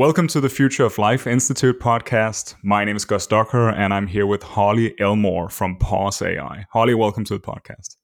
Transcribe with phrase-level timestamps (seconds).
[0.00, 2.54] Welcome to the Future of Life Institute podcast.
[2.62, 6.64] My name is Gus Docker, and I'm here with Holly Elmore from Pause AI.
[6.70, 7.96] Holly, welcome to the podcast.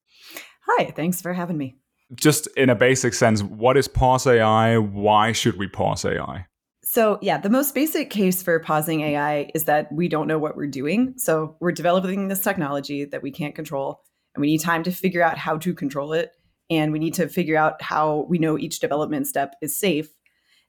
[0.67, 1.79] Hi, thanks for having me.
[2.15, 4.77] Just in a basic sense, what is Pause AI?
[4.77, 6.45] Why should we pause AI?
[6.85, 10.55] So, yeah, the most basic case for pausing AI is that we don't know what
[10.55, 11.15] we're doing.
[11.17, 14.03] So, we're developing this technology that we can't control,
[14.35, 16.33] and we need time to figure out how to control it.
[16.69, 20.11] And we need to figure out how we know each development step is safe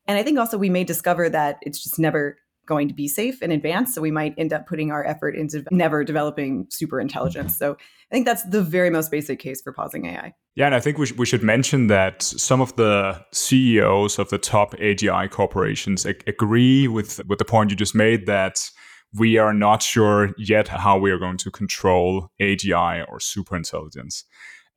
[0.08, 2.38] and I think also we may discover that it's just never
[2.68, 3.96] going to be safe in advance.
[3.96, 7.58] So we might end up putting our effort into never developing super intelligence.
[7.58, 10.34] So I think that's the very most basic case for pausing AI.
[10.56, 14.30] Yeah, and I think we, sh- we should mention that some of the CEOs of
[14.30, 18.70] the top AGI corporations ag- agree with with the point you just made that
[19.14, 24.24] we are not sure yet how we are going to control AGI or superintelligence.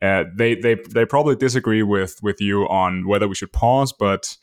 [0.01, 4.37] Uh, they they they probably disagree with with you on whether we should pause, but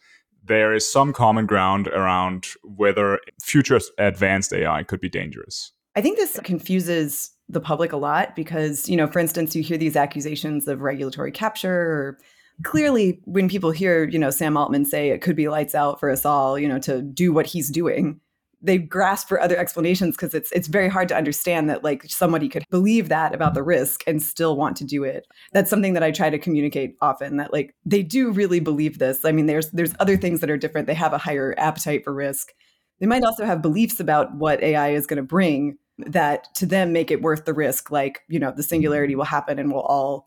[0.47, 5.71] there is some common ground around whether future advanced AI could be dangerous.
[5.95, 9.77] I think this confuses the public a lot because, you know, for instance, you hear
[9.77, 12.17] these accusations of regulatory capture or
[12.63, 16.09] clearly when people hear, you know, Sam Altman say it could be lights out for
[16.09, 18.19] us all, you know, to do what he's doing,
[18.61, 22.49] they grasp for other explanations because it's it's very hard to understand that like somebody
[22.49, 25.27] could believe that about the risk and still want to do it.
[25.53, 29.23] That's something that I try to communicate often that like they do really believe this.
[29.25, 30.87] I mean there's there's other things that are different.
[30.87, 32.51] They have a higher appetite for risk.
[32.99, 36.93] They might also have beliefs about what AI is going to bring that to them
[36.93, 40.25] make it worth the risk like, you know, the singularity will happen and we'll all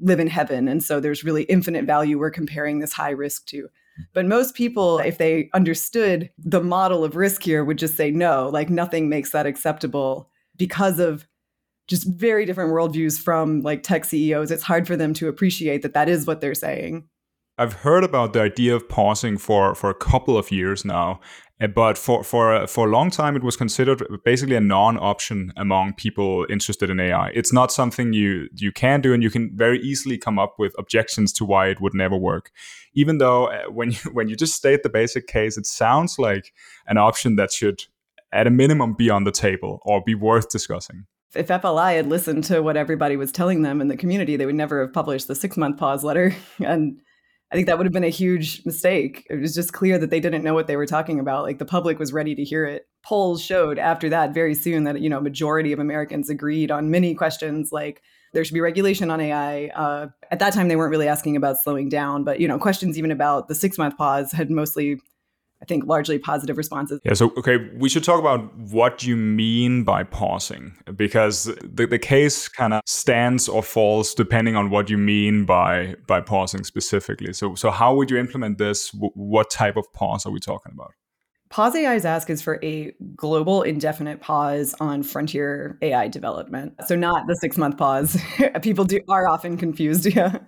[0.00, 3.68] live in heaven and so there's really infinite value we're comparing this high risk to.
[4.14, 8.48] But most people, if they understood the model of risk here, would just say no,
[8.48, 11.26] like nothing makes that acceptable because of
[11.88, 14.50] just very different worldviews from like tech CEOs.
[14.50, 17.08] It's hard for them to appreciate that that is what they're saying.
[17.58, 21.20] I've heard about the idea of pausing for for a couple of years now,
[21.60, 25.92] eh, but for for for a long time it was considered basically a non-option among
[25.92, 27.30] people interested in AI.
[27.34, 30.72] It's not something you you can do, and you can very easily come up with
[30.78, 32.50] objections to why it would never work.
[32.94, 36.52] Even though eh, when you, when you just state the basic case, it sounds like
[36.86, 37.84] an option that should,
[38.32, 42.44] at a minimum, be on the table or be worth discussing if FLI had listened
[42.44, 45.34] to what everybody was telling them in the community, they would never have published the
[45.34, 46.34] six month pause letter.
[46.64, 47.00] And
[47.52, 49.26] I think that would have been a huge mistake.
[49.28, 51.42] It was just clear that they didn't know what they were talking about.
[51.42, 52.86] Like the public was ready to hear it.
[53.02, 57.12] Polls showed after that very soon that you know majority of Americans agreed on many
[57.12, 59.66] questions like there should be regulation on AI.
[59.68, 62.98] Uh, at that time, they weren't really asking about slowing down, but you know questions
[62.98, 65.00] even about the six month pause had mostly
[65.62, 67.00] I think largely positive responses.
[67.04, 71.98] Yeah, so okay, we should talk about what you mean by pausing because the, the
[71.98, 77.34] case kind of stands or falls depending on what you mean by by pausing specifically.
[77.34, 78.90] So so how would you implement this?
[78.92, 80.92] W- what type of pause are we talking about?
[81.50, 86.74] Pause AI's ask is for a global indefinite pause on frontier AI development.
[86.86, 88.16] So not the six month pause.
[88.62, 90.06] People do are often confused.
[90.20, 90.38] Yeah.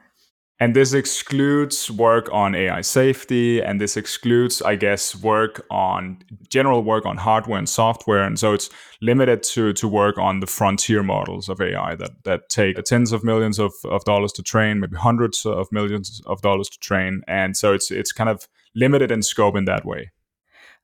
[0.61, 6.85] And this excludes work on AI safety, and this excludes, I guess, work on general
[6.85, 8.23] work on hardware and software.
[8.23, 8.71] And so it's
[9.01, 13.25] limited to to work on the frontier models of AI that that take tens of
[13.25, 17.23] millions of, of dollars to train, maybe hundreds of millions of dollars to train.
[17.27, 18.47] And so it's it's kind of
[18.77, 20.12] limited in scope in that way.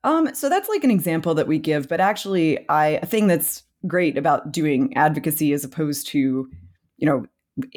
[0.03, 3.63] Um, so that's like an example that we give, but actually, I a thing that's
[3.87, 6.49] great about doing advocacy as opposed to,
[6.97, 7.25] you know,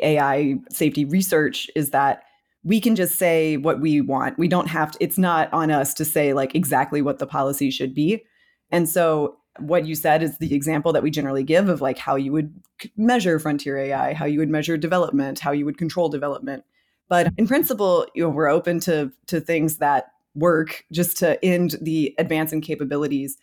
[0.02, 2.22] AI safety research is that
[2.64, 4.38] we can just say what we want.
[4.38, 7.70] We don't have to, it's not on us to say like exactly what the policy
[7.70, 8.22] should be.
[8.70, 12.14] And so what you said is the example that we generally give of like how
[12.14, 12.54] you would
[12.96, 16.64] measure frontier AI, how you would measure development, how you would control development.
[17.08, 21.76] But in principle, you know, we're open to to things that work just to end
[21.80, 23.36] the advance in capabilities.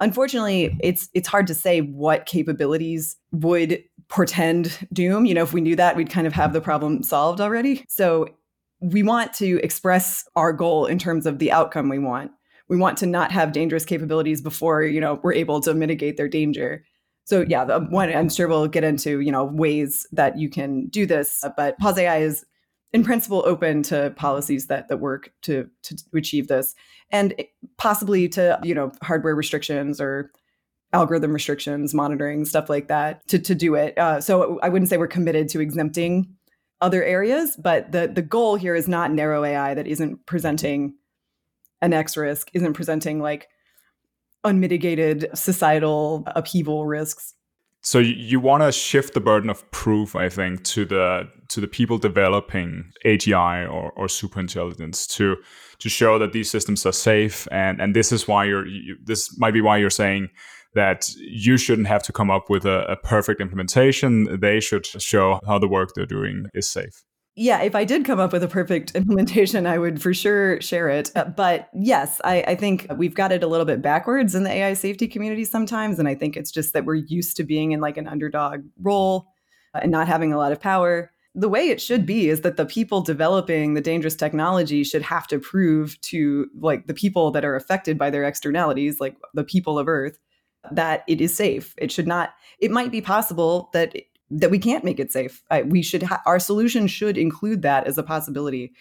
[0.00, 5.24] Unfortunately, it's it's hard to say what capabilities would portend doom.
[5.24, 7.84] You know, if we knew that, we'd kind of have the problem solved already.
[7.88, 8.28] So
[8.80, 12.32] we want to express our goal in terms of the outcome we want.
[12.68, 16.28] We want to not have dangerous capabilities before, you know, we're able to mitigate their
[16.28, 16.84] danger.
[17.24, 20.88] So yeah, the one I'm sure we'll get into, you know, ways that you can
[20.88, 22.44] do this, but Pause AI is
[22.94, 26.74] in principle open to policies that that work to to achieve this
[27.10, 27.34] and
[27.76, 30.30] possibly to, you know, hardware restrictions or
[30.92, 33.98] algorithm restrictions, monitoring, stuff like that to, to do it.
[33.98, 36.28] Uh, so I wouldn't say we're committed to exempting
[36.80, 40.94] other areas, but the, the goal here is not narrow AI that isn't presenting
[41.82, 43.48] an X risk, isn't presenting like
[44.44, 47.34] unmitigated societal upheaval risks.
[47.80, 51.68] so you want to shift the burden of proof i think to the to the
[51.68, 55.36] people developing agi or, or super intelligence to
[55.78, 59.36] to show that these systems are safe and and this is why you're you, this
[59.38, 60.28] might be why you're saying
[60.74, 65.40] that you shouldn't have to come up with a, a perfect implementation they should show
[65.46, 67.04] how the work they're doing is safe
[67.36, 70.88] yeah, if I did come up with a perfect implementation, I would for sure share
[70.88, 71.10] it.
[71.16, 74.50] Uh, but yes, I, I, think we've got it a little bit backwards in the
[74.50, 75.98] AI safety community sometimes.
[75.98, 79.26] And I think it's just that we're used to being in like an underdog role
[79.74, 81.10] uh, and not having a lot of power.
[81.34, 85.26] The way it should be is that the people developing the dangerous technology should have
[85.26, 89.78] to prove to like the people that are affected by their externalities, like the people
[89.78, 90.18] of Earth,
[90.70, 91.74] that it is safe.
[91.76, 93.96] It should not, it might be possible that
[94.30, 95.42] that we can't make it safe.
[95.66, 98.72] We should ha- our solution should include that as a possibility.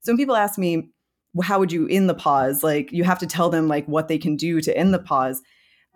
[0.00, 0.90] So when people ask me,
[1.34, 2.62] well, how would you end the pause?
[2.62, 5.42] Like you have to tell them like what they can do to end the pause.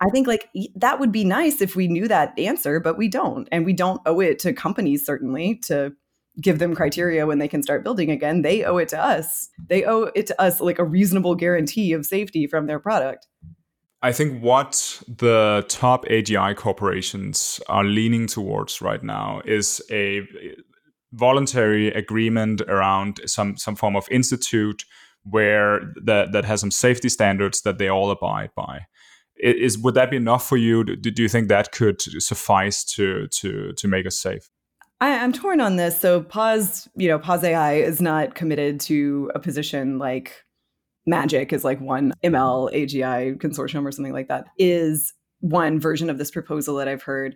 [0.01, 3.47] I think like that would be nice if we knew that answer, but we don't,
[3.51, 5.93] and we don't owe it to companies certainly to
[6.41, 8.41] give them criteria when they can start building again.
[8.41, 9.49] They owe it to us.
[9.69, 13.27] They owe it to us like a reasonable guarantee of safety from their product.
[14.01, 20.21] I think what the top AGI corporations are leaning towards right now is a
[21.13, 24.85] voluntary agreement around some some form of institute
[25.23, 28.81] where that that has some safety standards that they all abide by.
[29.37, 30.83] Is would that be enough for you?
[30.83, 34.49] Do, do you think that could suffice to to to make us safe?
[34.99, 35.99] I, am torn on this.
[35.99, 40.43] So Pause, you know, Pause AI is not committed to a position like
[41.07, 46.17] Magic is like one ML AGI consortium or something like that is one version of
[46.17, 47.35] this proposal that I've heard.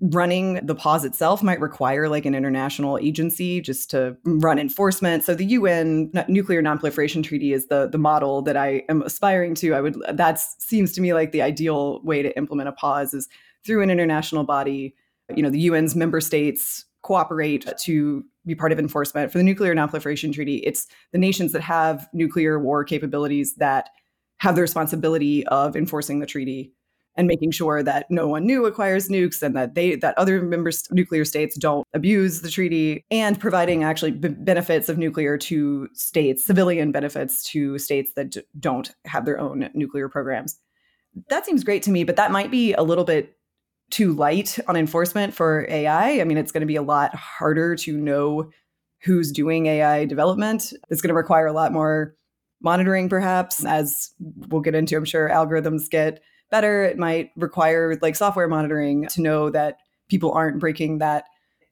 [0.00, 5.22] Running the pause itself might require like an international agency just to run enforcement.
[5.22, 9.74] So the UN Nuclear Nonproliferation Treaty is the the model that I am aspiring to.
[9.74, 13.28] I would that seems to me like the ideal way to implement a pause is
[13.64, 14.94] through an international body.
[15.34, 19.30] You know, the UN's member states cooperate to be part of enforcement.
[19.30, 23.90] For the nuclear nonproliferation treaty it's the nations that have nuclear war capabilities that
[24.38, 26.72] have the responsibility of enforcing the treaty
[27.16, 30.70] and making sure that no one new acquires nukes and that they that other member
[30.90, 36.44] nuclear states don't abuse the treaty and providing actually b- benefits of nuclear to states
[36.44, 40.58] civilian benefits to states that d- don't have their own nuclear programs.
[41.30, 43.35] That seems great to me but that might be a little bit
[43.90, 46.20] too light on enforcement for AI.
[46.20, 48.50] I mean, it's going to be a lot harder to know
[49.02, 50.72] who's doing AI development.
[50.90, 52.14] It's going to require a lot more
[52.60, 54.10] monitoring, perhaps, as
[54.48, 54.96] we'll get into.
[54.96, 56.84] I'm sure algorithms get better.
[56.84, 59.78] It might require like software monitoring to know that
[60.08, 61.24] people aren't breaking that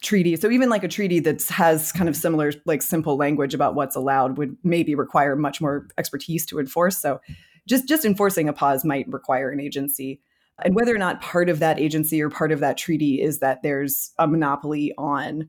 [0.02, 0.36] treaty.
[0.36, 3.96] So even like a treaty that has kind of similar, like simple language about what's
[3.96, 6.98] allowed would maybe require much more expertise to enforce.
[6.98, 7.20] So
[7.66, 10.20] just just enforcing a pause might require an agency
[10.62, 13.62] and whether or not part of that agency or part of that treaty is that
[13.62, 15.48] there's a monopoly on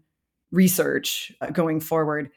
[0.51, 2.29] research uh, going forward.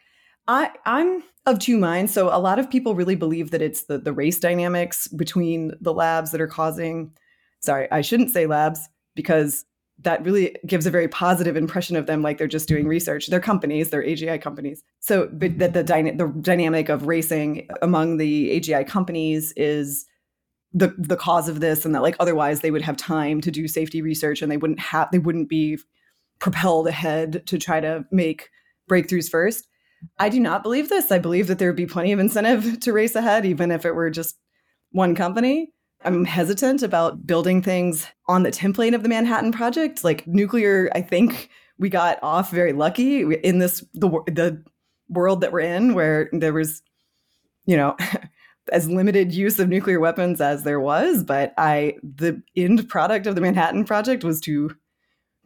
[0.47, 2.13] I, I'm of two minds.
[2.13, 5.95] So a lot of people really believe that it's the, the race dynamics between the
[5.95, 7.13] labs that are causing.
[7.61, 9.65] Sorry, I shouldn't say labs because
[10.01, 13.27] that really gives a very positive impression of them, like they're just doing research.
[13.27, 14.85] They're companies, they're AGI companies.
[15.01, 20.07] So, but that the, dyna- the dynamic of racing among the AGI companies is
[20.73, 23.67] the the cause of this and that like otherwise they would have time to do
[23.67, 25.79] safety research and they wouldn't have they wouldn't be
[26.39, 28.51] propelled ahead to try to make
[28.91, 29.67] breakthroughs first.
[30.19, 31.11] I do not believe this.
[31.11, 33.95] I believe that there would be plenty of incentive to race ahead even if it
[33.95, 34.37] were just
[34.93, 35.73] one company.
[36.05, 40.05] I'm hesitant about building things on the template of the manhattan project.
[40.05, 44.63] Like nuclear i think we got off very lucky in this the the
[45.09, 46.83] world that we're in where there was
[47.67, 47.97] you know
[48.71, 53.35] as limited use of nuclear weapons as there was, but I the end product of
[53.35, 54.71] the Manhattan Project was to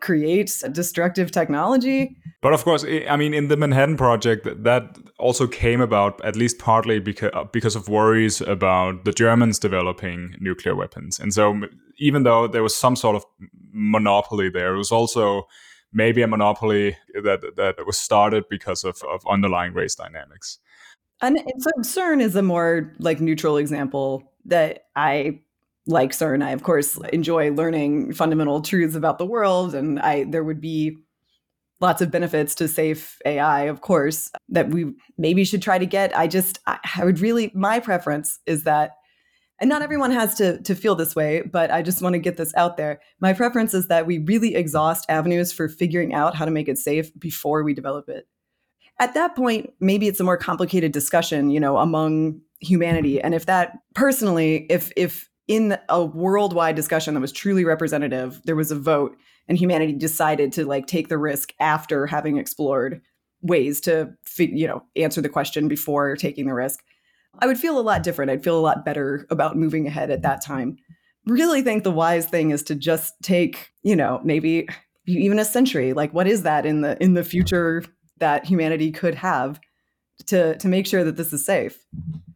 [0.00, 2.16] create destructive technology.
[2.42, 6.58] But of course, I mean, in the Manhattan Project, that also came about at least
[6.58, 11.60] partly because uh, because of worries about the Germans developing nuclear weapons, and so
[11.98, 13.24] even though there was some sort of
[13.72, 15.46] monopoly there, it was also
[15.92, 20.58] maybe a monopoly that that was started because of, of underlying race dynamics.
[21.22, 25.40] And so CERN is a more like neutral example that I
[25.86, 26.44] like CERN.
[26.44, 30.96] I of course enjoy learning fundamental truths about the world, and I there would be
[31.80, 36.16] lots of benefits to safe AI, of course, that we maybe should try to get.
[36.16, 38.92] I just I, I would really my preference is that
[39.60, 42.36] and not everyone has to to feel this way but i just want to get
[42.36, 46.44] this out there my preference is that we really exhaust avenues for figuring out how
[46.44, 48.26] to make it safe before we develop it
[48.98, 53.16] at that point, maybe it's a more complicated discussion, you know, among humanity.
[53.16, 53.26] Mm-hmm.
[53.26, 58.56] And if that personally, if if in a worldwide discussion that was truly representative, there
[58.56, 59.16] was a vote
[59.48, 63.02] and humanity decided to like take the risk after having explored
[63.40, 66.78] ways to you know answer the question before taking the risk
[67.40, 68.30] i would feel a lot different.
[68.30, 70.76] I'd feel a lot better about moving ahead at that time.
[71.26, 74.68] Really think the wise thing is to just take you know maybe
[75.06, 75.92] even a century.
[75.92, 77.84] Like what is that in the in the future
[78.22, 79.60] that humanity could have
[80.26, 81.84] to to make sure that this is safe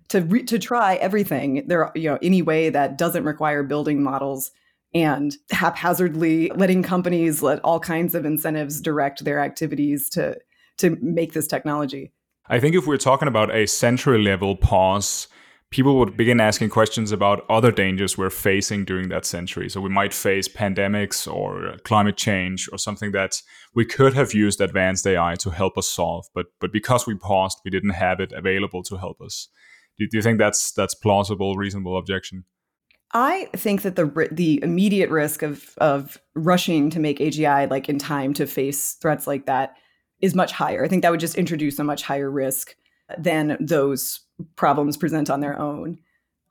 [0.09, 4.50] to re- to try everything there you know any way that doesn't require building models
[4.95, 10.37] and haphazardly letting companies let all kinds of incentives direct their activities to
[10.78, 12.12] to make this technology.
[12.49, 15.28] I think if we're talking about a century level pause,
[15.70, 19.68] people would begin asking questions about other dangers we're facing during that century.
[19.68, 23.42] So we might face pandemics or climate change or something that
[23.75, 27.58] we could have used advanced AI to help us solve, but but because we paused,
[27.64, 29.49] we didn't have it available to help us.
[29.99, 32.44] Do, do you think that's that's plausible, reasonable objection?
[33.12, 37.99] I think that the the immediate risk of of rushing to make AGI like in
[37.99, 39.76] time to face threats like that
[40.20, 40.85] is much higher.
[40.85, 42.75] I think that would just introduce a much higher risk
[43.18, 44.20] than those
[44.56, 45.98] problems present on their own.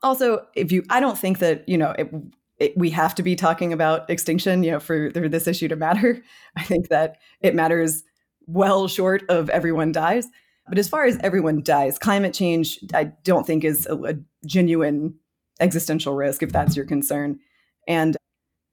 [0.02, 2.12] Also, if you, I don't think that you know it,
[2.58, 5.76] it, we have to be talking about extinction, you know, for, for this issue to
[5.76, 6.22] matter.
[6.56, 8.02] I think that it matters
[8.46, 10.26] well short of everyone dies.
[10.68, 15.14] But as far as everyone dies, climate change, I don't think is a, a genuine
[15.60, 17.38] existential risk, if that's your concern.
[17.86, 18.16] And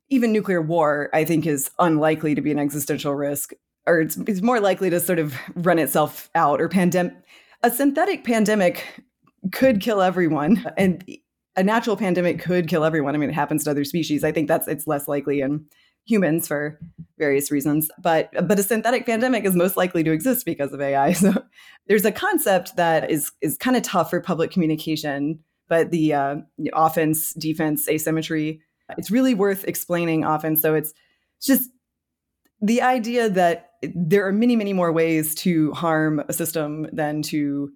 [0.10, 3.54] even nuclear war, I think, is unlikely to be an existential risk
[3.86, 7.14] or it's, it's more likely to sort of run itself out or pandemic
[7.64, 9.04] a synthetic pandemic
[9.52, 11.04] could kill everyone and
[11.56, 13.16] a natural pandemic could kill everyone.
[13.16, 14.24] I mean it happens to other species.
[14.24, 15.66] I think that's it's less likely in
[16.06, 16.78] humans for
[17.18, 21.14] various reasons but but a synthetic pandemic is most likely to exist because of ai
[21.14, 21.32] so
[21.88, 25.40] there's a concept that is is kind of tough for public communication
[25.70, 26.36] but the uh,
[26.74, 28.60] offense defense asymmetry
[28.98, 30.56] it's really worth explaining often.
[30.56, 30.94] So it's,
[31.38, 31.70] it's just
[32.64, 37.70] the idea that there are many, many more ways to harm a system than to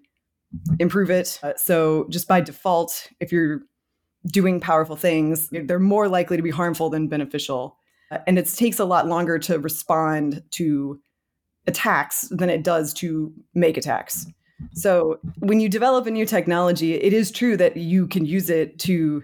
[0.79, 1.39] improve it.
[1.43, 3.61] Uh, so, just by default, if you're
[4.25, 7.77] doing powerful things, they're more likely to be harmful than beneficial.
[8.11, 10.99] Uh, and it takes a lot longer to respond to
[11.67, 14.25] attacks than it does to make attacks.
[14.73, 18.79] So, when you develop a new technology, it is true that you can use it
[18.79, 19.21] to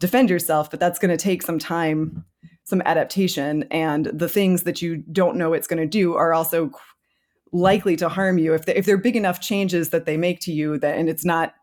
[0.00, 2.24] defend yourself, but that's going to take some time
[2.64, 6.70] some adaptation and the things that you don't know it's going to do are also
[7.52, 8.54] likely to harm you.
[8.54, 11.24] If, they, if they're big enough changes that they make to you that and it's
[11.24, 11.54] not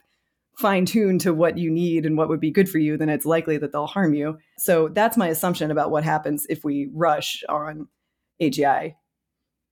[0.57, 3.25] fine tuned to what you need and what would be good for you then it's
[3.25, 4.37] likely that they'll harm you.
[4.57, 7.87] So that's my assumption about what happens if we rush on
[8.41, 8.93] agi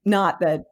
[0.08, 0.64] not that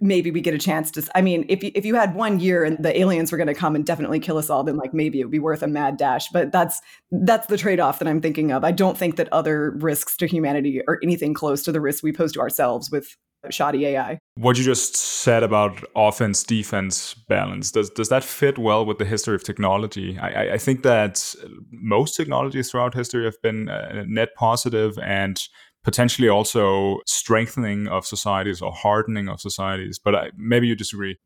[0.00, 2.64] maybe we get a chance to i mean if you, if you had one year
[2.64, 5.20] and the aliens were going to come and definitely kill us all then like maybe
[5.20, 8.50] it would be worth a mad dash but that's that's the trade-off that i'm thinking
[8.52, 8.64] of.
[8.64, 12.12] I don't think that other risks to humanity are anything close to the risks we
[12.12, 13.16] pose to ourselves with
[13.50, 18.86] shoddy ai what you just said about offense defense balance does does that fit well
[18.86, 20.18] with the history of technology?
[20.18, 21.34] I i think that
[21.70, 25.40] most technologies throughout history have been uh, net positive and
[25.84, 29.98] potentially also strengthening of societies or hardening of societies.
[29.98, 31.18] But I, maybe you disagree.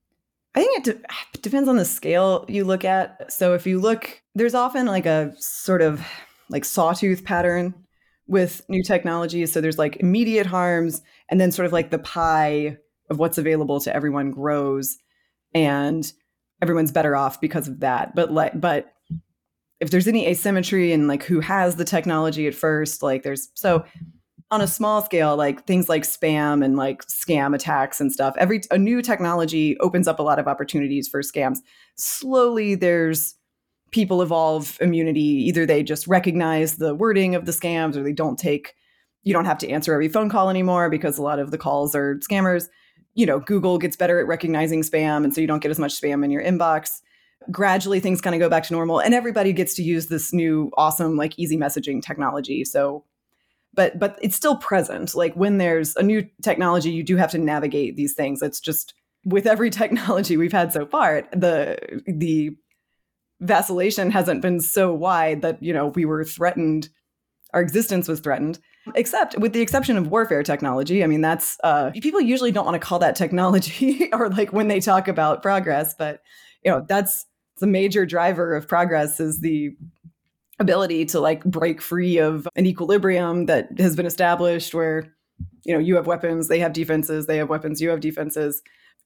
[0.54, 3.32] I think it, de- depends on the scale you look at.
[3.32, 6.04] So if you look, there's often like a sort of
[6.50, 7.74] like sawtooth pattern
[8.26, 9.52] with new technologies.
[9.52, 12.76] So there's like immediate harms, and then sort of like the pie
[13.10, 14.98] of what's available to everyone grows,
[15.54, 16.10] and
[16.60, 18.14] everyone's better off because of that.
[18.14, 18.92] But like, but
[19.80, 23.84] if there's any asymmetry in like who has the technology at first, like there's so
[24.50, 28.62] on a small scale, like things like spam and like scam attacks and stuff, every
[28.70, 31.58] a new technology opens up a lot of opportunities for scams.
[31.96, 33.34] Slowly, there's
[33.90, 35.20] people evolve immunity.
[35.20, 38.74] Either they just recognize the wording of the scams, or they don't take.
[39.24, 41.94] You don't have to answer every phone call anymore because a lot of the calls
[41.94, 42.68] are scammers.
[43.14, 46.00] You know, Google gets better at recognizing spam, and so you don't get as much
[46.00, 47.00] spam in your inbox.
[47.50, 50.70] Gradually, things kind of go back to normal, and everybody gets to use this new,
[50.78, 52.64] awesome, like easy messaging technology.
[52.64, 53.04] So
[53.78, 55.14] but but it's still present.
[55.14, 58.42] Like when there's a new technology you do have to navigate these things.
[58.42, 58.92] It's just
[59.24, 62.50] with every technology we've had so far the the
[63.40, 66.88] vacillation hasn't been so wide that you know we were threatened
[67.54, 68.58] our existence was threatened
[68.96, 71.04] except with the exception of warfare technology.
[71.04, 74.66] I mean that's uh, people usually don't want to call that technology or like when
[74.66, 76.20] they talk about progress but
[76.64, 77.26] you know that's
[77.60, 79.70] the major driver of progress is the
[80.58, 85.14] ability to like break free of an equilibrium that has been established where
[85.64, 88.60] you know you have weapons they have defenses they have weapons you have defenses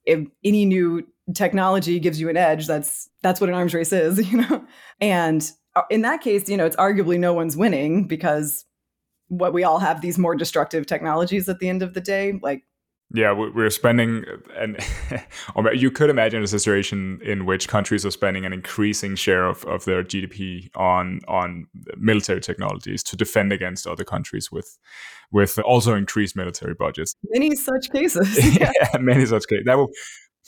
[0.05, 1.05] if any new
[1.35, 4.65] technology gives you an edge that's that's what an arms race is you know
[4.99, 8.65] and uh, in that case, you know, it's arguably no one's winning because
[9.27, 12.39] what we all have these more destructive technologies at the end of the day.
[12.41, 12.63] Like
[13.13, 14.25] yeah, we're spending,
[14.57, 14.77] and
[15.73, 19.85] you could imagine a situation in which countries are spending an increasing share of, of
[19.85, 21.67] their GDP on on
[21.97, 24.79] military technologies to defend against other countries with
[25.31, 27.15] with also increased military budgets.
[27.29, 28.57] Many such cases.
[28.59, 28.71] yeah.
[28.81, 29.65] yeah, many such cases.
[29.65, 29.91] That will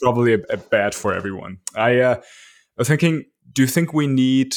[0.02, 1.58] probably a, a bad for everyone.
[1.76, 2.20] I uh,
[2.76, 4.56] was thinking, do you think we need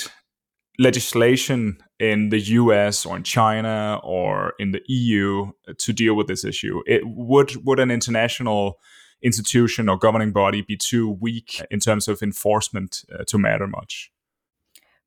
[0.79, 6.43] legislation in the US or in China or in the EU to deal with this
[6.43, 6.81] issue?
[6.87, 8.79] It would would an international
[9.21, 14.11] institution or governing body be too weak in terms of enforcement uh, to matter much?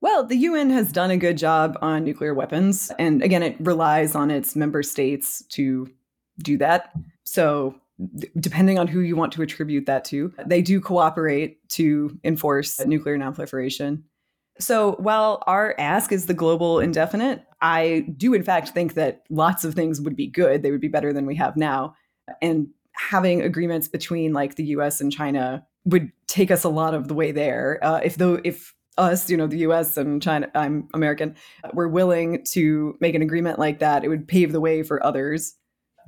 [0.01, 2.91] Well, the UN has done a good job on nuclear weapons.
[2.99, 5.89] And again, it relies on its member states to
[6.43, 6.93] do that.
[7.25, 7.77] So,
[8.41, 13.17] depending on who you want to attribute that to, they do cooperate to enforce nuclear
[13.17, 14.03] nonproliferation.
[14.63, 19.65] So while our ask is the global indefinite, I do in fact think that lots
[19.65, 20.63] of things would be good.
[20.63, 21.95] They would be better than we have now.
[22.41, 27.09] And having agreements between like the US and China would take us a lot of
[27.09, 27.81] the way there.
[27.83, 31.35] Uh, if though if us, you know, the US and China, I'm American,
[31.73, 35.55] we're willing to make an agreement like that, it would pave the way for others.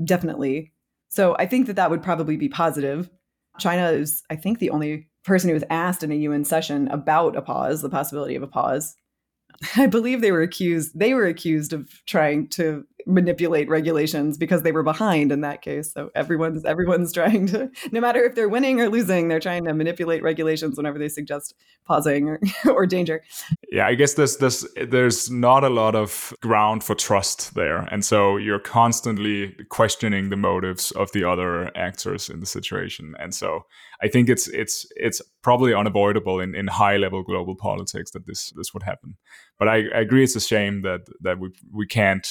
[0.04, 0.72] Definitely.
[1.08, 3.10] So I think that that would probably be positive.
[3.58, 7.36] China is, I think, the only person who was asked in a UN session about
[7.36, 8.96] a pause, the possibility of a pause.
[9.76, 14.72] I believe they were accused they were accused of trying to manipulate regulations because they
[14.72, 15.92] were behind in that case.
[15.92, 19.74] So everyone's everyone's trying to no matter if they're winning or losing, they're trying to
[19.74, 21.54] manipulate regulations whenever they suggest
[21.86, 22.40] pausing or,
[22.70, 23.22] or danger.
[23.70, 27.88] Yeah, I guess there's there's there's not a lot of ground for trust there.
[27.90, 33.14] And so you're constantly questioning the motives of the other actors in the situation.
[33.18, 33.66] And so
[34.02, 38.52] I think it's it's it's probably unavoidable in, in high level global politics that this
[38.56, 39.16] this would happen.
[39.58, 42.26] But I, I agree it's a shame that that we we can't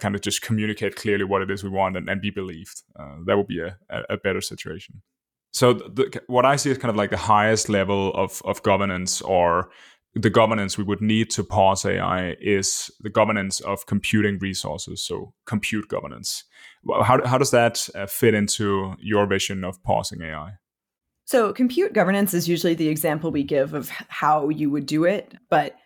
[0.00, 2.82] kind of just communicate clearly what it is we want and, and be believed.
[2.98, 3.76] Uh, that would be a,
[4.10, 5.00] a better situation.
[5.52, 9.22] So the, what I see is kind of like the highest level of, of governance
[9.22, 9.70] or
[10.14, 15.02] the governance we would need to pause AI is the governance of computing resources.
[15.02, 16.44] So compute governance.
[17.02, 20.52] How, how does that uh, fit into your vision of pausing AI?
[21.28, 25.34] So compute governance is usually the example we give of how you would do it.
[25.50, 25.76] But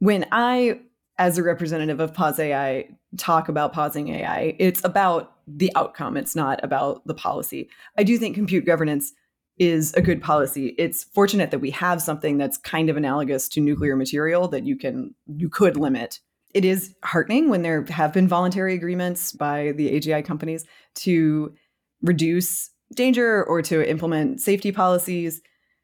[0.00, 0.80] when I,
[1.16, 4.54] as a representative of Pause AI, talk about pausing AI.
[4.58, 7.70] It's about the outcome, it's not about the policy.
[7.96, 9.14] I do think compute governance
[9.56, 10.74] is a good policy.
[10.76, 14.76] It's fortunate that we have something that's kind of analogous to nuclear material that you
[14.76, 16.20] can you could limit.
[16.52, 21.54] It is heartening when there have been voluntary agreements by the AGI companies to
[22.02, 25.40] reduce danger or to implement safety policies.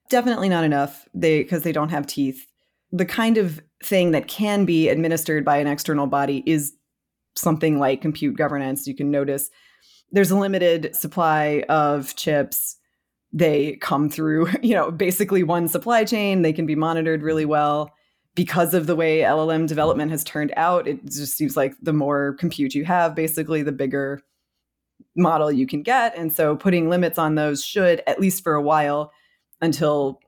[0.09, 1.07] Definitely not enough.
[1.15, 2.47] They because they don't have teeth.
[2.91, 6.75] The kind of thing that can be administered by an external body is
[7.35, 9.51] something like compute governance, you can notice
[10.13, 12.77] there's a limited supply of chips.
[13.33, 16.43] They come through, you know, basically one supply chain.
[16.43, 17.93] They can be monitored really well.
[18.35, 22.35] Because of the way LLM development has turned out, it just seems like the more
[22.39, 24.23] compute you have, basically, the bigger
[25.17, 26.17] model you can get.
[26.17, 29.13] And so putting limits on those should, at least for a while,
[29.61, 30.21] until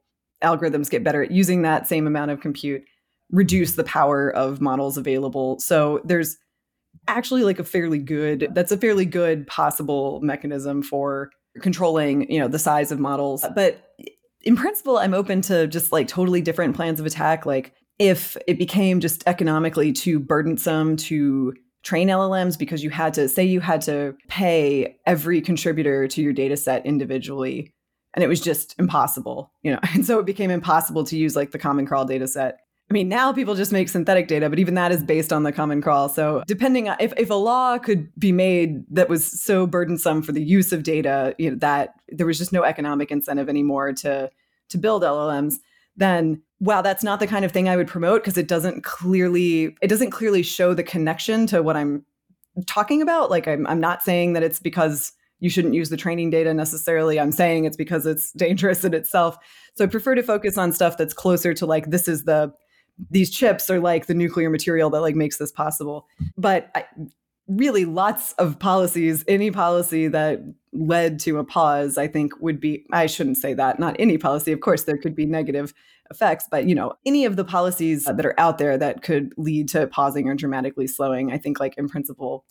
[0.43, 2.85] algorithms get better at using that same amount of compute,
[3.31, 5.59] reduce the power of models available.
[5.59, 6.37] So there's
[7.09, 12.49] actually like a fairly good that's a fairly good possible mechanism for controlling you know
[12.49, 13.95] the size of models but
[14.43, 18.59] in principle i'm open to just like totally different plans of attack like if it
[18.59, 21.53] became just economically too burdensome to
[21.85, 26.33] train llms because you had to say you had to pay every contributor to your
[26.33, 27.73] data set individually
[28.15, 31.53] and it was just impossible you know and so it became impossible to use like
[31.53, 32.59] the common crawl data set
[32.91, 35.53] I mean, now people just make synthetic data, but even that is based on the
[35.53, 36.11] common crawl.
[36.11, 40.33] So, depending on if, if a law could be made that was so burdensome for
[40.33, 44.31] the use of data, you know, that there was just no economic incentive anymore to
[44.69, 45.55] to build LLMs,
[45.97, 49.77] then wow, that's not the kind of thing I would promote because it doesn't clearly
[49.83, 52.05] it doesn't clearly show the connection to what I'm
[52.67, 53.31] talking about.
[53.31, 57.21] Like I'm I'm not saying that it's because you shouldn't use the training data necessarily.
[57.21, 59.37] I'm saying it's because it's dangerous in itself.
[59.75, 62.53] So I prefer to focus on stuff that's closer to like this is the
[63.11, 66.07] these chips are like the nuclear material that like makes this possible.
[66.39, 66.87] But I,
[67.47, 70.41] really lots of policies any policy that
[70.73, 74.51] led to a pause i think would be i shouldn't say that not any policy
[74.51, 75.75] of course there could be negative
[76.11, 79.69] effects but you know any of the policies that are out there that could lead
[79.69, 82.45] to pausing or dramatically slowing i think like in principle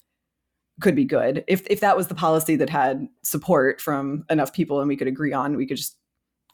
[0.82, 1.44] could be good.
[1.48, 5.08] If if that was the policy that had support from enough people and we could
[5.08, 5.98] agree on we could just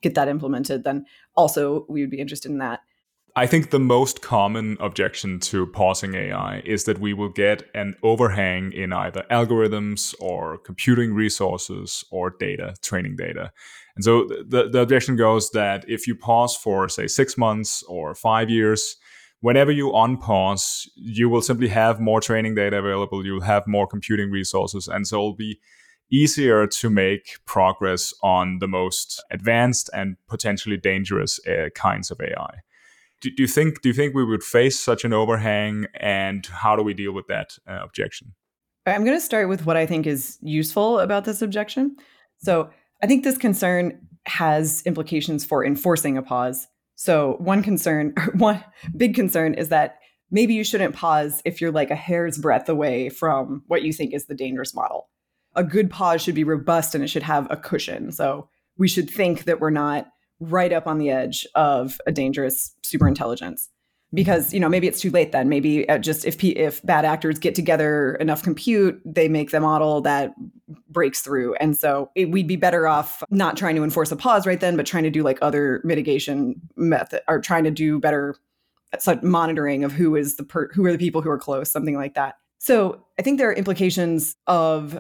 [0.02, 2.80] get that implemented then also we would be interested in that
[3.36, 7.96] I think the most common objection to pausing AI is that we will get an
[8.04, 13.52] overhang in either algorithms or computing resources or data, training data.
[13.96, 18.16] And so the, the objection goes that if you pause for, say, six months or
[18.16, 18.98] five years,
[19.42, 24.32] whenever you unpause, you will simply have more training data available, you'll have more computing
[24.32, 25.60] resources, and so it'll be
[26.12, 32.62] easier to make progress on the most advanced and potentially dangerous uh, kinds of AI.
[33.22, 36.76] Do, do, you think do you think we would face such an overhang, and how
[36.76, 38.34] do we deal with that uh, objection?
[38.86, 41.96] I'm going to start with what I think is useful about this objection.
[42.38, 42.70] So
[43.04, 46.68] I think this concern has implications for enforcing a pause.
[46.96, 48.64] So one concern, one
[48.96, 50.00] big concern is that
[50.32, 54.14] maybe you shouldn't pause if you're like a hair's breadth away from what you think
[54.14, 55.10] is the dangerous model.
[55.56, 58.12] A good pause should be robust and it should have a cushion.
[58.12, 60.08] So we should think that we're not
[60.40, 63.68] right up on the edge of a dangerous superintelligence
[64.14, 65.50] because you know maybe it's too late then.
[65.50, 70.02] Maybe uh, just if if bad actors get together enough compute they make the model
[70.02, 70.34] that
[70.90, 71.56] breaks through.
[71.56, 74.76] And so it, we'd be better off not trying to enforce a pause right then
[74.78, 78.36] but trying to do like other mitigation method or trying to do better
[78.98, 81.96] such monitoring of who is the per, who are the people who are close something
[81.96, 82.36] like that.
[82.58, 85.00] So i think there are implications of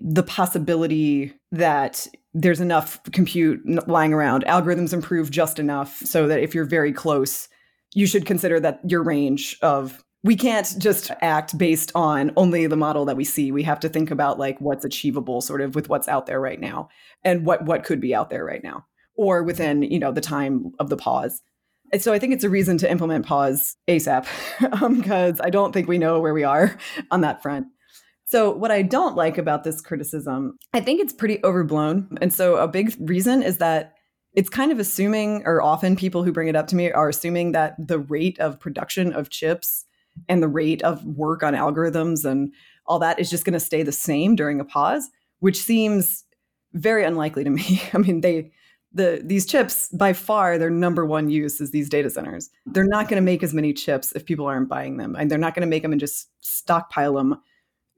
[0.00, 4.44] the possibility that there's enough compute lying around.
[4.44, 7.48] Algorithms improve just enough so that if you're very close
[7.96, 12.76] you should consider that your range of we can't just act based on only the
[12.76, 13.52] model that we see.
[13.52, 16.60] We have to think about like what's achievable sort of with what's out there right
[16.60, 16.90] now
[17.24, 18.84] and what what could be out there right now
[19.16, 21.40] or within you know the time of the pause.
[21.92, 24.26] And so i think it's a reason to implement pause asap
[24.96, 26.76] because um, i don't think we know where we are
[27.12, 27.68] on that front
[28.26, 32.56] so what i don't like about this criticism i think it's pretty overblown and so
[32.56, 33.96] a big reason is that
[34.36, 37.52] it's kind of assuming, or often people who bring it up to me are assuming
[37.52, 39.86] that the rate of production of chips
[40.28, 42.52] and the rate of work on algorithms and
[42.84, 45.08] all that is just going to stay the same during a pause,
[45.40, 46.24] which seems
[46.74, 47.82] very unlikely to me.
[47.94, 48.52] I mean, they
[48.92, 52.50] the these chips by far their number one use is these data centers.
[52.66, 55.38] They're not going to make as many chips if people aren't buying them, and they're
[55.38, 57.40] not going to make them and just stockpile them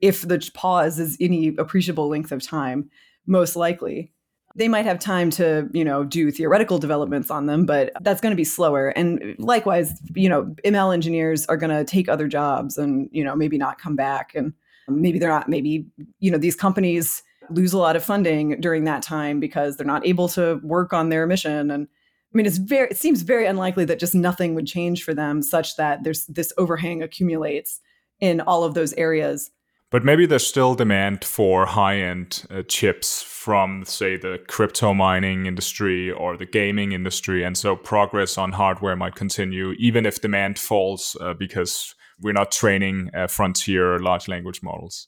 [0.01, 2.89] if the pause is any appreciable length of time,
[3.25, 4.11] most likely.
[4.55, 8.31] They might have time to you know do theoretical developments on them but that's going
[8.31, 8.89] to be slower.
[8.89, 13.35] And likewise you know ml engineers are going to take other jobs and you know
[13.35, 14.33] maybe not come back.
[14.35, 14.53] And
[14.87, 15.85] maybe they're not maybe
[16.19, 20.05] you know these companies lose a lot of funding during that time because they're not
[20.05, 21.69] able to work on their mission.
[21.71, 21.87] And
[22.33, 25.41] i mean it's very it seems very unlikely that just nothing would change for them
[25.41, 27.81] such that there's this overhang accumulates
[28.19, 29.51] in all of those areas
[29.91, 35.47] but maybe there's still demand for high end uh, chips from, say, the crypto mining
[35.47, 37.43] industry or the gaming industry.
[37.43, 42.51] And so progress on hardware might continue, even if demand falls uh, because we're not
[42.51, 45.07] training uh, frontier large language models.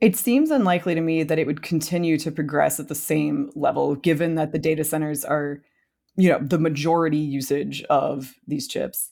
[0.00, 3.94] It seems unlikely to me that it would continue to progress at the same level,
[3.94, 5.62] given that the data centers are,
[6.16, 9.10] you know, the majority usage of these chips.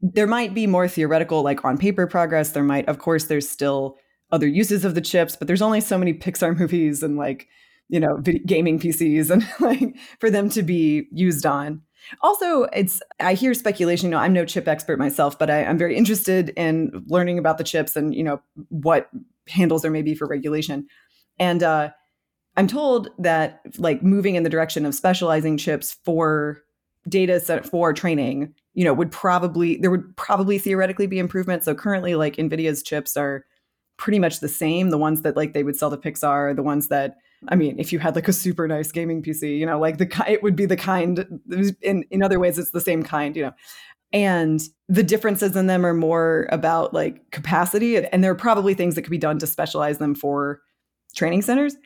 [0.00, 2.52] There might be more theoretical, like on paper progress.
[2.52, 3.96] There might, of course, there's still
[4.32, 7.48] other uses of the chips, but there's only so many Pixar movies and like,
[7.88, 11.82] you know, gaming PCs and like for them to be used on.
[12.22, 14.06] Also, it's I hear speculation.
[14.06, 17.58] You know, I'm no chip expert myself, but I, I'm very interested in learning about
[17.58, 18.40] the chips and you know
[18.70, 19.10] what
[19.48, 20.86] handles there may be for regulation.
[21.38, 21.90] And uh,
[22.56, 26.62] I'm told that like moving in the direction of specializing chips for
[27.08, 31.64] data set for training, you know, would probably there would probably theoretically be improvement.
[31.64, 33.44] So currently, like NVIDIA's chips are
[34.00, 34.90] pretty much the same.
[34.90, 37.92] The ones that like they would sell to Pixar, the ones that I mean, if
[37.92, 40.66] you had like a super nice gaming PC, you know, like the it would be
[40.66, 41.40] the kind.
[41.82, 43.52] In in other ways, it's the same kind, you know.
[44.12, 48.96] And the differences in them are more about like capacity, and there are probably things
[48.96, 50.60] that could be done to specialize them for
[51.14, 51.76] training centers.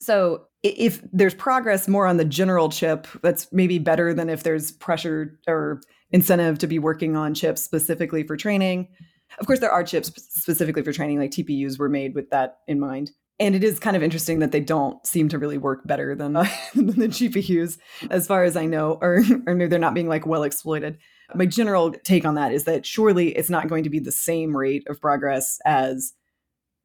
[0.00, 4.72] So if there's progress more on the general chip, that's maybe better than if there's
[4.72, 8.88] pressure or incentive to be working on chips specifically for training.
[9.38, 12.80] Of course, there are chips specifically for training, like TPUs were made with that in
[12.80, 13.10] mind.
[13.40, 16.36] And it is kind of interesting that they don't seem to really work better than,
[16.36, 17.78] uh, than the GPUs,
[18.10, 20.98] as far as I know, or, or maybe they're not being like well exploited.
[21.34, 24.56] My general take on that is that surely it's not going to be the same
[24.56, 26.12] rate of progress as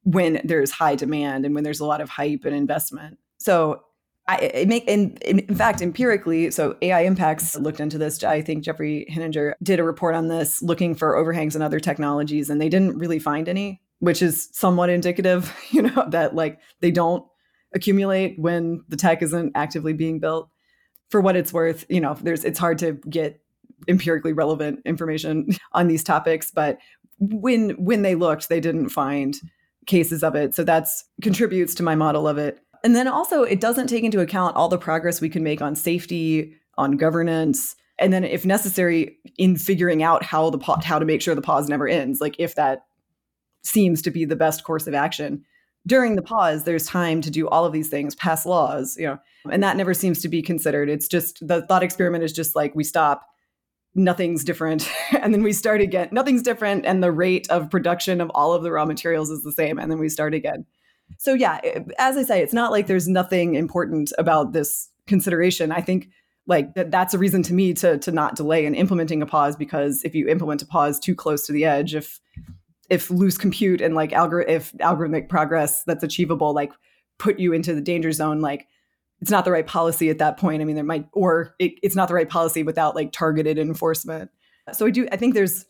[0.04, 3.20] when there's high demand and when there's a lot of hype and investment.
[3.38, 3.82] So
[4.30, 8.64] I, it make in, in fact empirically so ai impacts looked into this i think
[8.64, 12.70] jeffrey Heninger did a report on this looking for overhangs in other technologies and they
[12.70, 17.26] didn't really find any which is somewhat indicative you know that like they don't
[17.74, 20.50] accumulate when the tech isn't actively being built
[21.10, 23.42] for what it's worth you know there's it's hard to get
[23.88, 26.80] empirically relevant information on these topics, but
[27.20, 29.36] when when they looked, they didn't find
[29.86, 30.56] cases of it.
[30.56, 32.60] So that's contributes to my model of it.
[32.84, 35.76] And then also it doesn't take into account all the progress we can make on
[35.76, 41.22] safety, on governance, and then if necessary in figuring out how the how to make
[41.22, 42.86] sure the pause never ends, like if that
[43.62, 45.44] seems to be the best course of action.
[45.86, 49.18] During the pause, there's time to do all of these things, pass laws, you know,
[49.52, 50.90] and that never seems to be considered.
[50.90, 53.26] It's just the thought experiment is just like we stop,
[53.96, 54.90] nothing's different,
[55.22, 56.10] and then we start again.
[56.12, 59.52] Nothing's different, and the rate of production of all of the raw materials is the
[59.52, 60.66] same, and then we start again.
[61.18, 65.72] So yeah, eh, as I say, it's not like there's nothing important about this consideration.
[65.72, 66.10] I think
[66.48, 69.56] like that, that's a reason to me to to not delay in implementing a pause
[69.56, 72.20] because if you implement a pause too close to the edge, if
[72.90, 76.72] if loose compute and like algor- if algorithmic progress that's achievable like
[77.18, 78.68] put you into the danger zone like
[79.22, 81.96] it's not the right policy at that point i mean there might or it, it's
[81.96, 84.30] not the right policy without like targeted enforcement
[84.74, 85.66] so i do i think there's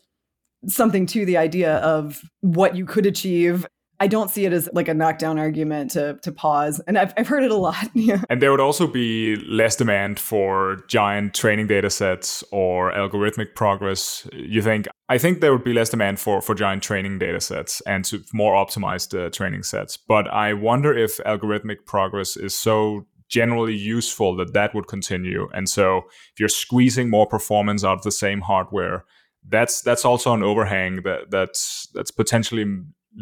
[0.66, 3.66] something to the idea of what you could achieve
[4.02, 7.28] I don't see it as like a knockdown argument to to pause, and I've I've
[7.28, 7.76] heard it a lot.
[8.30, 14.26] And there would also be less demand for giant training data sets or algorithmic progress.
[14.32, 14.86] You think?
[15.08, 18.22] I think there would be less demand for for giant training data sets and to
[18.32, 19.96] more optimized uh, training sets.
[19.96, 25.48] But I wonder if algorithmic progress is so generally useful that that would continue.
[25.52, 25.98] And so
[26.32, 29.04] if you're squeezing more performance out of the same hardware,
[29.48, 32.64] that's that's also an overhang that that's that's potentially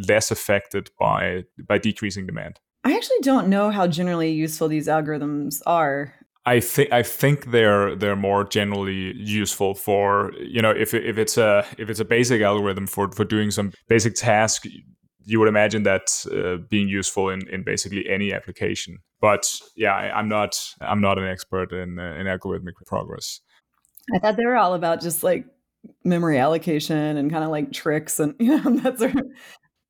[0.08, 2.60] less affected by by decreasing demand.
[2.84, 6.14] I actually don't know how generally useful these algorithms are.
[6.46, 11.36] I think I think they're they're more generally useful for you know if if it's
[11.36, 14.66] a if it's a basic algorithm for for doing some basic task
[15.28, 18.96] you would imagine that uh, being useful in, in basically any application.
[19.20, 19.44] But
[19.76, 23.40] yeah, I, am not I'm not an expert in uh, in algorithmic progress.
[24.14, 25.44] I thought they were all about just like
[26.02, 29.26] memory allocation and kind of like tricks and you know that sort of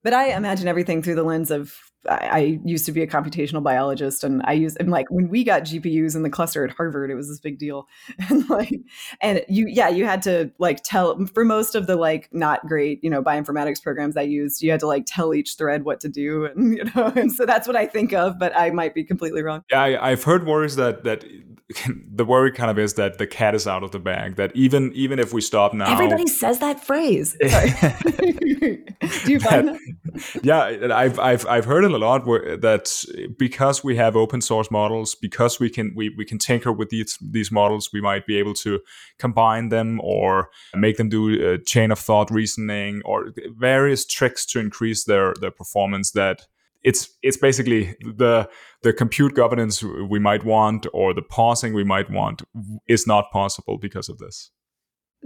[0.02, 1.74] but I imagine everything through the lens of
[2.08, 5.44] I, I used to be a computational biologist, and I use and like when we
[5.44, 7.88] got GPUs in the cluster at Harvard, it was this big deal,
[8.28, 8.72] and like
[9.20, 13.02] and you yeah you had to like tell for most of the like not great
[13.02, 16.08] you know bioinformatics programs I used, you had to like tell each thread what to
[16.08, 19.04] do, and you know, and so that's what I think of, but I might be
[19.04, 19.62] completely wrong.
[19.70, 21.24] Yeah, I, I've heard worries that that
[22.14, 24.36] the worry kind of is that the cat is out of the bag.
[24.36, 27.36] That even even if we stop now, everybody says that phrase.
[27.40, 29.78] Do you find that?
[30.14, 30.40] that?
[30.42, 32.26] Yeah, I've I've I've heard it a lot.
[32.26, 33.04] Where, that
[33.38, 37.18] because we have open source models, because we can we, we can tinker with these
[37.20, 38.80] these models, we might be able to
[39.18, 44.58] combine them or make them do a chain of thought reasoning or various tricks to
[44.58, 46.12] increase their their performance.
[46.12, 46.46] That
[46.82, 48.48] it's it's basically the
[48.82, 52.42] the compute governance we might want or the pausing we might want
[52.86, 54.50] is not possible because of this.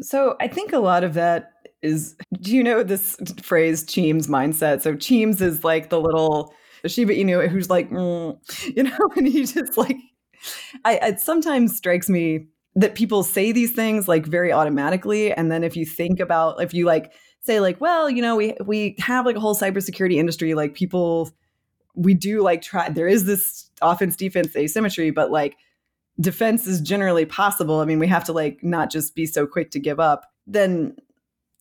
[0.00, 4.80] So I think a lot of that is do you know this phrase Cheems mindset?
[4.80, 6.54] So Cheems is like the little
[6.86, 8.36] Shiba Inu who's like, mm,
[8.76, 9.98] you know, and he just like
[10.84, 15.62] I it sometimes strikes me that people say these things like very automatically and then
[15.62, 19.26] if you think about if you like say like well you know we we have
[19.26, 21.30] like a whole cybersecurity industry like people
[21.94, 25.57] we do like try there is this offense defense asymmetry but like
[26.20, 27.81] defense is generally possible.
[27.81, 30.26] I mean we have to like not just be so quick to give up.
[30.46, 30.96] Then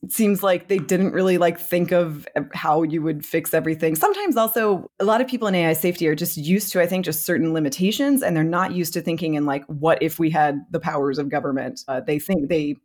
[0.04, 3.96] it seems like they didn't really like think of how you would fix everything.
[3.96, 7.06] Sometimes also a lot of people in ai safety are just used to i think
[7.06, 10.60] just certain limitations and they're not used to thinking in like what if we had
[10.72, 11.82] the powers of government?
[11.88, 12.76] Uh, they think they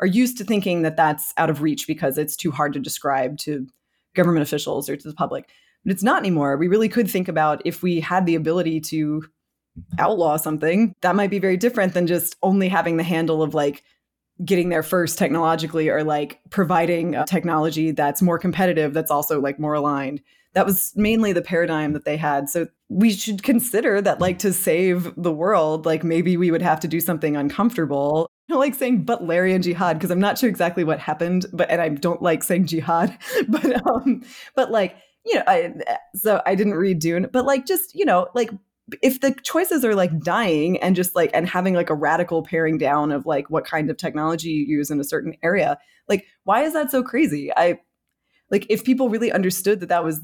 [0.00, 3.38] are used to thinking that that's out of reach because it's too hard to describe
[3.38, 3.66] to
[4.14, 5.50] government officials or to the public
[5.84, 6.56] but it's not anymore.
[6.56, 9.24] We really could think about if we had the ability to
[9.98, 13.82] outlaw something, that might be very different than just only having the handle of like
[14.44, 19.74] getting there first technologically or like providing technology that's more competitive, that's also like more
[19.74, 20.20] aligned.
[20.54, 22.48] That was mainly the paradigm that they had.
[22.48, 26.78] So we should consider that, like, to save the world, like maybe we would have
[26.80, 30.98] to do something uncomfortable I like saying Butlerian jihad because I'm not sure exactly what
[30.98, 33.16] happened, but and I don't like saying jihad,
[33.48, 34.22] but um,
[34.54, 35.74] but like you know, I,
[36.14, 38.50] so I didn't read Dune, but like just, you know, like
[39.02, 42.76] if the choices are like dying and just like and having like a radical paring
[42.76, 46.62] down of like what kind of technology you use in a certain area, like why
[46.62, 47.50] is that so crazy?
[47.56, 47.78] I
[48.50, 50.20] like if people really understood that that was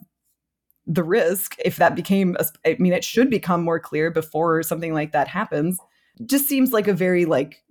[0.86, 4.92] the risk, if that became, a, I mean, it should become more clear before something
[4.92, 5.78] like that happens.
[6.26, 7.62] Just seems like a very like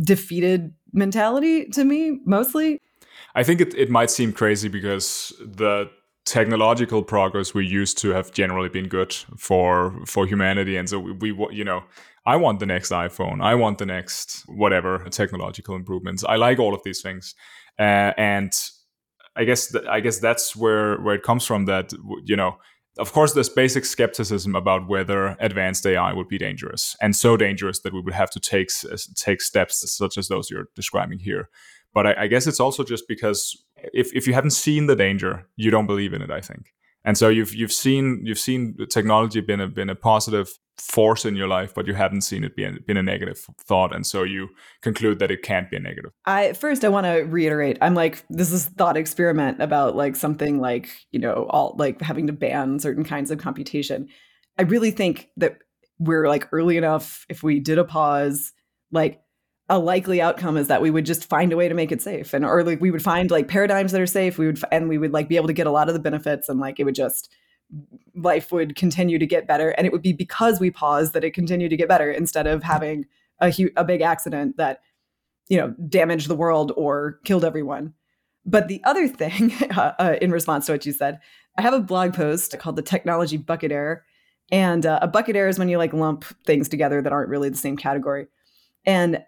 [0.00, 2.80] defeated mentality to me, mostly.
[3.34, 5.90] I think it, it might seem crazy because the
[6.24, 11.32] technological progress we used to have generally been good for for humanity and so we,
[11.32, 11.82] we you know
[12.24, 13.42] I want the next iPhone.
[13.42, 16.22] I want the next whatever technological improvements.
[16.24, 17.34] I like all of these things,
[17.78, 18.52] uh, and
[19.34, 21.64] I guess th- I guess that's where where it comes from.
[21.64, 21.92] That
[22.24, 22.58] you know,
[22.98, 27.80] of course, there's basic skepticism about whether advanced AI would be dangerous, and so dangerous
[27.80, 28.68] that we would have to take
[29.16, 31.48] take steps such as those you're describing here.
[31.92, 35.48] But I, I guess it's also just because if if you haven't seen the danger,
[35.56, 36.30] you don't believe in it.
[36.30, 36.72] I think
[37.04, 41.36] and so you've you've seen you've seen technology been a been a positive force in
[41.36, 44.48] your life, but you haven't seen it being been a negative thought, and so you
[44.82, 46.12] conclude that it can't be a negative.
[46.26, 47.78] I first I want to reiterate.
[47.80, 52.28] I'm like this is thought experiment about like something like you know all like having
[52.28, 54.08] to ban certain kinds of computation.
[54.58, 55.58] I really think that
[55.98, 58.52] we're like early enough if we did a pause,
[58.92, 59.21] like
[59.72, 62.34] a likely outcome is that we would just find a way to make it safe.
[62.34, 64.36] And or like we would find like paradigms that are safe.
[64.36, 66.50] We would and we would like be able to get a lot of the benefits
[66.50, 67.30] and like it would just
[68.14, 69.70] life would continue to get better.
[69.70, 72.62] And it would be because we paused that it continued to get better instead of
[72.62, 73.06] having
[73.40, 74.82] a huge a big accident that
[75.48, 77.94] you know damaged the world or killed everyone.
[78.44, 81.18] But the other thing uh, uh, in response to what you said
[81.58, 84.04] i have a blog post called the technology bucket error
[84.52, 87.48] and uh, a bucket error is when you like lump things together that aren't really
[87.48, 88.26] the same category.
[88.84, 89.24] And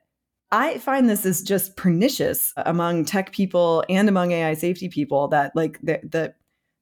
[0.54, 5.50] I find this is just pernicious among tech people and among AI safety people that
[5.56, 6.32] like the, the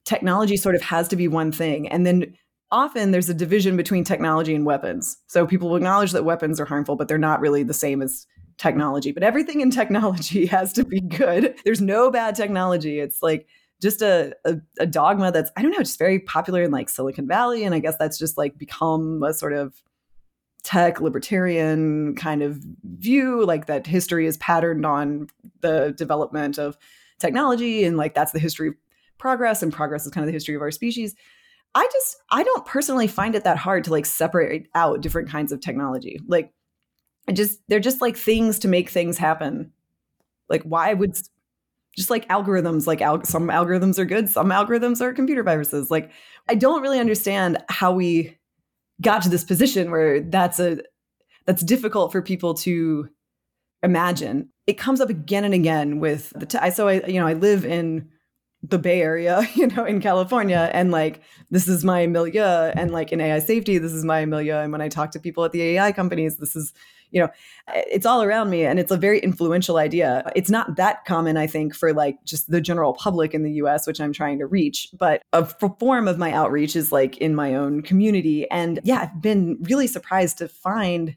[0.05, 1.87] technology sort of has to be one thing.
[1.87, 2.37] And then
[2.69, 5.17] often there's a division between technology and weapons.
[5.25, 8.27] So people will acknowledge that weapons are harmful, but they're not really the same as
[8.59, 9.11] technology.
[9.11, 11.55] But everything in technology has to be good.
[11.65, 12.99] There's no bad technology.
[12.99, 13.47] It's like
[13.81, 17.27] just a, a, a, dogma that's, I don't know, just very popular in like Silicon
[17.27, 17.63] Valley.
[17.63, 19.73] And I guess that's just like become a sort of
[20.63, 22.63] tech libertarian kind of
[22.97, 25.27] view like that history is patterned on
[25.61, 26.77] the development of
[27.19, 28.75] technology and like that's the history of
[29.17, 31.15] progress and progress is kind of the history of our species.
[31.75, 35.51] I just i don't personally find it that hard to like separate out different kinds
[35.51, 36.19] of technology.
[36.27, 36.53] Like
[37.27, 39.71] I just they're just like things to make things happen.
[40.49, 41.17] Like why would
[41.95, 45.91] just like algorithms like al- some algorithms are good some algorithms are computer viruses.
[45.91, 46.11] Like
[46.47, 48.37] i don't really understand how we
[49.03, 50.79] got to this position where that's a
[51.45, 53.09] that's difficult for people to
[53.83, 54.49] imagine.
[54.65, 58.09] It comes up again and again with the so I you know I live in
[58.63, 63.11] the Bay Area, you know, in California, and like this is my milieu, and like
[63.11, 64.57] in AI safety, this is my milieu.
[64.57, 66.73] And when I talk to people at the AI companies, this is
[67.13, 67.29] you know,
[67.73, 70.29] it's all around me and it's a very influential idea.
[70.35, 73.85] It's not that common, I think, for like just the general public in the US,
[73.85, 77.53] which I'm trying to reach, but a form of my outreach is like in my
[77.53, 78.49] own community.
[78.49, 81.15] And yeah, I've been really surprised to find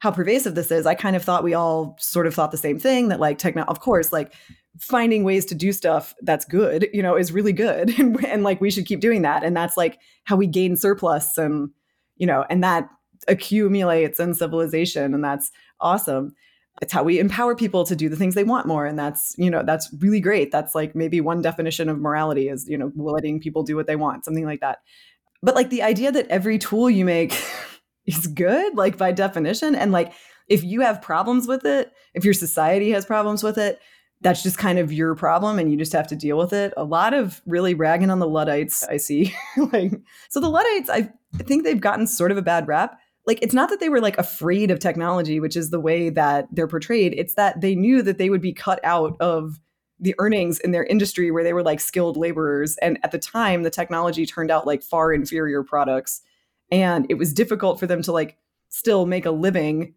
[0.00, 0.86] how pervasive this is.
[0.86, 3.64] I kind of thought we all sort of thought the same thing that like techno,
[3.64, 4.34] of course, like
[4.78, 7.94] finding ways to do stuff that's good, you know, is really good.
[7.98, 9.42] And, and like we should keep doing that.
[9.42, 11.70] And that's like how we gain surplus and,
[12.16, 12.88] you know, and that
[13.28, 16.34] accumulates in civilization and that's awesome.
[16.80, 19.50] It's how we empower people to do the things they want more and that's you
[19.50, 20.50] know that's really great.
[20.50, 23.96] That's like maybe one definition of morality is you know letting people do what they
[23.96, 24.78] want something like that.
[25.42, 27.32] But like the idea that every tool you make
[28.06, 30.12] is good like by definition and like
[30.48, 33.80] if you have problems with it if your society has problems with it
[34.20, 36.74] that's just kind of your problem and you just have to deal with it.
[36.76, 39.34] A lot of really ragging on the luddites i see.
[39.56, 39.92] Like
[40.28, 42.98] so the luddites I, think they've gotten sort of a bad rap
[43.30, 46.48] like it's not that they were like afraid of technology which is the way that
[46.50, 47.14] they're portrayed.
[47.16, 49.60] It's that they knew that they would be cut out of
[50.00, 52.76] the earnings in their industry where they were like skilled laborers.
[52.78, 56.22] And at the time the technology turned out like far inferior products.
[56.72, 58.36] And it was difficult for them to like
[58.68, 59.94] still make a living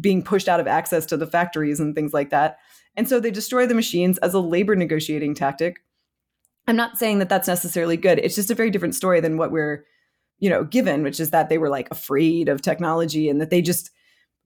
[0.00, 2.58] being pushed out of access to the factories and things like that.
[2.94, 5.78] And so they destroy the machines as a labor negotiating tactic.
[6.68, 8.20] I'm not saying that that's necessarily good.
[8.20, 9.84] It's just a very different story than what we're
[10.38, 13.62] you know, given, which is that they were like afraid of technology and that they
[13.62, 13.90] just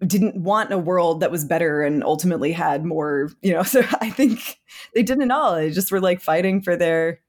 [0.07, 3.63] didn't want a world that was better and ultimately had more, you know.
[3.71, 4.59] So I think
[4.95, 5.55] they didn't all.
[5.55, 7.21] They just were like fighting for their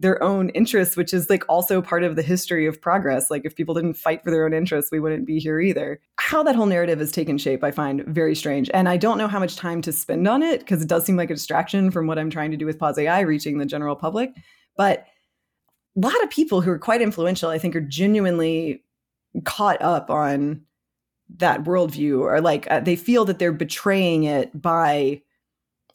[0.00, 3.30] their own interests, which is like also part of the history of progress.
[3.30, 6.00] Like if people didn't fight for their own interests, we wouldn't be here either.
[6.20, 8.70] How that whole narrative has taken shape, I find very strange.
[8.72, 11.16] And I don't know how much time to spend on it because it does seem
[11.16, 13.96] like a distraction from what I'm trying to do with Pause AI, reaching the general
[13.96, 14.30] public.
[14.76, 15.04] But
[15.98, 18.84] a lot of people who are quite influential, I think, are genuinely
[19.44, 20.62] caught up on
[21.36, 25.20] that worldview or like uh, they feel that they're betraying it by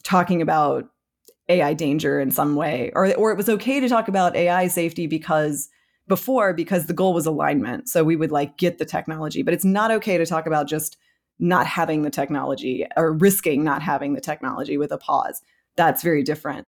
[0.04, 0.90] talking about
[1.50, 5.08] AI danger in some way, or or it was okay to talk about AI safety
[5.08, 5.70] because
[6.08, 9.66] before because the goal was alignment, so we would like get the technology, but it's
[9.66, 10.98] not okay to talk about just
[11.40, 15.42] not having the technology or risking not having the technology with a pause.
[15.76, 16.68] That's very different.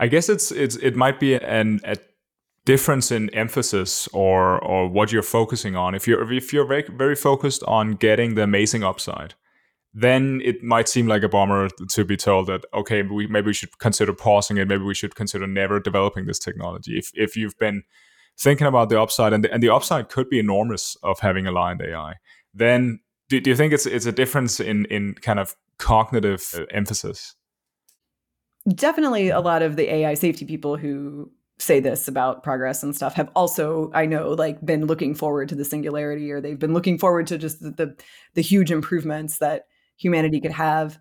[0.00, 1.96] I guess it's it's it might be an a
[2.64, 5.94] difference in emphasis or or what you're focusing on.
[5.94, 9.34] If you're if you're very very focused on getting the amazing upside,
[9.94, 13.54] then it might seem like a bummer to be told that okay, we maybe we
[13.54, 14.68] should consider pausing it.
[14.68, 16.98] Maybe we should consider never developing this technology.
[16.98, 17.82] If if you've been
[18.38, 21.82] thinking about the upside and the, and the upside could be enormous of having aligned
[21.82, 22.14] AI,
[22.54, 26.64] then do, do you think it's it's a difference in in kind of cognitive uh,
[26.70, 27.34] emphasis?
[28.68, 31.32] Definitely, a lot of the AI safety people who
[31.62, 35.54] say this about progress and stuff have also i know like been looking forward to
[35.54, 37.96] the singularity or they've been looking forward to just the, the,
[38.34, 40.98] the huge improvements that humanity could have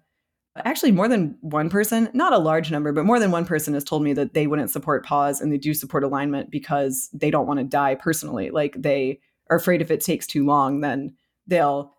[0.57, 3.83] actually more than one person not a large number but more than one person has
[3.83, 7.47] told me that they wouldn't support pause and they do support alignment because they don't
[7.47, 11.15] want to die personally like they are afraid if it takes too long then
[11.47, 11.93] they'll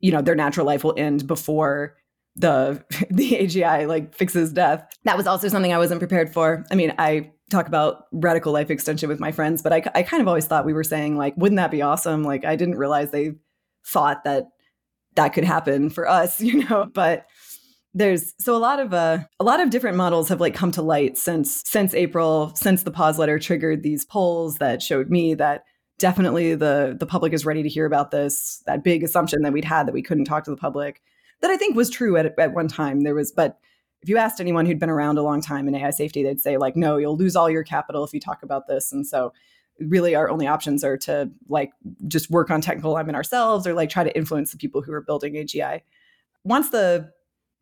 [0.00, 1.96] you know their natural life will end before
[2.36, 4.88] the the AGI like fixes death.
[5.04, 6.64] That was also something I wasn't prepared for.
[6.70, 10.20] I mean, I talk about radical life extension with my friends, but I, I kind
[10.20, 12.22] of always thought we were saying like, wouldn't that be awesome?
[12.22, 13.32] Like, I didn't realize they
[13.86, 14.48] thought that
[15.16, 16.86] that could happen for us, you know.
[16.92, 17.26] But
[17.92, 20.82] there's so a lot of uh, a lot of different models have like come to
[20.82, 25.64] light since since April, since the pause letter triggered these polls that showed me that
[25.98, 28.62] definitely the the public is ready to hear about this.
[28.66, 31.02] That big assumption that we'd had that we couldn't talk to the public
[31.40, 33.02] that I think was true at, at one time.
[33.02, 33.58] There was, but
[34.02, 36.56] if you asked anyone who'd been around a long time in AI safety, they'd say
[36.56, 38.92] like, no, you'll lose all your capital if you talk about this.
[38.92, 39.32] And so
[39.78, 41.72] really our only options are to like
[42.08, 45.00] just work on technical alignment ourselves or like try to influence the people who are
[45.00, 45.80] building AGI.
[46.44, 47.10] Once the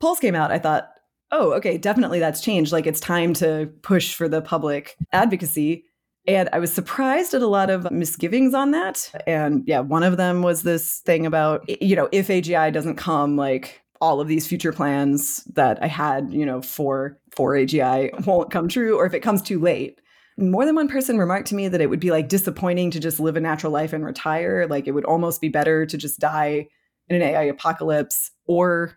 [0.00, 0.90] polls came out, I thought,
[1.30, 2.72] oh, okay, definitely that's changed.
[2.72, 5.84] Like it's time to push for the public advocacy.
[6.26, 9.10] And I was surprised at a lot of misgivings on that.
[9.26, 13.36] And yeah, one of them was this thing about, you know, if AGI doesn't come,
[13.36, 18.50] like all of these future plans that I had, you know, for for AGI won't
[18.50, 20.00] come true, or if it comes too late.
[20.36, 23.18] More than one person remarked to me that it would be like disappointing to just
[23.18, 24.66] live a natural life and retire.
[24.68, 26.68] Like it would almost be better to just die
[27.08, 28.96] in an AI apocalypse or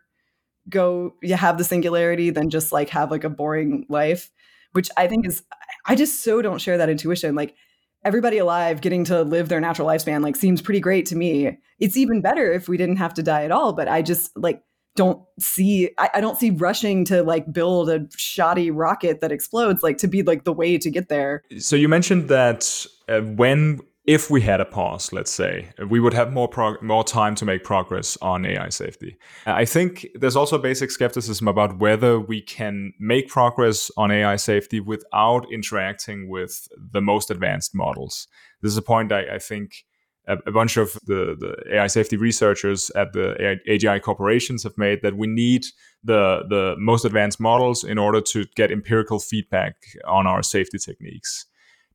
[0.70, 4.30] go you have the singularity than just like have like a boring life,
[4.74, 5.44] which I think is
[5.86, 7.34] I just so don't share that intuition.
[7.34, 7.56] Like
[8.04, 11.58] everybody alive getting to live their natural lifespan like seems pretty great to me.
[11.80, 14.62] It's even better if we didn't have to die at all, but I just like
[14.96, 19.84] don't see I, I, don't see rushing to like build a shoddy rocket that explodes
[19.84, 23.80] like to be like the way to get there so you mentioned that uh, when
[24.06, 27.46] if we had a pause, let's say, we would have more prog- more time to
[27.46, 29.16] make progress on AI safety.
[29.46, 34.80] I think there's also basic skepticism about whether we can make progress on AI safety
[34.80, 38.28] without interacting with the most advanced models.
[38.62, 39.86] This is a point I, I think
[40.32, 45.02] a, a, bunch of the, the AI safety researchers at the AGI corporations have made
[45.02, 45.66] that we need
[46.04, 49.76] the the most advanced models in order to get empirical feedback
[50.06, 51.46] on our safety techniques.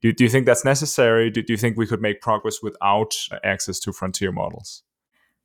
[0.03, 1.31] Do, do you think that's necessary?
[1.31, 4.83] Do, do you think we could make progress without access to frontier models?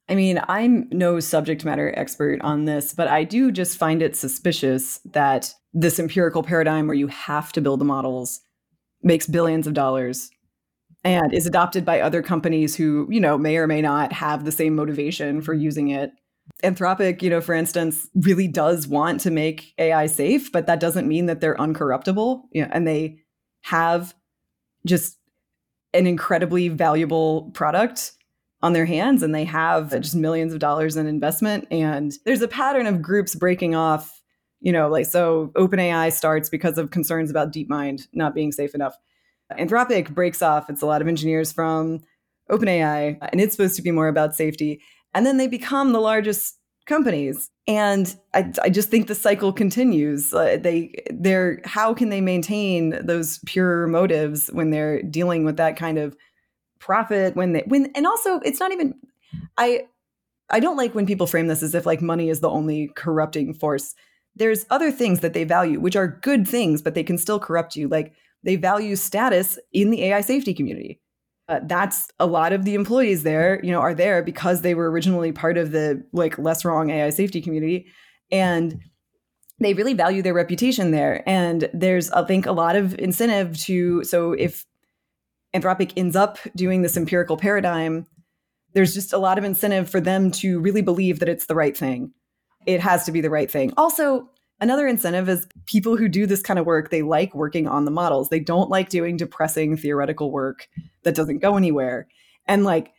[0.10, 4.16] I mean, I'm no subject matter expert on this, but I do just find it
[4.16, 8.42] suspicious that this empirical paradigm where you have to build the models
[9.04, 10.30] makes billions of dollars
[11.04, 14.52] and is adopted by other companies who, you know, may or may not have the
[14.52, 16.12] same motivation for using it.
[16.64, 21.08] Anthropic, you know, for instance, really does want to make AI safe, but that doesn't
[21.08, 22.44] mean that they're uncorruptible.
[22.52, 23.18] You know, and they
[23.64, 24.14] have
[24.86, 25.18] just
[25.94, 28.14] an incredibly valuable product
[28.62, 32.48] on their hands and they have just millions of dollars in investment and there's a
[32.48, 34.22] pattern of groups breaking off
[34.60, 38.96] you know like so openai starts because of concerns about deepmind not being safe enough
[39.58, 40.70] anthropic breaks off.
[40.70, 42.02] It's a lot of engineers from
[42.50, 44.82] openai and it's supposed to be more about safety.
[45.14, 47.50] And then they become the largest companies.
[47.68, 50.34] And I, I just think the cycle continues.
[50.34, 55.78] Uh, they they're how can they maintain those pure motives when they're dealing with that
[55.78, 56.16] kind of
[56.80, 58.96] profit when they when and also it's not even
[59.60, 59.84] i
[60.50, 63.54] i don't like when people frame this as if like money is the only corrupting
[63.54, 63.94] force.
[64.36, 67.76] There's other things that they value which are good things but they can still corrupt
[67.76, 67.88] you.
[67.88, 68.14] Like
[68.44, 71.00] they value status in the ai safety community.
[71.48, 74.90] Uh, that's a lot of the employees there you know are there because they were
[74.90, 77.88] originally part of the like less wrong ai safety community.
[78.32, 78.80] And
[79.60, 81.28] they really value their reputation there.
[81.28, 84.66] And there's i think a lot of incentive to so if
[85.56, 88.08] anthropic ends up doing this empirical paradigm
[88.74, 91.76] there's just a lot of incentive for them to really believe that it's the right
[91.76, 92.12] thing.
[92.66, 93.74] It has to be the right thing.
[93.78, 94.30] Also
[94.62, 97.92] Another incentive is people who do this kind of work, they like working on the
[97.92, 98.30] models.
[98.30, 100.70] They don't like doing depressing theoretical work
[101.04, 102.08] that doesn't go anywhere.
[102.46, 102.94] And like,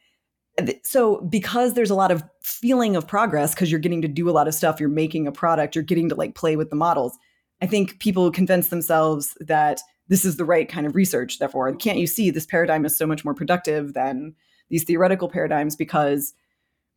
[0.82, 4.32] so because there's a lot of feeling of progress because you're getting to do a
[4.32, 7.16] lot of stuff, you're making a product, you're getting to like play with the models.
[7.62, 11.38] I think people convince themselves that this is the right kind of research.
[11.38, 14.34] Therefore, can't you see this paradigm is so much more productive than
[14.68, 16.34] these theoretical paradigms because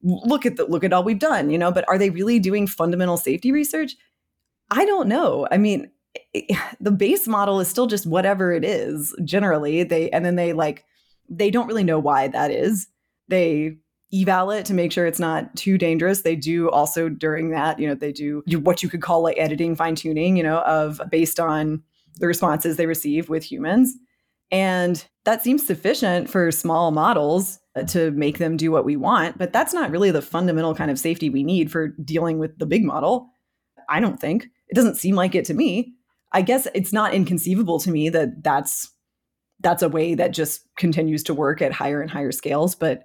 [0.01, 2.67] look at the look at all we've done, you know, but are they really doing
[2.67, 3.95] fundamental safety research?
[4.71, 5.47] I don't know.
[5.51, 5.91] I mean,
[6.79, 9.83] the base model is still just whatever it is generally.
[9.83, 10.85] They and then they like
[11.29, 12.87] they don't really know why that is.
[13.27, 13.77] They
[14.13, 16.21] eval it to make sure it's not too dangerous.
[16.21, 19.75] They do also during that, you know, they do what you could call like editing,
[19.75, 21.81] fine tuning, you know, of based on
[22.17, 23.95] the responses they receive with humans.
[24.51, 29.37] And that seems sufficient for small models uh, to make them do what we want.
[29.37, 32.67] But that's not really the fundamental kind of safety we need for dealing with the
[32.67, 33.29] big model.
[33.89, 34.49] I don't think.
[34.67, 35.93] It doesn't seem like it to me.
[36.31, 38.91] I guess it's not inconceivable to me that that's
[39.61, 42.75] that's a way that just continues to work at higher and higher scales.
[42.75, 43.03] But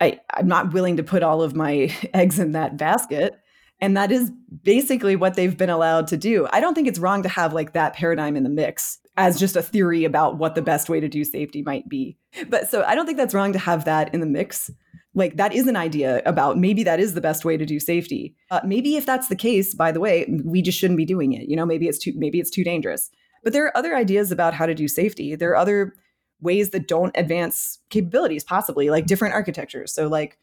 [0.00, 3.38] I, I'm not willing to put all of my eggs in that basket.
[3.80, 4.32] And that is
[4.64, 6.48] basically what they've been allowed to do.
[6.50, 9.56] I don't think it's wrong to have like that paradigm in the mix as just
[9.56, 12.16] a theory about what the best way to do safety might be.
[12.48, 14.70] But so I don't think that's wrong to have that in the mix.
[15.14, 18.36] Like that is an idea about maybe that is the best way to do safety.
[18.50, 21.48] Uh, maybe if that's the case, by the way, we just shouldn't be doing it.
[21.48, 23.10] You know, maybe it's too maybe it's too dangerous.
[23.42, 25.34] But there are other ideas about how to do safety.
[25.34, 25.94] There are other
[26.40, 29.92] ways that don't advance capabilities, possibly like different architectures.
[29.92, 30.38] So like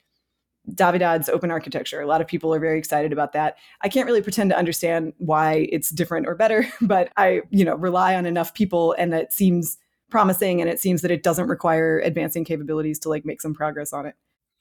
[0.74, 2.02] Davidad's open architecture.
[2.02, 3.58] A lot of people are very excited about that.
[3.82, 7.76] I can't really pretend to understand why it's different or better, but I, you know,
[7.76, 9.78] rely on enough people and it seems
[10.10, 13.94] promising and it seems that it doesn't require advancing capabilities to like make some progress
[13.94, 14.16] on it.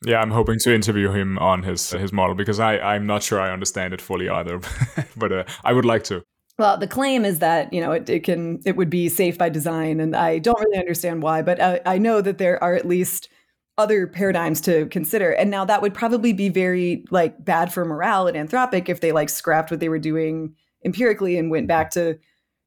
[0.07, 3.41] Yeah, I'm hoping to interview him on his his model because I I'm not sure
[3.41, 4.61] I understand it fully either,
[5.17, 6.23] but uh, I would like to.
[6.59, 9.49] Well, the claim is that you know it, it can it would be safe by
[9.49, 12.87] design, and I don't really understand why, but I, I know that there are at
[12.87, 13.29] least
[13.77, 15.31] other paradigms to consider.
[15.33, 19.13] And now that would probably be very like bad for morale at Anthropic if they
[19.13, 22.19] like scrapped what they were doing empirically and went back to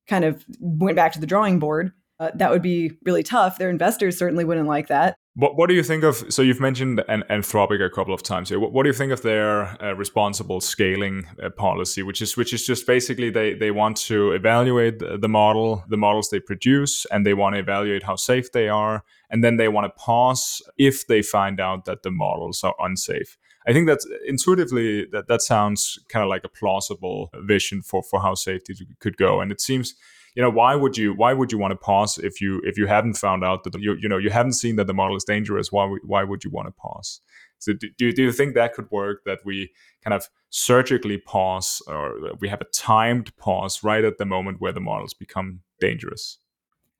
[0.07, 1.93] kind of went back to the drawing board.
[2.19, 3.57] Uh, that would be really tough.
[3.57, 5.17] Their investors certainly wouldn't like that.
[5.37, 6.33] What, what do you think of?
[6.33, 8.59] So you've mentioned an, Anthropic a couple of times here.
[8.59, 12.53] What, what do you think of their uh, responsible scaling uh, policy, which is which
[12.53, 17.23] is just basically they they want to evaluate the model, the models they produce, and
[17.23, 21.05] they want to evaluate how safe they are, and then they want to pause if
[21.05, 23.37] they find out that the models are unsafe.
[23.67, 28.21] I think that's intuitively that that sounds kind of like a plausible vision for for
[28.21, 29.93] how safety could go, and it seems
[30.37, 32.85] you know why would you why would you want to pause if you if you
[32.85, 35.71] haven't found out that you you know you haven't seen that the model is dangerous
[35.71, 37.19] why why would you want to pause
[37.57, 39.71] so do, do, do you think that could work that we
[40.03, 44.71] kind of surgically pause or we have a timed pause right at the moment where
[44.71, 46.37] the models become dangerous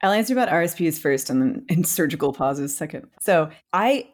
[0.02, 3.08] I'll answer about RSPs first and then and surgical pauses second.
[3.20, 4.08] So I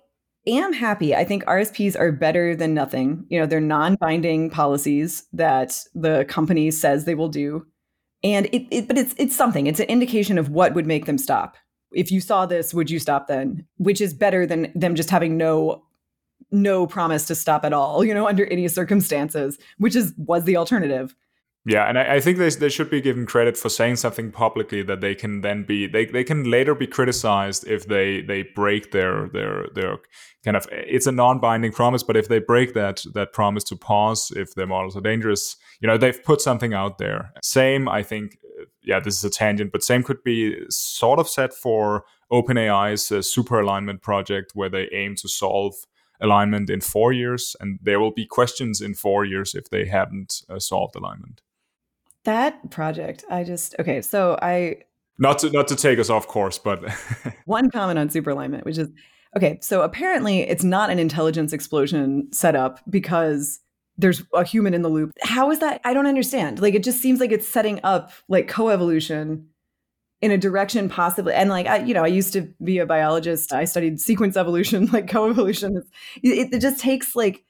[0.48, 1.14] am happy.
[1.14, 3.26] I think RSPs are better than nothing.
[3.28, 7.66] You know, they're non-binding policies that the company says they will do
[8.24, 9.68] and it, it, but it's it's something.
[9.68, 11.58] It's an indication of what would make them stop.
[11.94, 13.66] If you saw this would you stop then?
[13.78, 15.84] Which is better than them just having no
[16.52, 20.56] no promise to stop at all you know under any circumstances which is was the
[20.56, 21.16] alternative
[21.66, 24.84] yeah, and I, I, think they, they should be given credit for saying something publicly
[24.84, 28.92] that they can then be they, they can later be criticized if they they break
[28.92, 30.00] their their their
[30.44, 34.30] kind of it's a non-binding promise, but if they break that that promise to pause
[34.36, 37.32] if their models are dangerous, you know they've put something out there.
[37.42, 38.38] Same, I think.
[38.84, 43.22] Yeah, this is a tangent, but same could be sort of set for OpenAI's uh,
[43.22, 45.76] super alignment project, where they aim to solve
[46.20, 50.42] alignment in four years, and there will be questions in four years if they haven't
[50.50, 51.42] uh, solved alignment.
[52.26, 54.02] That project, I just okay.
[54.02, 54.78] So I
[55.20, 56.84] not to not to take us off course, but
[57.46, 58.90] one comment on super alignment, which is
[59.36, 59.60] okay.
[59.62, 63.60] So apparently, it's not an intelligence explosion setup because
[63.98, 65.12] there's a human in the loop.
[65.22, 65.82] How is that?
[65.84, 66.62] I don't understand.
[66.62, 69.46] Like it just seems like it's setting up like coevolution
[70.22, 73.52] in a direction possibly and like I, you know i used to be a biologist
[73.52, 75.82] i studied sequence evolution like coevolution
[76.24, 77.44] it, it just takes like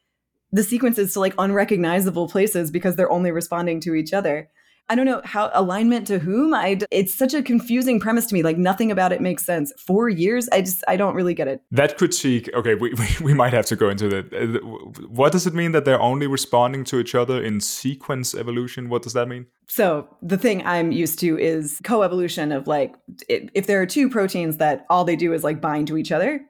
[0.52, 4.50] the sequences to like unrecognizable places because they're only responding to each other
[4.90, 6.54] I don't know how alignment to whom.
[6.54, 8.44] I it's such a confusing premise to me.
[8.44, 9.72] Like nothing about it makes sense.
[9.78, 11.62] Four years, I just I don't really get it.
[11.72, 12.50] That critique.
[12.54, 14.34] Okay, we we, we might have to go into that.
[14.34, 14.60] Uh,
[15.08, 18.90] what does it mean that they're only responding to each other in sequence evolution?
[18.90, 19.48] What does that mean?
[19.68, 22.96] So the thing I'm used to is coevolution of like
[23.30, 26.42] if there are two proteins that all they do is like bind to each other,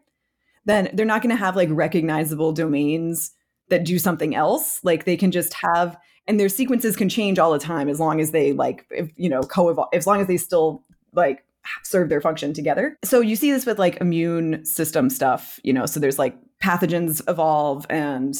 [0.65, 3.31] then they're not going to have like recognizable domains
[3.69, 4.79] that do something else.
[4.83, 5.97] Like they can just have
[6.27, 9.29] and their sequences can change all the time as long as they like if, you
[9.29, 11.43] know co-evolve as long as they still like
[11.83, 12.97] serve their function together.
[13.03, 17.21] So you see this with like immune system stuff you know so there's like pathogens
[17.29, 18.35] evolve and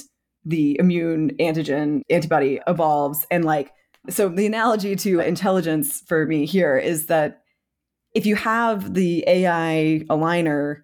[0.45, 3.25] the immune antigen antibody evolves.
[3.31, 3.71] And like
[4.09, 7.41] so the analogy to intelligence for me here is that
[8.13, 10.81] if you have the AI aligner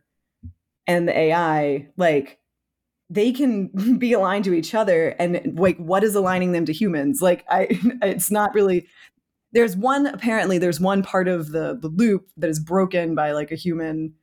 [0.88, 2.39] and the AI, like
[3.10, 7.22] they can be aligned to each other and like what is aligning them to humans?
[7.22, 7.68] Like I
[8.02, 8.88] it's not really
[9.52, 13.52] there's one apparently there's one part of the the loop that is broken by like
[13.52, 14.14] a human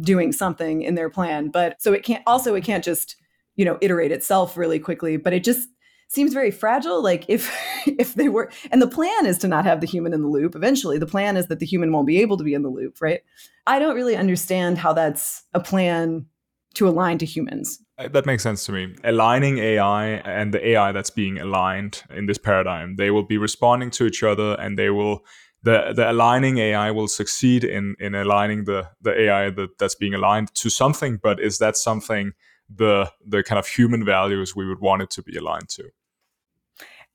[0.00, 1.48] doing something in their plan.
[1.48, 3.16] But so it can't also it can't just,
[3.56, 5.68] you know, iterate itself really quickly, but it just
[6.08, 7.56] seems very fragile like if
[7.86, 10.54] if they were and the plan is to not have the human in the loop
[10.56, 13.00] eventually the plan is that the human won't be able to be in the loop
[13.00, 13.20] right
[13.68, 16.26] i don't really understand how that's a plan
[16.74, 20.06] to align to humans Uh, that makes sense to me aligning ai
[20.38, 24.22] and the ai that's being aligned in this paradigm they will be responding to each
[24.22, 25.22] other and they will
[25.62, 30.14] the the aligning AI will succeed in in aligning the the AI that, that's being
[30.14, 32.32] aligned to something, but is that something
[32.74, 35.90] the the kind of human values we would want it to be aligned to?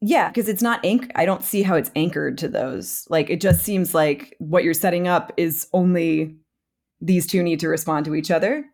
[0.01, 3.07] Yeah, because it's not anch- I don't see how it's anchored to those.
[3.09, 6.35] Like it just seems like what you're setting up is only
[7.01, 8.65] these two need to respond to each other.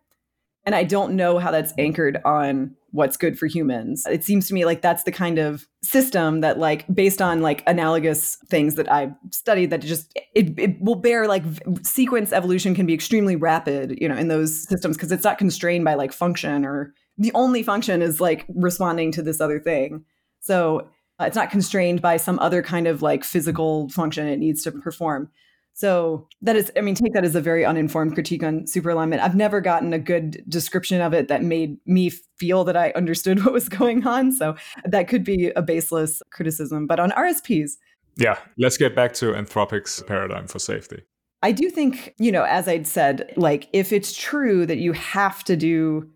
[0.64, 4.06] And I don't know how that's anchored on what's good for humans.
[4.08, 7.62] It seems to me like that's the kind of system that like based on like
[7.66, 11.42] analogous things that I've studied that just it, it will bear like
[11.82, 15.84] sequence evolution can be extremely rapid, you know, in those systems because it's not constrained
[15.84, 20.04] by like function or the only function is like responding to this other thing.
[20.40, 20.88] So
[21.20, 24.72] uh, it's not constrained by some other kind of like physical function it needs to
[24.72, 25.30] perform.
[25.74, 29.22] So that is, I mean, take that as a very uninformed critique on super alignment.
[29.22, 33.40] I've never gotten a good description of it that made me feel that I understood
[33.44, 34.32] what was going on.
[34.32, 34.54] So
[34.84, 36.86] that could be a baseless criticism.
[36.86, 37.72] But on RSPs,
[38.16, 41.02] yeah, let's get back to Anthropic's paradigm for safety.
[41.42, 45.42] I do think, you know, as I'd said, like if it's true that you have
[45.44, 46.08] to do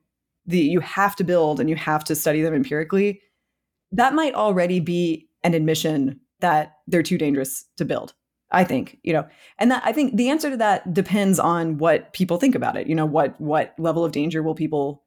[0.47, 3.21] the, you have to build and you have to study them empirically,
[3.93, 8.15] that might already be an admission that they're too dangerous to build.
[8.51, 9.27] I think, you know,
[9.59, 12.87] and that I think the answer to that depends on what people think about it.
[12.87, 15.03] You know, what what level of danger will people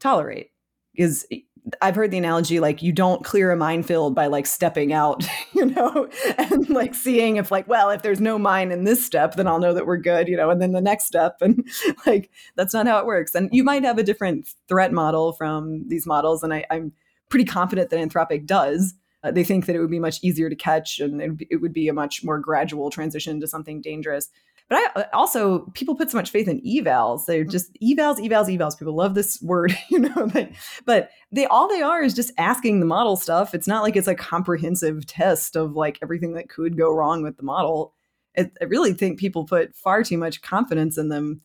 [0.00, 0.50] tolerate?
[0.96, 1.40] Is eh,
[1.80, 5.66] I've heard the analogy like you don't clear a minefield by like stepping out, you
[5.66, 9.46] know, and like seeing if like, well, if there's no mine in this step, then
[9.46, 11.36] I'll know that we're good, you know, and then the next step.
[11.40, 11.66] And
[12.06, 13.34] like that's not how it works.
[13.34, 16.42] And you might have a different threat model from these models.
[16.42, 16.92] And I, I'm
[17.28, 18.94] pretty confident that Anthropic does.
[19.24, 21.48] Uh, they think that it would be much easier to catch and it would, be,
[21.50, 24.28] it would be a much more gradual transition to something dangerous.
[24.68, 27.26] But I uh, also people put so much faith in evals.
[27.26, 28.78] They're just evals, evals, evals.
[28.78, 30.28] People love this word, you know.
[30.32, 30.50] But,
[30.84, 33.54] but they all they are is just asking the model stuff.
[33.54, 37.36] It's not like it's a comprehensive test of like everything that could go wrong with
[37.36, 37.94] the model.
[38.34, 41.40] It, I really think people put far too much confidence in them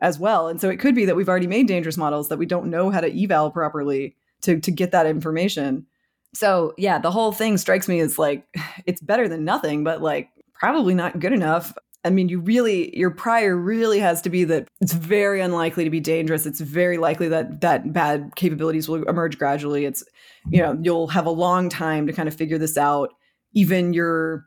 [0.00, 0.48] as well.
[0.48, 2.90] And so it could be that we've already made dangerous models that we don't know
[2.90, 5.86] how to eval properly to to get that information.
[6.34, 8.44] So yeah, the whole thing strikes me as like
[8.86, 11.72] it's better than nothing, but like probably not good enough.
[12.02, 15.90] I mean, you really your prior really has to be that it's very unlikely to
[15.90, 16.46] be dangerous.
[16.46, 19.84] It's very likely that that bad capabilities will emerge gradually.
[19.84, 20.02] It's
[20.48, 23.10] you know, you'll have a long time to kind of figure this out.
[23.52, 24.46] Even your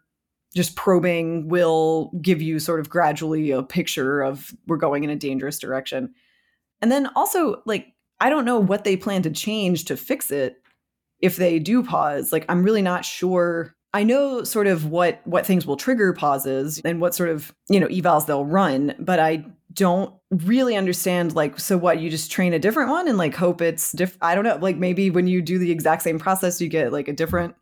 [0.55, 5.15] just probing will give you sort of gradually a picture of we're going in a
[5.15, 6.13] dangerous direction.
[6.81, 7.87] And then also like
[8.19, 10.62] I don't know what they plan to change to fix it
[11.23, 13.73] if they do pause, like I'm really not sure.
[13.93, 17.79] I know sort of what what things will trigger pauses and what sort of, you
[17.79, 22.53] know, evals they'll run, but I don't really understand like so what you just train
[22.53, 25.41] a different one and like hope it's diff I don't know, like maybe when you
[25.41, 27.55] do the exact same process you get like a different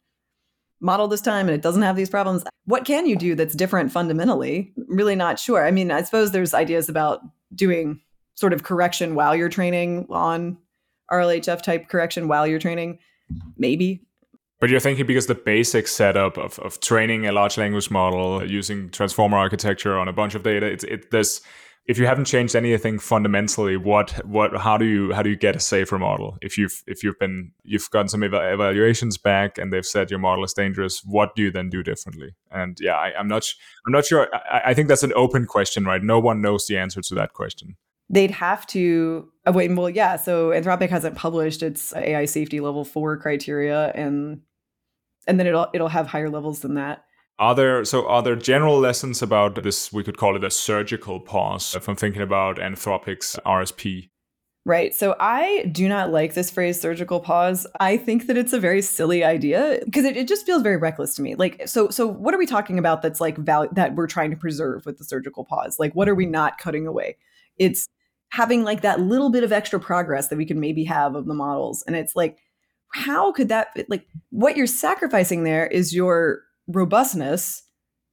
[0.81, 2.43] model this time and it doesn't have these problems.
[2.65, 4.73] What can you do that's different fundamentally?
[4.87, 5.63] Really not sure.
[5.67, 7.21] I mean, I suppose there's ideas about
[7.53, 8.01] doing
[8.33, 10.57] sort of correction while you're training on
[11.11, 12.97] RLHF type correction while you're training
[13.57, 14.01] maybe.
[14.59, 18.91] But you're thinking because the basic setup of, of training a large language model using
[18.91, 21.41] transformer architecture on a bunch of data, it's it there's
[21.87, 25.55] if you haven't changed anything fundamentally, what what how do you how do you get
[25.55, 26.37] a safer model?
[26.41, 30.19] If you've if you've been you've gotten some ev- evaluations back and they've said your
[30.19, 32.35] model is dangerous, what do you then do differently?
[32.51, 33.47] And yeah, I, am not
[33.87, 34.27] I'm not sure.
[34.33, 36.03] I, I think that's an open question, right?
[36.03, 37.77] No one knows the answer to that question
[38.11, 39.71] they'd have to uh, wait.
[39.75, 40.15] Well, yeah.
[40.15, 44.41] So Anthropic hasn't published its AI safety level four criteria, and
[45.27, 47.05] and then it'll it'll have higher levels than that.
[47.39, 49.91] Are there so are there general lessons about this?
[49.91, 54.09] We could call it a surgical pause from thinking about Anthropic's RSP.
[54.63, 54.93] Right.
[54.93, 57.65] So I do not like this phrase surgical pause.
[57.79, 61.15] I think that it's a very silly idea because it, it just feels very reckless
[61.15, 61.33] to me.
[61.33, 64.37] Like, so, so what are we talking about that's like val- that we're trying to
[64.37, 65.79] preserve with the surgical pause?
[65.79, 67.17] Like, what are we not cutting away?
[67.57, 67.87] It's
[68.31, 71.33] having like that little bit of extra progress that we can maybe have of the
[71.33, 71.83] models.
[71.87, 72.37] And it's like,
[72.93, 77.63] how could that like what you're sacrificing there is your robustness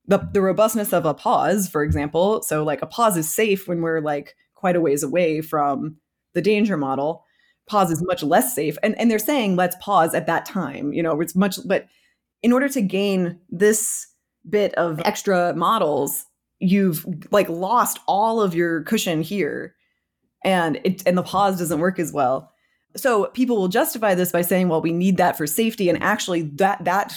[0.09, 2.43] the, the robustness of a pause, for example.
[2.43, 5.97] So, like a pause is safe when we're like quite a ways away from
[6.35, 7.25] the danger model.
[7.69, 8.79] Pause is much less safe.
[8.83, 10.95] And, and they're saying let's pause at that time.
[10.95, 11.87] You know, it's much, but
[12.43, 14.07] in order to gain this
[14.49, 16.25] bit of extra models,
[16.59, 19.75] you've like lost all of your cushion here.
[20.45, 22.53] And it and the pause doesn't work as well.
[22.97, 25.89] So people will justify this by saying, well, we need that for safety.
[25.89, 27.15] And actually that that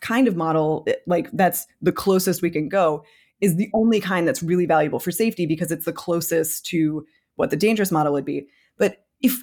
[0.00, 3.04] kind of model, like that's the closest we can go,
[3.40, 7.06] is the only kind that's really valuable for safety because it's the closest to
[7.36, 8.48] what the dangerous model would be.
[8.78, 9.42] But if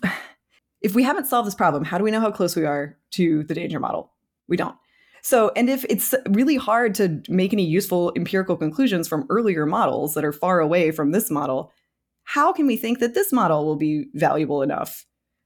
[0.82, 3.44] if we haven't solved this problem, how do we know how close we are to
[3.44, 4.12] the danger model?
[4.48, 4.76] We don't.
[5.22, 10.14] So, and if it's really hard to make any useful empirical conclusions from earlier models
[10.14, 11.72] that are far away from this model,
[12.28, 15.06] how can we think that this model will be valuable enough?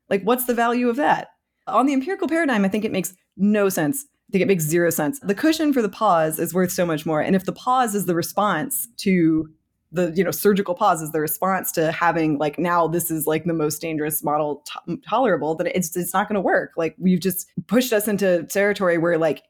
[0.10, 1.30] Like, what's the value of that?
[1.68, 4.90] On the empirical paradigm, I think it makes no sense I think it makes zero
[4.90, 5.20] sense.
[5.20, 7.20] The cushion for the pause is worth so much more.
[7.20, 9.50] And if the pause is the response to
[9.92, 13.44] the you know surgical pause is the response to having like now this is like
[13.44, 17.20] the most dangerous model to- tolerable then it's it's not going to work like we've
[17.20, 19.44] just pushed us into territory where like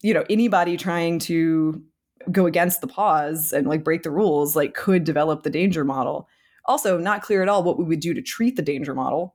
[0.00, 1.82] you know anybody trying to
[2.30, 6.28] go against the pause and like break the rules like could develop the danger model
[6.66, 9.34] also not clear at all what we would do to treat the danger model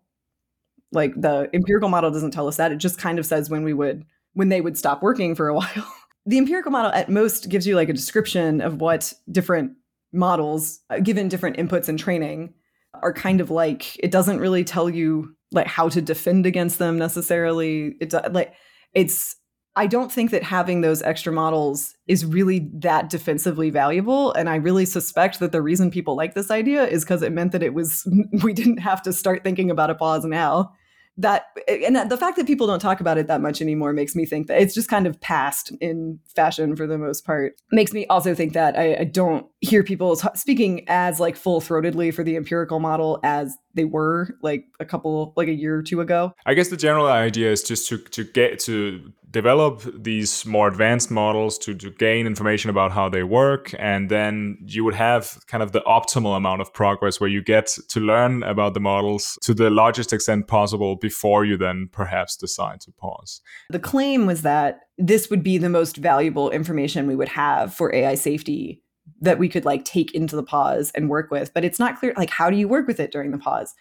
[0.91, 3.73] like the empirical model doesn't tell us that it just kind of says when we
[3.73, 5.93] would when they would stop working for a while.
[6.25, 9.73] the empirical model at most gives you like a description of what different
[10.13, 12.53] models, uh, given different inputs and training,
[13.01, 13.97] are kind of like.
[14.03, 17.95] It doesn't really tell you like how to defend against them necessarily.
[17.99, 18.53] It's like
[18.93, 19.35] it's.
[19.77, 24.33] I don't think that having those extra models is really that defensively valuable.
[24.33, 27.51] And I really suspect that the reason people like this idea is because it meant
[27.51, 28.03] that it was,
[28.43, 30.73] we didn't have to start thinking about a pause now
[31.17, 34.25] that and the fact that people don't talk about it that much anymore makes me
[34.25, 37.55] think that it's just kind of past in fashion for the most part.
[37.71, 42.13] Makes me also think that i, I don't hear people t- speaking as like full-throatedly
[42.13, 46.01] for the empirical model as they were like a couple like a year or two
[46.01, 46.33] ago.
[46.45, 51.11] I guess the general idea is just to to get to develop these more advanced
[51.11, 55.61] models to, to gain information about how they work and then you would have kind
[55.61, 59.53] of the optimal amount of progress where you get to learn about the models to
[59.53, 64.81] the largest extent possible before you then perhaps decide to pause the claim was that
[64.97, 68.81] this would be the most valuable information we would have for ai safety
[69.21, 72.13] that we could like take into the pause and work with but it's not clear
[72.17, 73.73] like how do you work with it during the pause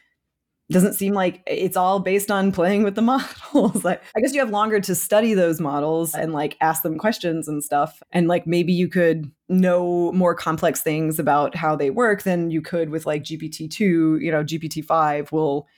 [0.71, 3.03] doesn't seem like it's all based on playing with the
[3.55, 3.85] models.
[3.85, 7.47] like I guess you have longer to study those models and like ask them questions
[7.47, 8.03] and stuff.
[8.13, 12.61] And like maybe you could know more complex things about how they work than you
[12.61, 13.81] could with like GPT-2,
[14.21, 15.69] you know, GPT-5 will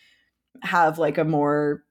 [0.63, 1.83] have like a more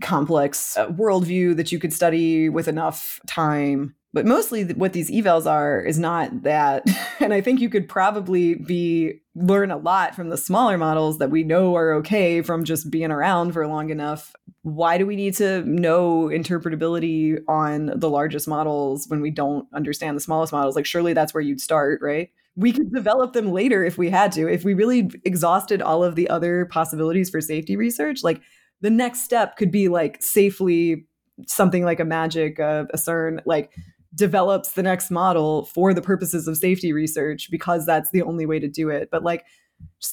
[0.00, 3.94] complex uh, worldview that you could study with enough time.
[4.12, 6.84] But mostly what these evals are is not that.
[7.20, 11.30] And i think you could probably be learn a lot from the smaller models that
[11.30, 14.34] we know are okay from just being around for long enough.
[14.62, 20.16] Why do we need to know interpretability on the largest models when we don't understand
[20.16, 20.76] the smallest models?
[20.76, 24.32] Like surely that's where you'd start right we could develop them later if we had
[24.32, 28.40] to if we really exhausted all of the other possibilities for safety research like
[28.80, 31.06] the next step could be like safely
[31.46, 33.70] something like a magic uh, a cern like
[34.14, 38.58] develops the next model for the purposes of safety research because that's the only way
[38.58, 39.08] to do it.
[39.10, 39.44] But like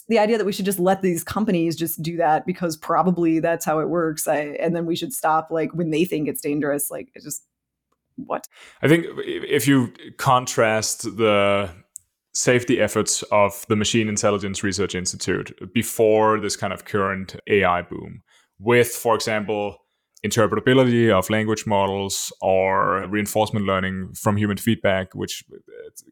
[0.07, 3.65] the idea that we should just let these companies just do that because probably that's
[3.65, 6.91] how it works, I, and then we should stop like when they think it's dangerous.
[6.91, 7.43] Like it just
[8.15, 8.47] what?
[8.81, 11.69] I think if you contrast the
[12.35, 18.21] safety efforts of the Machine Intelligence Research Institute before this kind of current AI boom
[18.59, 19.77] with, for example,
[20.25, 25.43] interpretability of language models or reinforcement learning from human feedback, which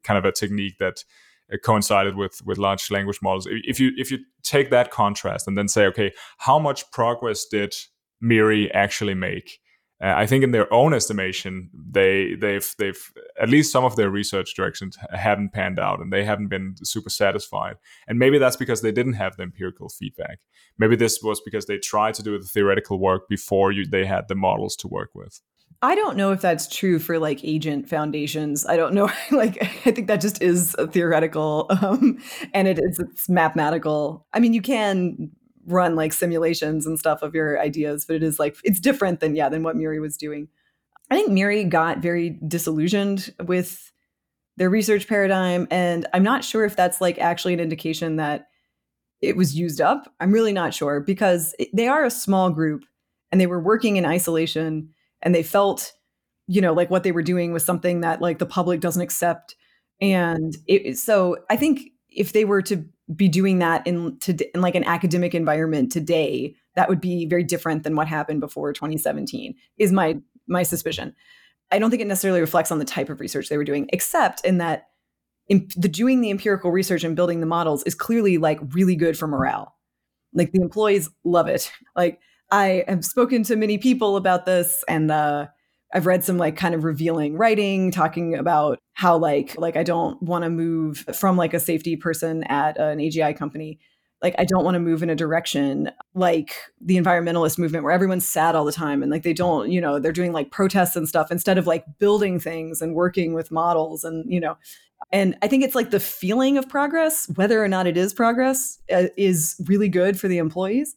[0.03, 1.03] kind of a technique that
[1.51, 3.45] uh, coincided with with large language models.
[3.49, 7.75] If you if you take that contrast and then say, okay, how much progress did
[8.21, 9.59] MIRI actually make?
[10.03, 14.09] Uh, I think in their own estimation, they they've they've at least some of their
[14.09, 17.77] research directions haven't panned out, and they haven't been super satisfied.
[18.07, 20.39] And maybe that's because they didn't have the empirical feedback.
[20.77, 24.27] Maybe this was because they tried to do the theoretical work before you, they had
[24.27, 25.39] the models to work with.
[25.81, 28.65] I don't know if that's true for like agent foundations.
[28.65, 29.09] I don't know.
[29.31, 32.21] like, I think that just is theoretical, um,
[32.53, 34.27] and it is it's mathematical.
[34.33, 35.31] I mean, you can
[35.65, 39.35] run like simulations and stuff of your ideas, but it is like it's different than
[39.35, 40.47] yeah than what MIRI was doing.
[41.09, 43.91] I think MIRI got very disillusioned with
[44.57, 48.47] their research paradigm, and I'm not sure if that's like actually an indication that
[49.21, 50.13] it was used up.
[50.19, 52.83] I'm really not sure because they are a small group
[53.31, 54.89] and they were working in isolation
[55.21, 55.93] and they felt,
[56.47, 59.55] you know, like what they were doing was something that like the public doesn't accept.
[60.01, 62.85] And it, so I think if they were to
[63.15, 67.43] be doing that in, to, in like an academic environment today, that would be very
[67.43, 71.15] different than what happened before 2017 is my my suspicion.
[71.71, 74.43] I don't think it necessarily reflects on the type of research they were doing, except
[74.45, 74.87] in that
[75.47, 79.17] in, the doing the empirical research and building the models is clearly like really good
[79.17, 79.75] for morale.
[80.33, 81.71] Like the employees love it.
[81.95, 82.19] Like
[82.51, 85.47] I have spoken to many people about this, and uh,
[85.93, 90.21] I've read some like kind of revealing writing talking about how like like I don't
[90.21, 93.79] want to move from like a safety person at an AGI company
[94.23, 98.27] like I don't want to move in a direction like the environmentalist movement where everyone's
[98.27, 101.07] sad all the time and like they don't, you know, they're doing like protests and
[101.07, 104.57] stuff instead of like building things and working with models and, you know,
[105.11, 108.79] and I think it's like the feeling of progress, whether or not it is progress,
[108.91, 110.95] uh, is really good for the employees.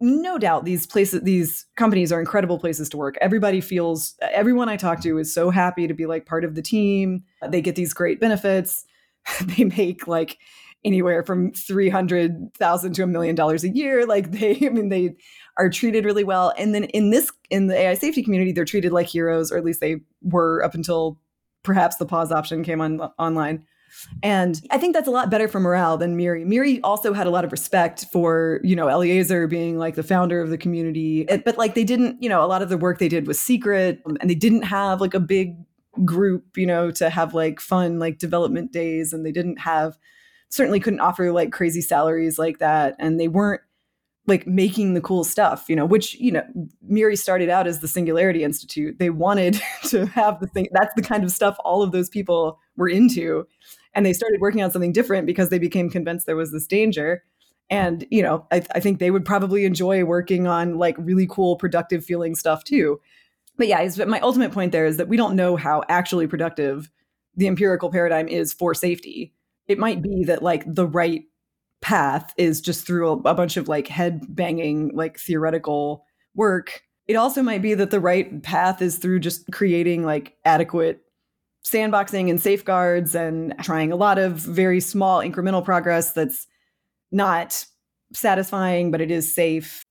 [0.00, 3.16] No doubt these places, these companies are incredible places to work.
[3.20, 6.62] Everybody feels, everyone I talk to is so happy to be like part of the
[6.62, 7.22] team.
[7.46, 8.84] They get these great benefits.
[9.42, 10.38] they make like
[10.84, 14.06] anywhere from 300,000 to a million dollars a year.
[14.06, 15.14] Like they, I mean, they
[15.58, 16.54] are treated really well.
[16.56, 19.64] And then in this, in the AI safety community, they're treated like heroes, or at
[19.64, 21.20] least they were up until
[21.62, 23.64] perhaps the pause option came on online.
[24.22, 26.44] And I think that's a lot better for morale than Miri.
[26.44, 30.40] Miri also had a lot of respect for, you know, Eliezer being like the founder
[30.40, 31.28] of the community.
[31.28, 33.40] Eh, but like they didn't, you know, a lot of the work they did was
[33.40, 35.56] secret um, and they didn't have like a big
[36.04, 39.98] group, you know, to have like fun like development days and they didn't have
[40.50, 43.62] certainly couldn't offer like crazy salaries like that and they weren't
[44.26, 46.42] like making the cool stuff you know which you know
[46.82, 51.02] miri started out as the singularity institute they wanted to have the thing that's the
[51.02, 53.46] kind of stuff all of those people were into
[53.94, 57.24] and they started working on something different because they became convinced there was this danger.
[57.68, 61.56] And you know I, I think they would probably enjoy working on like really cool
[61.56, 63.00] productive feeling stuff too.
[63.56, 66.90] But yeah my ultimate point there is that we don't know how actually productive
[67.36, 69.32] the empirical paradigm is for safety.
[69.68, 71.22] It might be that like the right
[71.80, 76.82] path is just through a, a bunch of like head banging like theoretical work.
[77.06, 81.02] It also might be that the right path is through just creating like adequate
[81.64, 86.46] sandboxing and safeguards and trying a lot of very small incremental progress that's
[87.12, 87.64] not
[88.12, 89.84] satisfying but it is safe.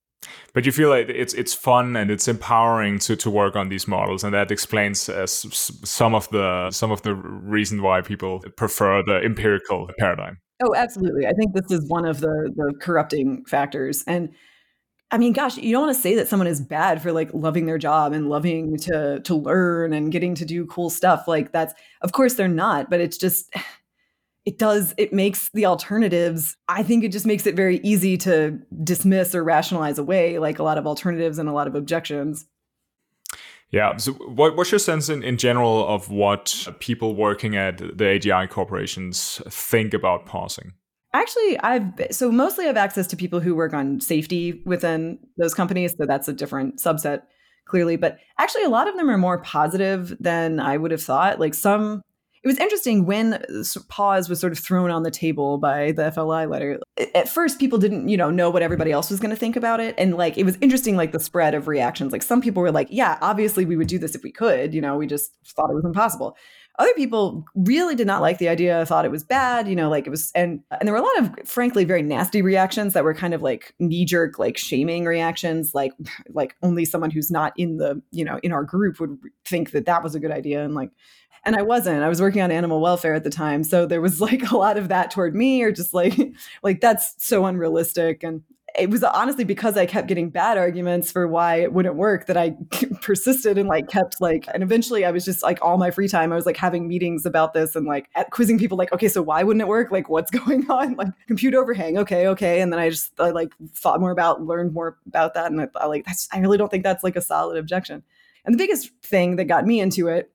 [0.52, 3.88] But you feel like it's it's fun and it's empowering to, to work on these
[3.88, 9.02] models and that explains uh, some of the some of the reason why people prefer
[9.02, 10.38] the empirical paradigm.
[10.62, 11.26] Oh absolutely.
[11.26, 14.04] I think this is one of the the corrupting factors.
[14.06, 14.30] And
[15.10, 17.66] i mean gosh you don't want to say that someone is bad for like loving
[17.66, 21.74] their job and loving to to learn and getting to do cool stuff like that's
[22.02, 23.52] of course they're not but it's just
[24.46, 28.58] it does it makes the alternatives i think it just makes it very easy to
[28.82, 32.46] dismiss or rationalize away like a lot of alternatives and a lot of objections.
[33.70, 38.04] Yeah so what, what's your sense in, in general of what people working at the
[38.04, 40.72] agi corporations think about pausing
[41.12, 45.54] actually i've so mostly i have access to people who work on safety within those
[45.54, 47.22] companies so that's a different subset
[47.66, 51.40] clearly but actually a lot of them are more positive than i would have thought
[51.40, 52.02] like some
[52.42, 56.10] it was interesting when uh, pause was sort of thrown on the table by the
[56.10, 56.80] FLI letter.
[57.14, 59.78] At first, people didn't, you know, know what everybody else was going to think about
[59.78, 62.12] it, and like it was interesting, like the spread of reactions.
[62.12, 64.80] Like some people were like, "Yeah, obviously we would do this if we could," you
[64.80, 66.34] know, we just thought it was impossible.
[66.78, 70.06] Other people really did not like the idea, thought it was bad, you know, like
[70.06, 73.12] it was, and and there were a lot of frankly very nasty reactions that were
[73.12, 75.92] kind of like knee jerk, like shaming reactions, like
[76.30, 79.86] like only someone who's not in the, you know, in our group would think that
[79.86, 80.90] that was a good idea, and like
[81.44, 82.02] and I wasn't.
[82.02, 84.76] I was working on animal welfare at the time, so there was like a lot
[84.76, 86.14] of that toward me, or just like
[86.62, 88.22] like that's so unrealistic.
[88.22, 88.42] And
[88.78, 92.36] it was honestly because I kept getting bad arguments for why it wouldn't work that
[92.36, 92.56] I
[93.02, 96.32] persisted and like kept like and eventually I was just like all my free time
[96.32, 99.42] I was like having meetings about this and like quizzing people like okay so why
[99.42, 99.90] wouldn't it work?
[99.90, 100.94] Like what's going on?
[100.94, 104.72] Like compute overhang okay okay and then I just I like thought more about learned
[104.72, 107.22] more about that and I, I like that's I really don't think that's like a
[107.22, 108.02] solid objection.
[108.44, 110.32] And the biggest thing that got me into it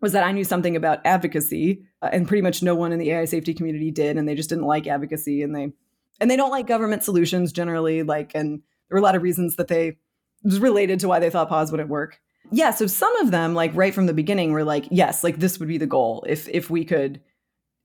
[0.00, 3.10] was that I knew something about advocacy, uh, and pretty much no one in the
[3.10, 5.72] AI safety community did, and they just didn't like advocacy, and they
[6.20, 8.02] and they don't like government solutions generally.
[8.02, 9.96] Like, and there were a lot of reasons that they
[10.44, 12.20] was related to why they thought pause wouldn't work.
[12.52, 15.58] Yeah, so some of them, like right from the beginning, were like, yes, like this
[15.58, 17.20] would be the goal if if we could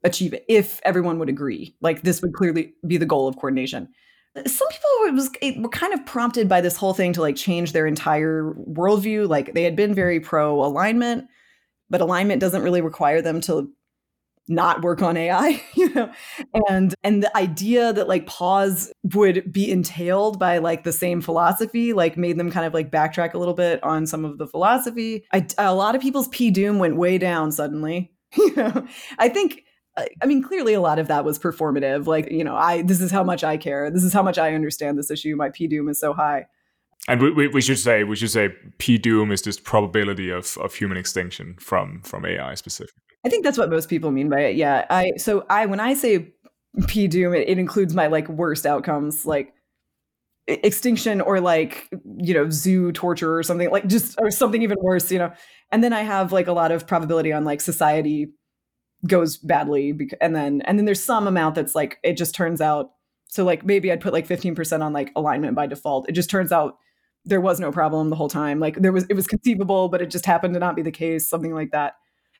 [0.03, 1.75] achieve it, if everyone would agree.
[1.81, 3.89] Like this would clearly be the goal of coordination.
[4.36, 7.71] Some people were, was, were kind of prompted by this whole thing to like change
[7.71, 9.29] their entire worldview.
[9.29, 11.25] Like they had been very pro alignment,
[11.89, 13.71] but alignment doesn't really require them to
[14.47, 16.11] not work on AI, you know.
[16.67, 21.93] And and the idea that like pause would be entailed by like the same philosophy
[21.93, 25.25] like made them kind of like backtrack a little bit on some of the philosophy.
[25.33, 28.11] I, a lot of people's p doom went way down suddenly.
[28.37, 28.87] you know,
[29.17, 29.63] I think
[29.97, 32.05] I mean, clearly a lot of that was performative.
[32.05, 33.89] Like, you know, I this is how much I care.
[33.89, 35.35] This is how much I understand this issue.
[35.35, 36.47] My P doom is so high.
[37.07, 40.73] And we, we, should say we should say P doom is just probability of, of
[40.73, 43.05] human extinction from from AI specifically.
[43.26, 44.55] I think that's what most people mean by it.
[44.55, 44.86] Yeah.
[44.89, 46.34] I so I when I say
[46.88, 49.53] P doom, it, it includes my like worst outcomes, like
[50.47, 55.11] extinction or like you know zoo torture or something like just or something even worse.
[55.11, 55.34] You know,
[55.71, 58.28] and then I have like a lot of probability on like society
[59.07, 62.91] goes badly and then and then there's some amount that's like it just turns out
[63.28, 66.07] so like maybe I'd put like 15% on like alignment by default.
[66.07, 66.78] It just turns out
[67.26, 68.59] there was no problem the whole time.
[68.59, 71.30] Like there was it was conceivable, but it just happened to not be the case,
[71.30, 71.95] something like that.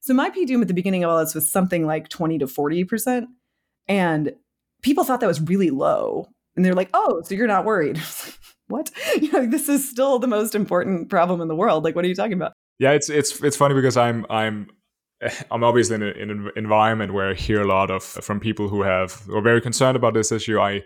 [0.06, 2.46] So my P doom at the beginning of all this was something like 20 to
[2.46, 3.26] 40%.
[3.88, 4.36] And
[4.84, 6.28] people thought that was really low.
[6.56, 8.00] And they're like, oh, so you're not worried.
[8.68, 8.92] what?
[9.20, 11.84] You know, this is still the most important problem in the world.
[11.84, 12.54] Like, what are you talking about?
[12.78, 14.68] Yeah, it's it's it's funny because I'm I'm
[15.52, 18.84] I'm obviously in, in, an environment where I hear a lot of from people who
[18.84, 20.60] have who are very concerned about this issue.
[20.60, 20.84] I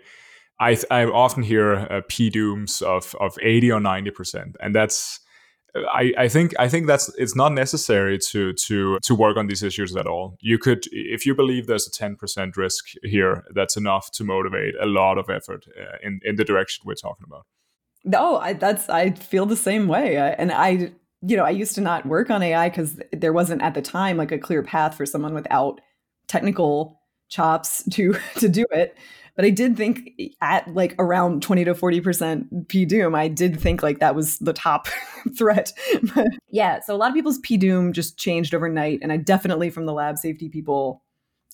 [0.60, 5.20] I, I often hear uh, p dooms of of 80 or 90 percent, and that's
[5.74, 9.62] I, I think I think that's it's not necessary to to to work on these
[9.62, 10.36] issues at all.
[10.40, 14.74] You could, if you believe there's a 10 percent risk here, that's enough to motivate
[14.80, 17.46] a lot of effort uh, in in the direction we're talking about.
[18.04, 20.92] No, I, that's I feel the same way, I, and I
[21.22, 24.16] you know, I used to not work on AI because there wasn't at the time
[24.16, 25.80] like a clear path for someone without
[26.28, 28.96] technical chops to to do it.
[29.36, 30.10] But I did think
[30.40, 34.52] at like around 20 to 40% P Doom, I did think like that was the
[34.52, 34.88] top
[35.36, 35.72] threat.
[36.50, 39.00] yeah, so a lot of people's P Doom just changed overnight.
[39.02, 41.02] And I definitely from the lab safety people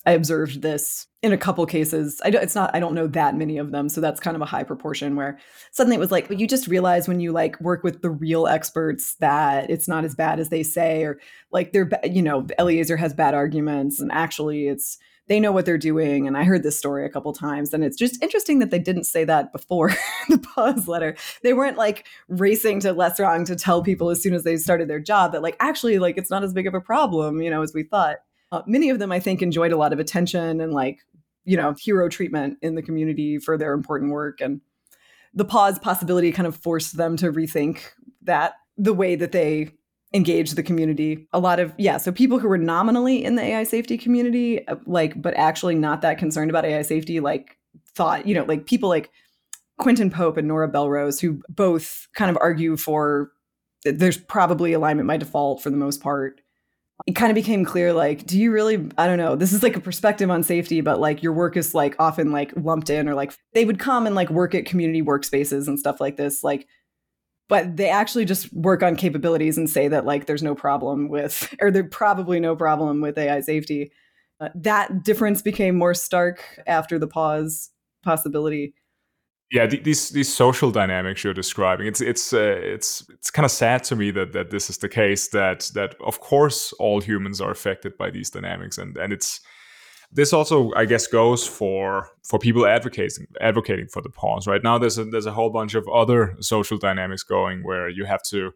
[0.07, 2.21] I observed this in a couple cases.
[2.23, 3.89] I don't, it's not, I don't know that many of them.
[3.89, 5.37] So that's kind of a high proportion where
[5.71, 9.15] suddenly it was like, you just realize when you like work with the real experts
[9.15, 11.19] that it's not as bad as they say, or
[11.51, 14.97] like they're, you know, Eliezer has bad arguments and actually it's,
[15.27, 16.25] they know what they're doing.
[16.25, 17.73] And I heard this story a couple times.
[17.73, 19.89] And it's just interesting that they didn't say that before
[20.29, 21.15] the pause letter.
[21.43, 24.99] They weren't like racing to LessWrong to tell people as soon as they started their
[24.99, 27.73] job that like actually like it's not as big of a problem, you know, as
[27.73, 28.17] we thought.
[28.51, 30.99] Uh, many of them, I think, enjoyed a lot of attention and like,
[31.43, 34.39] you know, hero treatment in the community for their important work.
[34.39, 34.61] And
[35.33, 37.81] the pause possibility kind of forced them to rethink
[38.21, 39.71] that the way that they
[40.13, 41.27] engage the community.
[41.33, 44.75] A lot of, yeah, so people who were nominally in the AI safety community, uh,
[44.85, 47.57] like, but actually not that concerned about AI safety, like,
[47.95, 49.09] thought, you know, like people like
[49.79, 53.31] Quintin Pope and Nora Belrose, who both kind of argue for
[53.83, 56.41] there's probably alignment by default for the most part
[57.05, 59.75] it kind of became clear like do you really i don't know this is like
[59.75, 63.13] a perspective on safety but like your work is like often like lumped in or
[63.13, 66.67] like they would come and like work at community workspaces and stuff like this like
[67.49, 71.53] but they actually just work on capabilities and say that like there's no problem with
[71.61, 73.91] or there's probably no problem with ai safety.
[74.39, 77.71] Uh, that difference became more stark after the pause
[78.03, 78.73] possibility.
[79.51, 83.81] Yeah these these social dynamics you're describing it's it's uh, it's it's kind of sad
[83.85, 87.51] to me that that this is the case that that of course all humans are
[87.51, 89.39] affected by these dynamics and and it's
[90.11, 94.63] this also i guess goes for for people advocating advocating for the pause right?
[94.63, 98.21] Now there's a there's a whole bunch of other social dynamics going where you have
[98.29, 98.51] to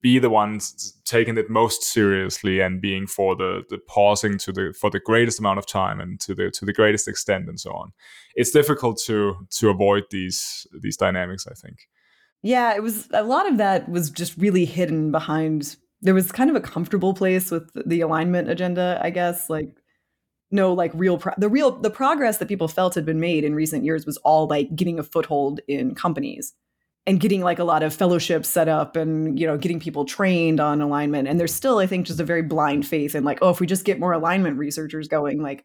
[0.00, 4.74] be the ones taking it most seriously and being for the the pausing to the
[4.78, 7.72] for the greatest amount of time and to the to the greatest extent and so
[7.72, 7.92] on.
[8.34, 11.78] It's difficult to to avoid these these dynamics i think.
[12.42, 16.50] Yeah it was a lot of that was just really hidden behind there was kind
[16.50, 19.80] of a comfortable place with the alignment agenda i guess like
[20.50, 23.54] no like real pro- the real the progress that people felt had been made in
[23.54, 26.54] recent years was all like getting a foothold in companies
[27.06, 30.60] and getting like a lot of fellowships set up and you know getting people trained
[30.60, 31.28] on alignment.
[31.28, 33.66] And there's still i think just a very blind faith in like oh if we
[33.66, 35.64] just get more alignment researchers going like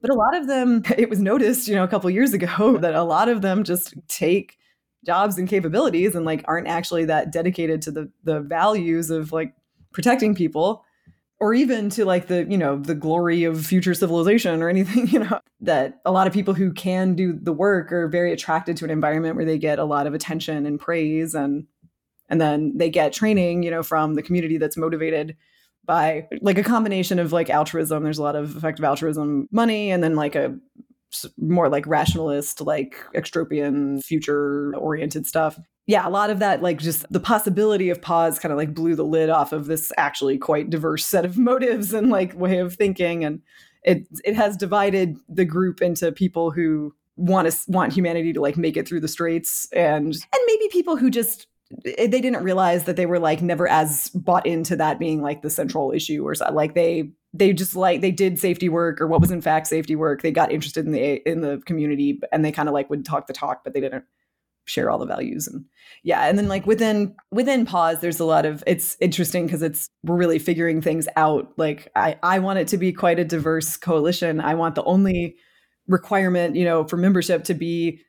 [0.00, 2.94] but a lot of them it was noticed you know a couple years ago that
[2.94, 4.56] a lot of them just take
[5.06, 9.54] jobs and capabilities and like aren't actually that dedicated to the the values of like
[9.92, 10.84] protecting people
[11.40, 15.18] or even to like the you know the glory of future civilization or anything you
[15.18, 18.84] know that a lot of people who can do the work are very attracted to
[18.84, 21.66] an environment where they get a lot of attention and praise and
[22.28, 25.36] and then they get training you know from the community that's motivated
[25.88, 28.04] by like a combination of like altruism.
[28.04, 30.54] There's a lot of effective altruism money and then like a
[31.38, 37.10] more like rationalist like extropian future oriented stuff yeah, a lot of that, like just
[37.10, 40.68] the possibility of pause kind of like blew the lid off of this actually quite
[40.68, 43.24] diverse set of motives and like way of thinking.
[43.24, 43.40] And
[43.82, 48.58] it it has divided the group into people who want to want humanity to like
[48.58, 51.46] make it through the straits and and maybe people who just
[51.86, 55.40] eh, they didn't realize that they were like never as bought into that being like
[55.40, 59.06] the central issue or so, like they they just like they did safety work or
[59.06, 60.22] what was in fact safety work.
[60.22, 63.26] They got interested in the in the community and they kind of like would talk
[63.26, 64.04] the talk, but they didn't
[64.64, 65.64] share all the values and
[66.02, 69.88] yeah and then like within within pause there's a lot of it's interesting because it's
[70.04, 71.52] we're really figuring things out.
[71.56, 74.40] Like i i want it to be quite a diverse coalition.
[74.40, 75.36] I want the only
[75.86, 78.00] requirement you know for membership to be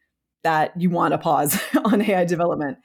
[0.44, 2.78] that you want a pause on ai development.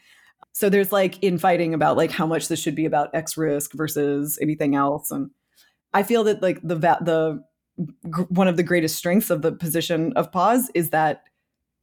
[0.53, 4.39] So there's like infighting about like how much this should be about x risk versus
[4.41, 5.31] anything else and
[5.95, 7.43] I feel that like the the
[8.29, 11.23] one of the greatest strengths of the position of pause is that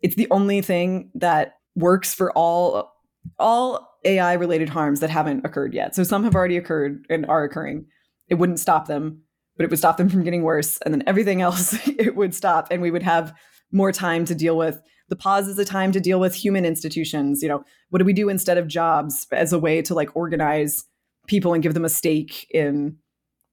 [0.02, 2.94] it's the only thing that works for all
[3.40, 5.96] all AI related harms that haven't occurred yet.
[5.96, 7.86] So some have already occurred and are occurring.
[8.30, 9.22] It wouldn't stop them,
[9.58, 10.80] but it would stop them from getting worse.
[10.80, 13.34] And then everything else it would stop and we would have
[13.72, 14.82] more time to deal with.
[15.10, 17.42] The pause is a time to deal with human institutions.
[17.42, 20.86] You know, what do we do instead of jobs as a way to like organize
[21.28, 22.98] people and give them a stake in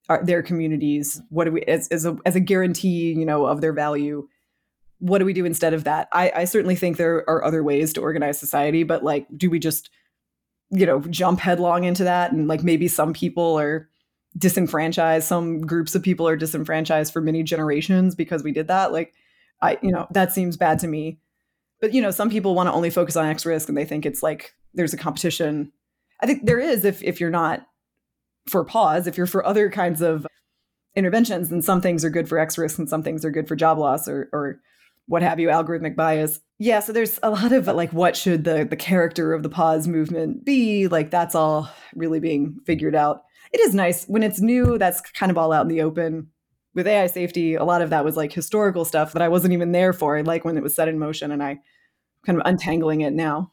[0.08, 1.20] our, their communities?
[1.28, 4.28] What do we as, as a as a guarantee, you know, of their value?
[5.00, 6.08] What do we do instead of that?
[6.12, 9.60] I, I certainly think there are other ways to organize society, but like, do we
[9.60, 9.90] just,
[10.70, 12.32] you know, jump headlong into that?
[12.32, 13.88] And like maybe some people are
[14.36, 18.92] disenfranchised, some groups of people are disenfranchised for many generations because we did that.
[18.92, 19.14] Like,
[19.62, 21.20] I, you know, that seems bad to me.
[21.80, 24.04] But you know, some people want to only focus on X risk and they think
[24.04, 25.72] it's like there's a competition.
[26.20, 27.66] I think there is if if you're not
[28.50, 29.06] for pause.
[29.06, 30.26] If you're for other kinds of
[30.94, 33.56] interventions, then some things are good for X risk and some things are good for
[33.56, 34.60] job loss or, or
[35.06, 36.40] what have you, algorithmic bias.
[36.58, 39.88] Yeah, so there's a lot of like what should the the character of the pause
[39.88, 40.88] movement be?
[40.88, 43.22] Like that's all really being figured out.
[43.52, 46.28] It is nice when it's new, that's kind of all out in the open.
[46.74, 49.72] With AI safety, a lot of that was like historical stuff that I wasn't even
[49.72, 50.22] there for.
[50.22, 51.58] Like when it was set in motion and I
[52.26, 53.50] kind of untangling it now.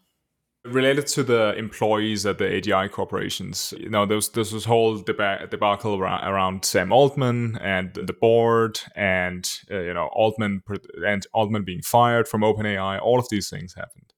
[0.65, 5.47] Related to the employees at the AGI corporations, you know, there's there's this whole deba-
[5.49, 10.63] debacle around, around, Sam Altman and the board, and uh, you know Altman
[11.05, 12.99] and Altman being fired from OpenAI.
[12.99, 14.11] All of these things happened.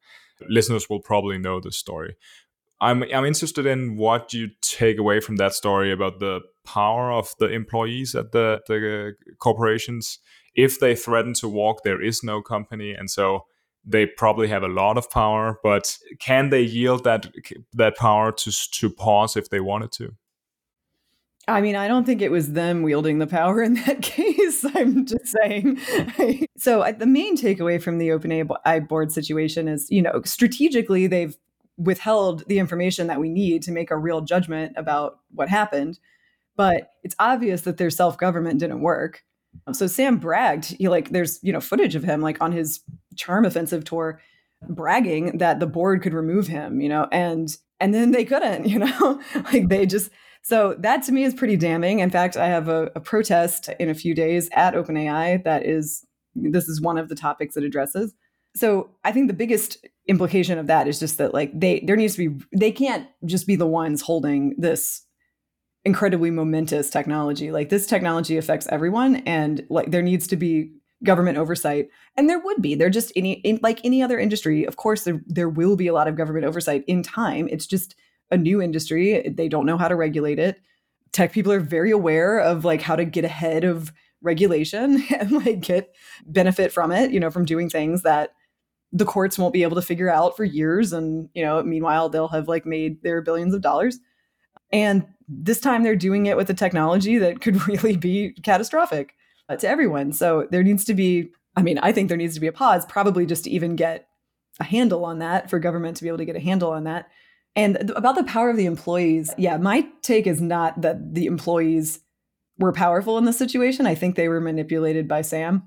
[0.48, 2.16] Listeners will probably know this story.
[2.80, 7.34] I'm I'm interested in what you take away from that story about the power of
[7.40, 10.20] the employees at the the corporations.
[10.56, 13.46] If they threaten to walk, there is no company, and so
[13.88, 17.28] they probably have a lot of power, but can they yield that
[17.74, 20.14] that power to to pause if they wanted to?
[21.50, 24.66] I mean, I don't think it was them wielding the power in that case.
[24.76, 25.80] I'm just saying.
[26.58, 31.38] so, I, the main takeaway from the OpenAI board situation is, you know, strategically they've
[31.78, 36.00] withheld the information that we need to make a real judgment about what happened.
[36.56, 39.24] But it's obvious that their self government didn't work.
[39.72, 42.82] So Sam bragged, he like there's, you know, footage of him like on his
[43.18, 44.22] charm offensive tour
[44.68, 48.80] bragging that the board could remove him, you know, and and then they couldn't, you
[48.80, 50.10] know, like they just
[50.42, 52.00] so that to me is pretty damning.
[52.00, 56.06] In fact, I have a, a protest in a few days at OpenAI that is
[56.36, 58.14] this is one of the topics it addresses.
[58.56, 62.16] So I think the biggest implication of that is just that like they there needs
[62.16, 65.04] to be they can't just be the ones holding this
[65.86, 67.52] incredibly momentous technology.
[67.52, 70.72] Like this technology affects everyone and like there needs to be
[71.04, 72.76] government oversight and there would be.
[72.76, 75.94] There just any in, like any other industry of course there, there will be a
[75.94, 77.48] lot of government oversight in time.
[77.52, 77.96] It's just
[78.32, 79.30] a new industry.
[79.30, 80.60] They don't know how to regulate it.
[81.12, 85.62] Tech people are very aware of like how to get ahead of regulation and like
[85.62, 85.94] get
[86.26, 88.32] benefit from it you know from doing things that
[88.92, 90.94] the courts won't be able to figure out for years.
[90.94, 94.00] And you know meanwhile they'll have like made their billions of dollars.
[94.72, 99.14] And this time they're doing it with a technology that could really be catastrophic
[99.56, 100.12] to everyone.
[100.12, 102.86] So there needs to be, I mean, I think there needs to be a pause,
[102.86, 104.08] probably just to even get
[104.60, 107.10] a handle on that for government to be able to get a handle on that.
[107.56, 112.00] And about the power of the employees, yeah, my take is not that the employees
[112.60, 113.88] were powerful in this situation.
[113.88, 115.64] I think they were manipulated by Sam.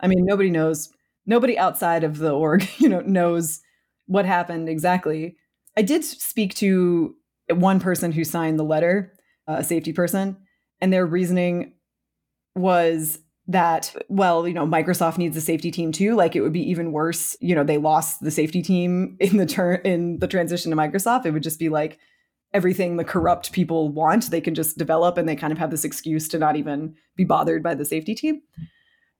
[0.00, 0.90] I mean, nobody knows,
[1.26, 3.60] nobody outside of the org, you know, knows
[4.06, 5.36] what happened exactly.
[5.76, 7.14] I did speak to
[7.48, 9.14] one person who signed the letter,
[9.48, 10.36] uh, a safety person,
[10.80, 11.72] and their reasoning
[12.54, 13.18] was
[13.48, 16.92] that well you know microsoft needs a safety team too like it would be even
[16.92, 20.76] worse you know they lost the safety team in the turn in the transition to
[20.76, 21.26] microsoft.
[21.26, 21.98] It would just be like
[22.54, 25.84] everything the corrupt people want they can just develop and they kind of have this
[25.84, 28.42] excuse to not even be bothered by the safety team.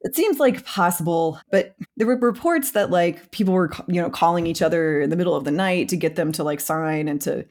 [0.03, 4.47] It seems like possible but there were reports that like people were you know calling
[4.47, 7.21] each other in the middle of the night to get them to like sign and
[7.23, 7.45] to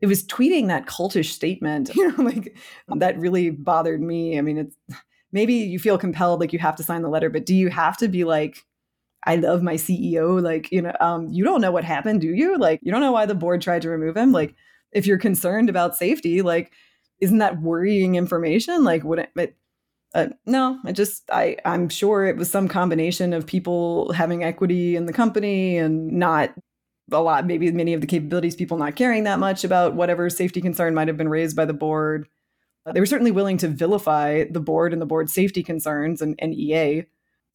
[0.00, 2.56] it was tweeting that cultish statement you know like
[2.88, 4.36] that really bothered me.
[4.36, 4.76] I mean it's
[5.32, 7.96] maybe you feel compelled like you have to sign the letter but do you have
[7.96, 8.64] to be like
[9.24, 12.56] i love my ceo like you know um, you don't know what happened do you?
[12.58, 14.32] Like you don't know why the board tried to remove him.
[14.32, 14.54] Like
[14.92, 16.72] if you're concerned about safety like
[17.20, 18.84] isn't that worrying information?
[18.84, 19.56] Like would it
[20.14, 24.96] Uh, no, I just I I'm sure it was some combination of people having equity
[24.96, 26.54] in the company and not
[27.12, 30.60] a lot, maybe many of the capabilities people not caring that much about whatever safety
[30.60, 32.28] concern might have been raised by the board.
[32.88, 36.34] Uh, they were certainly willing to vilify the board and the board's safety concerns and,
[36.38, 37.04] and EA.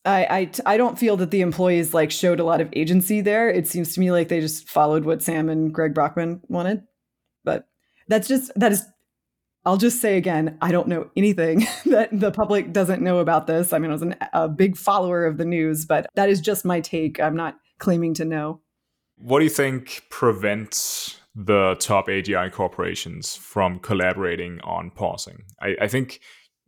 [0.05, 0.25] I,
[0.65, 3.49] I I don't feel that the employees like showed a lot of agency there.
[3.49, 6.83] It seems to me like they just followed what Sam and Greg Brockman wanted.
[7.43, 7.67] But
[8.07, 8.85] that's just that is
[9.65, 13.71] I'll just say again, I don't know anything that the public doesn't know about this.
[13.71, 16.65] I mean, I was an, a big follower of the news, but that is just
[16.65, 17.19] my take.
[17.19, 18.59] I'm not claiming to know.
[19.17, 25.43] What do you think prevents the top AGI corporations from collaborating on pausing?
[25.61, 26.19] I, I think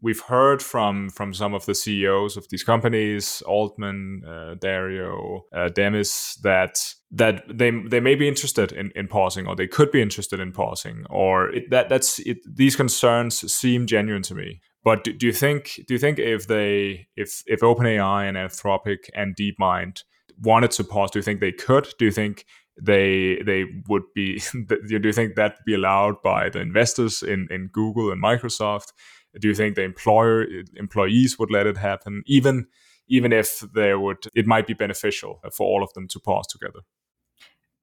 [0.02, 5.70] we've heard from from some of the CEOs of these companies, Altman, uh, Dario, uh,
[5.70, 10.02] Demis, that that they they may be interested in, in pausing, or they could be
[10.02, 14.62] interested in pausing, or it, that that's it, these concerns seem genuine to me.
[14.84, 19.10] But do, do you think do you think if they if if OpenAI and Anthropic
[19.16, 20.04] and DeepMind
[20.40, 21.88] wanted to pause, do you think they could?
[21.98, 22.46] Do you think
[22.81, 24.39] they they would be?
[24.68, 28.93] do you think that would be allowed by the investors in in Google and Microsoft?
[29.39, 30.45] Do you think the employer
[30.76, 32.68] employees would let it happen, even
[33.07, 34.26] even if they would?
[34.34, 36.81] It might be beneficial for all of them to pause together.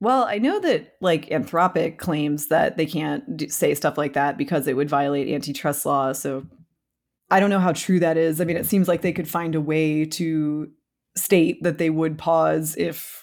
[0.01, 4.37] Well, I know that like Anthropic claims that they can't do, say stuff like that
[4.37, 6.13] because it would violate antitrust law.
[6.13, 6.45] So
[7.31, 8.41] I don't know how true that is.
[8.41, 10.69] I mean, it seems like they could find a way to
[11.17, 13.22] state that they would pause if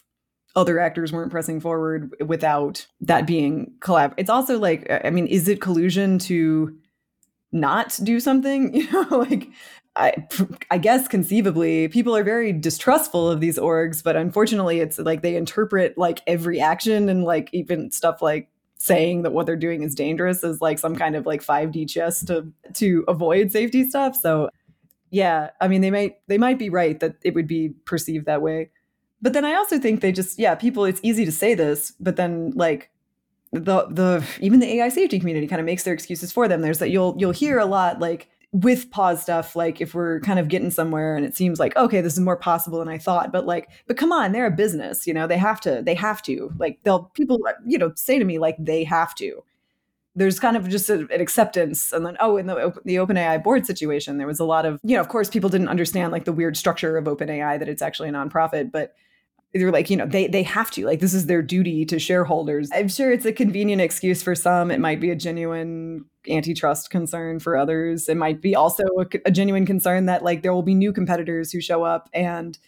[0.55, 4.13] other actors weren't pressing forward without that being collab.
[4.17, 6.75] It's also like, I mean, is it collusion to
[7.51, 8.73] not do something?
[8.79, 9.49] You know, like
[9.95, 10.13] I,
[10.71, 15.35] I guess conceivably people are very distrustful of these orgs, but unfortunately it's like they
[15.35, 19.93] interpret like every action and like even stuff like saying that what they're doing is
[19.93, 24.15] dangerous as like some kind of like 5D chess to to avoid safety stuff.
[24.15, 24.49] So
[25.11, 28.41] yeah, I mean they might they might be right that it would be perceived that
[28.41, 28.71] way.
[29.21, 32.15] But then I also think they just yeah, people it's easy to say this, but
[32.15, 32.89] then like
[33.51, 36.61] the the even the AI safety community kind of makes their excuses for them.
[36.61, 40.39] There's that you'll you'll hear a lot like with pause stuff, like if we're kind
[40.39, 43.31] of getting somewhere and it seems like okay, this is more possible than I thought,
[43.31, 46.21] but like, but come on, they're a business, you know, they have to, they have
[46.23, 49.43] to, like, they'll people, you know, say to me like they have to.
[50.15, 53.65] There's kind of just a, an acceptance, and then oh, in the the OpenAI board
[53.65, 56.33] situation, there was a lot of, you know, of course, people didn't understand like the
[56.33, 58.95] weird structure of OpenAI that it's actually a nonprofit, but
[59.53, 62.69] they're like you know they they have to like this is their duty to shareholders.
[62.73, 64.69] I'm sure it's a convenient excuse for some.
[64.69, 68.07] It might be a genuine antitrust concern for others.
[68.07, 71.51] It might be also a, a, genuine concern that like there will be new competitors
[71.51, 72.59] who show up and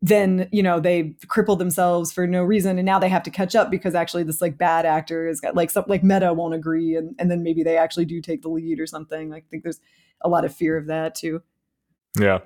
[0.00, 3.56] then you know they cripple themselves for no reason and now they have to catch
[3.56, 6.96] up because actually this like bad actor is got like some like meta won't agree
[6.96, 9.32] and, and then maybe they actually do take the lead or something.
[9.32, 9.80] I think there's
[10.20, 11.42] a lot of fear of that too.
[12.20, 12.40] Yeah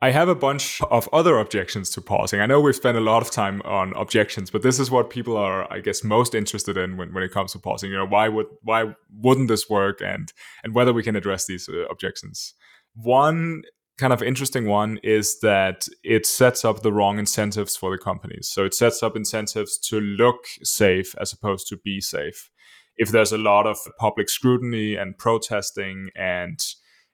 [0.00, 2.40] I have a bunch of other objections to pausing.
[2.40, 5.36] I know we've spent a lot of time on objections, but this is what people
[5.36, 7.90] are, I guess, most interested in when, when it comes to pausing.
[7.90, 11.68] You know, why would why wouldn't this work, and and whether we can address these
[11.68, 12.54] uh, objections.
[12.94, 13.62] One
[13.98, 18.48] kind of interesting one is that it sets up the wrong incentives for the companies.
[18.48, 22.50] So it sets up incentives to look safe as opposed to be safe.
[22.96, 26.60] If there's a lot of public scrutiny and protesting and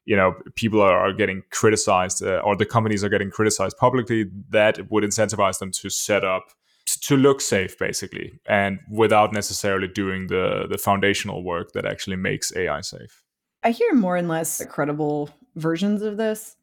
[0.05, 4.91] you know people are, getting criticized uh, or the companies are getting criticized publicly that
[4.91, 6.45] would incentivize them to set up
[6.87, 12.55] to look safe basically and without necessarily doing the the foundational work that actually makes
[12.57, 13.23] ai safe.
[13.63, 16.57] I hear more and less credible versions of this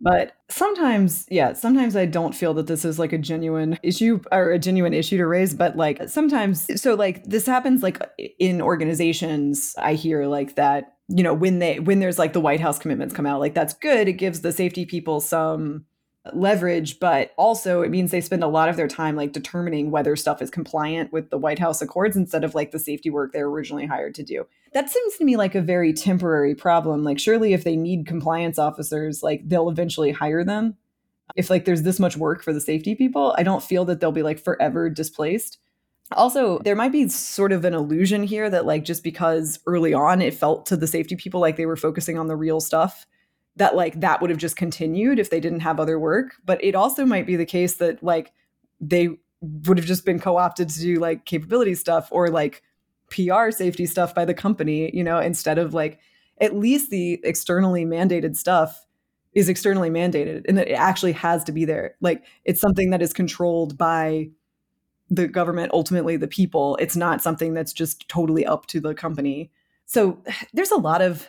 [0.00, 4.52] but sometimes yeah sometimes i don't feel that this is like a genuine issue or
[4.52, 8.00] a genuine issue to raise but like sometimes so like this happens like
[8.38, 12.60] in organizations i hear like that you know when they when there's like the white
[12.60, 14.08] house commitments come out like that's good.
[14.08, 15.84] It gives the safety people some
[16.34, 20.14] leverage but also it means they spend a lot of their time like determining whether
[20.14, 23.46] stuff is compliant with the white house accords instead of like the safety work they're
[23.46, 24.46] originally hired to do.
[24.74, 27.02] That seems to me like a very temporary problem.
[27.02, 30.76] Like surely if they need compliance officers like they'll eventually hire them.
[31.34, 34.12] If like there's this much work for the safety people i don't feel that they'll
[34.12, 35.58] be like forever displaced
[36.12, 40.22] also there might be sort of an illusion here that like just because early on
[40.22, 43.06] it felt to the safety people like they were focusing on the real stuff
[43.56, 46.36] that like that would have just continued if they didn't have other work.
[46.44, 48.32] But it also might be the case that like
[48.80, 49.10] they
[49.40, 52.62] would have just been co-opted to do like capability stuff or like
[53.10, 55.98] PR safety stuff by the company you know instead of like
[56.40, 58.86] at least the externally mandated stuff
[59.34, 61.94] is externally mandated and that it actually has to be there.
[62.00, 64.30] Like it's something that is controlled by
[65.10, 66.76] the government, ultimately the people.
[66.76, 69.50] It's not something that's just totally up to the company.
[69.86, 70.22] So
[70.52, 71.28] there's a lot of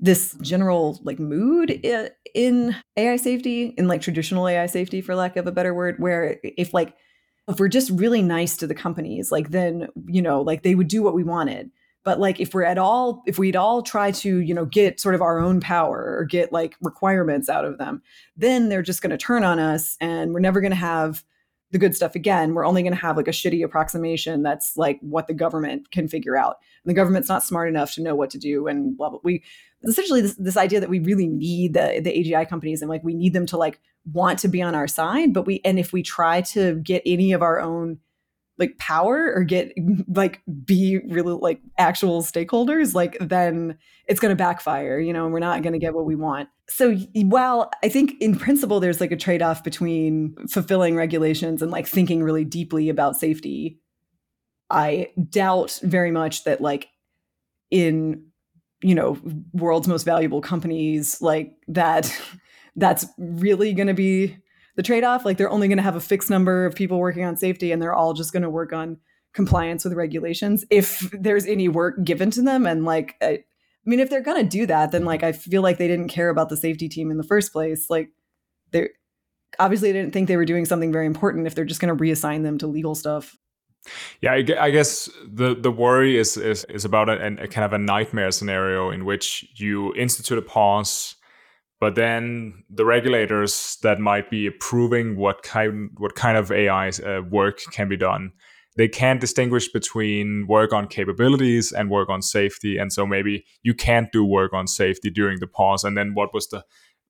[0.00, 5.36] this general like mood uh, in AI safety, in like traditional AI safety, for lack
[5.36, 6.94] of a better word, where if like
[7.48, 10.88] if we're just really nice to the companies, like then you know, like they would
[10.88, 11.70] do what we wanted.
[12.04, 15.16] But like if we're at all, if we'd all try to you know get sort
[15.16, 18.00] of our own power or get like requirements out of them,
[18.36, 21.24] then they're just going to turn on us, and we're never going to have
[21.70, 22.54] the good stuff again.
[22.54, 26.08] We're only going to have like a shitty approximation that's like what the government can
[26.08, 26.56] figure out.
[26.84, 29.20] And the government's not smart enough to know what to do and blah blah.
[29.22, 29.44] We
[29.84, 33.14] essentially this, this idea that we really need the the AGI companies and like we
[33.14, 33.80] need them to like
[34.12, 37.32] want to be on our side, but we and if we try to get any
[37.32, 37.98] of our own
[38.58, 39.72] like power or get
[40.08, 45.32] like be really like actual stakeholders like then it's going to backfire you know and
[45.32, 46.48] we're not going to get what we want.
[46.68, 51.86] So while i think in principle there's like a trade-off between fulfilling regulations and like
[51.86, 53.80] thinking really deeply about safety
[54.70, 56.88] i doubt very much that like
[57.70, 58.22] in
[58.82, 59.18] you know
[59.52, 62.14] world's most valuable companies like that
[62.76, 64.36] that's really going to be
[64.78, 67.36] the trade-off like they're only going to have a fixed number of people working on
[67.36, 68.96] safety and they're all just going to work on
[69.34, 72.64] compliance with regulations if there's any work given to them.
[72.64, 73.42] And like I, I
[73.84, 76.28] mean if they're going to do that then like I feel like they didn't care
[76.28, 77.90] about the safety team in the first place.
[77.90, 78.10] Like
[78.70, 78.90] they
[79.58, 82.44] obviously didn't think they were doing something very important if they're just going to reassign
[82.44, 83.36] them to legal stuff.
[84.20, 87.78] Yeah, I, guess the the worry is is, is about a, a, kind of a
[87.78, 91.16] nightmare scenario in which you institute a pause
[91.80, 97.22] but then the regulators that might be approving what kind what kind of AI uh,
[97.30, 98.32] work can be done,
[98.76, 103.74] they can't distinguish between work on capabilities and work on safety, and so maybe you
[103.74, 105.84] can't do work on safety during the pause.
[105.84, 106.64] And then what was the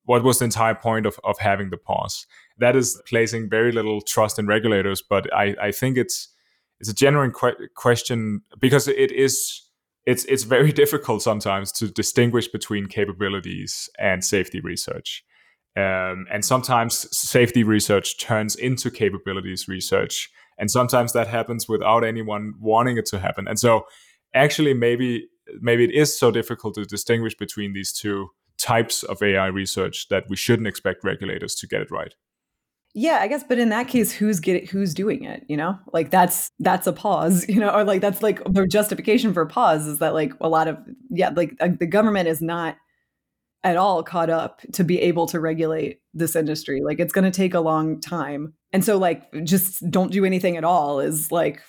[0.04, 2.26] what was the entire point of, of having the pause?
[2.56, 6.28] That is placing very little trust in regulators, but I, I think it's
[6.80, 9.67] it's a genuine que- question because it is
[10.06, 15.24] it's it's very difficult sometimes to distinguish between capabilities and safety research.
[15.76, 22.54] Um, and sometimes safety research turns into capabilities research, and sometimes that happens without anyone
[22.58, 23.46] wanting it to happen.
[23.46, 23.86] And so,
[24.34, 25.28] actually, maybe
[25.60, 30.24] maybe it is so difficult to distinguish between these two types of AI research that
[30.28, 32.14] we shouldn't expect regulators to get it right.
[33.00, 35.44] Yeah, I guess, but in that case, who's getting who's doing it?
[35.46, 39.32] You know, like that's that's a pause, you know, or like that's like the justification
[39.32, 42.76] for pause is that like a lot of yeah, like uh, the government is not
[43.62, 46.80] at all caught up to be able to regulate this industry.
[46.82, 50.56] Like it's going to take a long time, and so like just don't do anything
[50.56, 51.62] at all is like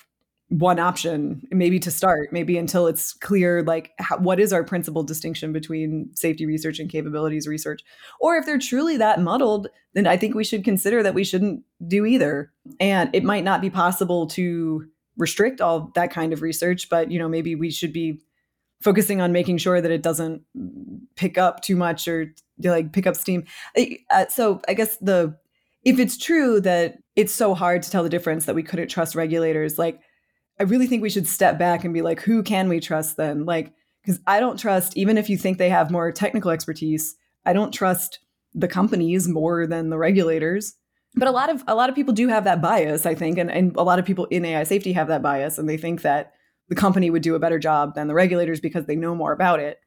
[0.50, 5.04] one option maybe to start maybe until it's clear like how, what is our principal
[5.04, 7.82] distinction between safety research and capabilities research?
[8.20, 11.62] Or if they're truly that muddled then i think we should consider that we shouldn't
[11.86, 12.52] do either.
[12.80, 14.86] And it might not be possible to
[15.16, 18.20] restrict all that kind of research but you know maybe we should be
[18.82, 20.42] focusing on making sure that it doesn't
[21.14, 23.44] pick up too much or like pick up steam.
[24.10, 25.36] Uh, so i guess the
[25.84, 29.14] if it's true that it's so hard to tell the difference that we couldn't trust
[29.14, 30.00] regulators like
[30.60, 33.46] I really think we should step back and be like, who can we trust then?
[33.46, 33.72] Like,
[34.02, 37.16] because I don't trust, even if you think they have more technical expertise,
[37.46, 38.18] I don't trust
[38.52, 40.74] the companies more than the regulators.
[41.14, 43.50] But a lot of a lot of people do have that bias, I think, and,
[43.50, 46.32] and a lot of people in AI safety have that bias, and they think that
[46.68, 49.60] the company would do a better job than the regulators because they know more about
[49.60, 49.78] it.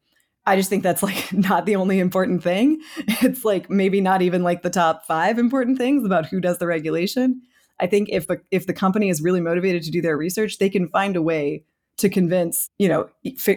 [0.46, 2.82] I just think that's like not the only important thing.
[3.22, 6.68] It's like maybe not even like the top five important things about who does the
[6.68, 7.42] regulation.
[7.80, 10.70] I think if the if the company is really motivated to do their research, they
[10.70, 11.66] can find a way
[11.98, 13.10] to convince you know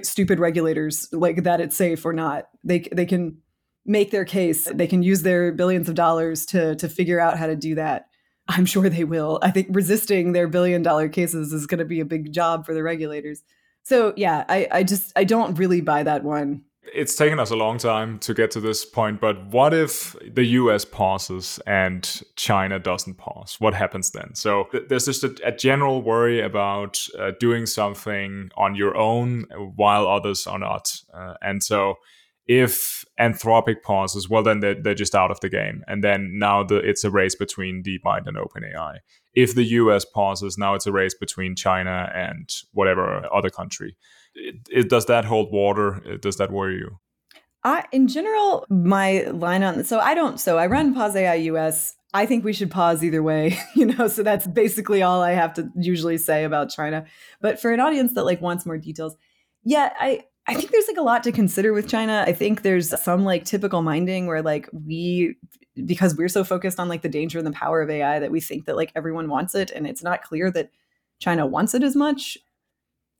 [0.02, 2.48] stupid regulators like that it's safe or not.
[2.64, 3.38] They they can
[3.84, 4.68] make their case.
[4.72, 8.06] They can use their billions of dollars to to figure out how to do that.
[8.48, 9.38] I'm sure they will.
[9.42, 12.74] I think resisting their billion dollar cases is going to be a big job for
[12.74, 13.42] the regulators.
[13.82, 16.62] So yeah, I, I just I don't really buy that one
[16.94, 20.44] it's taken us a long time to get to this point, but what if the
[20.44, 23.56] US pauses and China doesn't pause?
[23.58, 24.34] What happens then?
[24.34, 29.46] So th- there's just a, a, general worry about uh, doing something on your own
[29.76, 30.92] while others are not.
[31.12, 31.96] Uh, and so
[32.46, 35.82] if Anthropic pauses, well, then they're, they're just out of the game.
[35.88, 38.98] And then now the, it's a race between DeepMind and OpenAI.
[39.34, 43.96] If the US pauses, now it's a race between China and whatever other country
[44.36, 46.18] it, it, does that hold water?
[46.20, 46.98] Does that worry you?
[47.64, 51.96] I, in general, my line on so I don't so I run Pause AI US.
[52.14, 54.08] I think we should pause either way, you know.
[54.08, 57.04] So that's basically all I have to usually say about China.
[57.40, 59.16] But for an audience that like wants more details,
[59.64, 62.24] yeah, I I think there's like a lot to consider with China.
[62.26, 65.36] I think there's some like typical minding where like we
[65.84, 68.40] because we're so focused on like the danger and the power of AI that we
[68.40, 70.70] think that like everyone wants it and it's not clear that
[71.18, 72.38] China wants it as much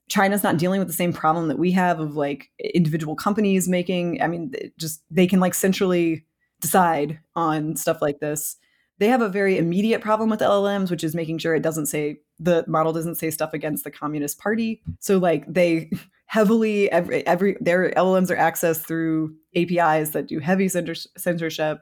[0.07, 4.21] China's not dealing with the same problem that we have of like individual companies making.
[4.21, 6.25] I mean, just they can like centrally
[6.61, 8.55] decide on stuff like this.
[8.99, 12.17] They have a very immediate problem with LLMs, which is making sure it doesn't say
[12.39, 14.81] the model doesn't say stuff against the Communist Party.
[14.99, 15.91] So like they
[16.25, 21.79] heavily every, every their LLMs are accessed through APIs that do heavy censorship.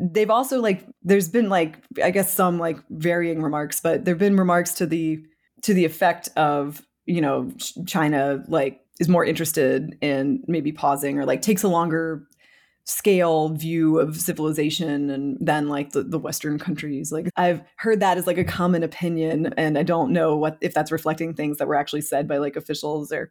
[0.00, 4.36] They've also like there's been like I guess some like varying remarks, but there've been
[4.36, 5.22] remarks to the
[5.62, 7.50] to the effect of you know
[7.86, 12.22] China like is more interested in maybe pausing or like takes a longer
[12.84, 17.12] scale view of civilization and than like the, the western countries.
[17.12, 20.74] Like i've heard that as like a common opinion and i don't know what if
[20.74, 23.30] that's reflecting things that were actually said by like officials or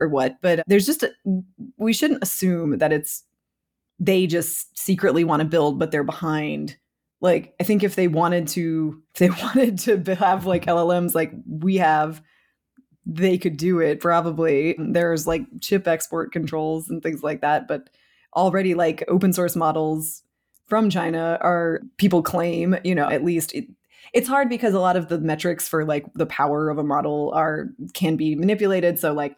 [0.00, 0.38] or what.
[0.40, 1.12] But there's just a,
[1.76, 3.22] we shouldn't assume that it's
[4.00, 6.76] they just secretly want to build but they're behind.
[7.20, 11.32] Like i think if they wanted to if they wanted to have like llms like
[11.48, 12.22] we have
[13.06, 17.90] they could do it probably there's like chip export controls and things like that but
[18.34, 20.22] already like open source models
[20.66, 23.66] from China are people claim, you know, at least it,
[24.12, 27.32] it's hard because a lot of the metrics for like the power of a model
[27.34, 28.98] are can be manipulated.
[28.98, 29.36] So like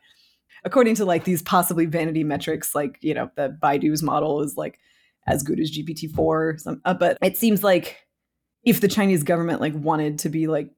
[0.64, 4.78] according to like these possibly vanity metrics, like you know the Baidu's model is like
[5.26, 6.59] as good as GPT four.
[6.84, 8.06] Uh, but it seems like
[8.64, 10.70] if the Chinese government like wanted to be like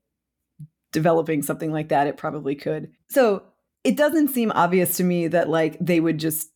[0.92, 2.90] developing something like that, it probably could.
[3.08, 3.42] So
[3.84, 6.50] it doesn't seem obvious to me that like they would just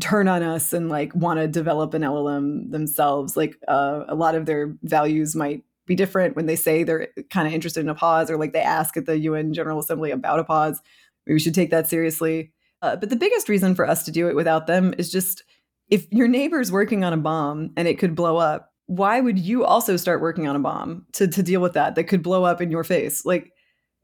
[0.00, 3.36] turn on us and like want to develop an LLM themselves.
[3.36, 7.46] Like uh, a lot of their values might be different when they say they're kind
[7.46, 10.40] of interested in a pause or like they ask at the UN General Assembly about
[10.40, 10.80] a pause.
[11.26, 12.52] Maybe we should take that seriously.
[12.82, 15.42] Uh, but the biggest reason for us to do it without them is just
[15.88, 19.64] if your neighbor's working on a bomb and it could blow up, why would you
[19.64, 22.60] also start working on a bomb to, to deal with that that could blow up
[22.60, 23.24] in your face?
[23.24, 23.52] Like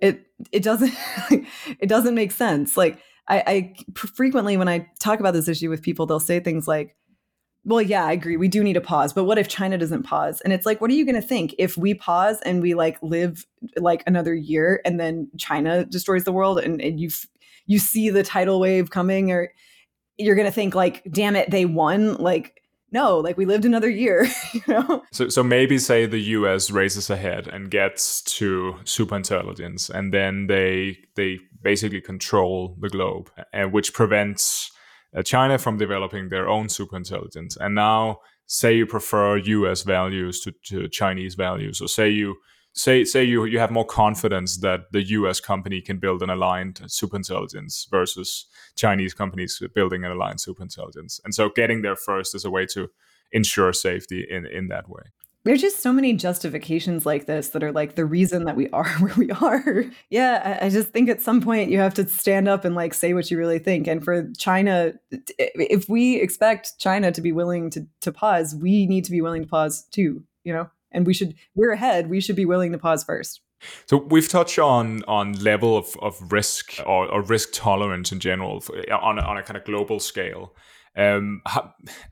[0.01, 0.93] it it doesn't
[1.31, 2.77] it doesn't make sense.
[2.77, 3.01] Like
[3.31, 6.97] I, I frequently, when I talk about this issue with people, they'll say things like,
[7.65, 8.37] well, yeah, I agree.
[8.37, 9.13] We do need a pause.
[9.13, 10.41] But what if China doesn't pause?
[10.41, 12.99] And it's like, what are you going to think if we pause and we like
[13.03, 13.47] live
[13.77, 17.11] like another year and then China destroys the world and, and you,
[17.67, 19.53] you see the tidal wave coming or
[20.19, 22.15] you're going to think like, damn it, they won.
[22.15, 22.60] Like,
[22.93, 25.03] no, like we lived another year, you know?
[25.13, 30.47] So, so maybe say the US races ahead and gets to super intelligence and then
[30.47, 34.71] they, they basically control the globe, and which prevents
[35.17, 37.57] uh, China from developing their own superintelligence.
[37.59, 39.83] And now, say you prefer U.S.
[39.83, 42.37] values to, to Chinese values, or say you
[42.73, 45.41] say say you you have more confidence that the U.S.
[45.41, 51.49] company can build an aligned superintelligence versus Chinese companies building an aligned superintelligence, and so
[51.49, 52.89] getting there first is a way to
[53.33, 55.03] ensure safety in in that way
[55.45, 58.89] there's just so many justifications like this that are like the reason that we are
[58.99, 59.85] where we are.
[60.11, 62.93] yeah, I, I, just think at some point you have to stand up and like
[62.93, 63.87] say what you really think.
[63.87, 64.93] And for China,
[65.37, 69.43] if we expect China to be willing to to pause, we need to be willing
[69.43, 70.23] to pause too.
[70.45, 72.11] You know, and we should we're ahead.
[72.11, 73.41] We should be willing to pause first.
[73.87, 78.65] So we've touched on on level of, of risk or, or risk tolerance in general
[78.91, 80.55] on a, on a kind of global scale.
[80.97, 81.43] Um,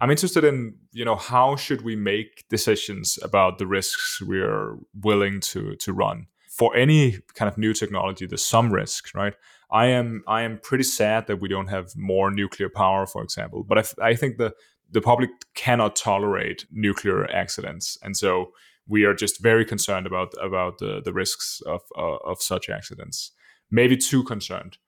[0.01, 4.77] I'm interested in you know how should we make decisions about the risks we are
[4.95, 8.27] willing to to run for any kind of new technology.
[8.27, 9.35] There's some risks, right?
[9.71, 13.65] I am I am pretty sad that we don't have more nuclear power, for example.
[13.65, 14.55] But I, I think the
[14.91, 18.53] the public cannot tolerate nuclear accidents, and so
[18.89, 23.33] we are just very concerned about about the the risks of uh, of such accidents.
[23.71, 24.79] Maybe too concerned.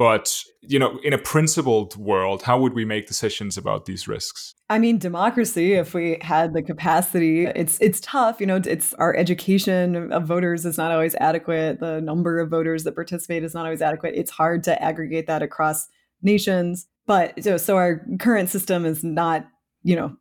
[0.00, 4.54] But, you know, in a principled world, how would we make decisions about these risks?
[4.70, 9.14] I mean, democracy, if we had the capacity, it's it's tough, you know, it's our
[9.14, 11.80] education of voters is not always adequate.
[11.80, 14.14] The number of voters that participate is not always adequate.
[14.16, 15.86] It's hard to aggregate that across
[16.22, 16.86] nations.
[17.06, 19.46] But so, so our current system is not,
[19.82, 20.16] you know,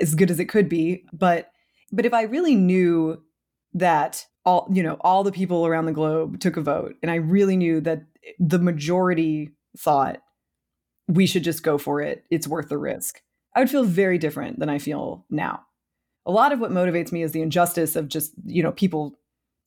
[0.00, 1.02] as good as it could be.
[1.12, 1.50] But
[1.92, 3.22] but if I really knew
[3.74, 7.16] that all you know all the people around the globe took a vote and i
[7.16, 8.02] really knew that
[8.38, 10.22] the majority thought
[11.08, 13.20] we should just go for it it's worth the risk
[13.54, 15.60] i would feel very different than i feel now.
[16.24, 19.18] A lot of what motivates me is the injustice of just you know people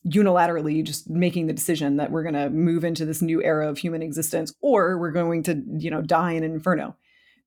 [0.08, 3.78] unilaterally just making the decision that we're going to move into this new era of
[3.78, 6.96] human existence or we're going to you know die in an inferno.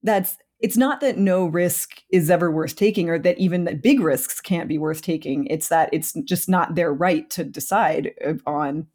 [0.03, 4.01] That's it's not that no risk is ever worth taking or that even that big
[4.01, 5.47] risks can't be worth taking.
[5.47, 8.13] It's that it's just not their right to decide
[8.47, 8.87] on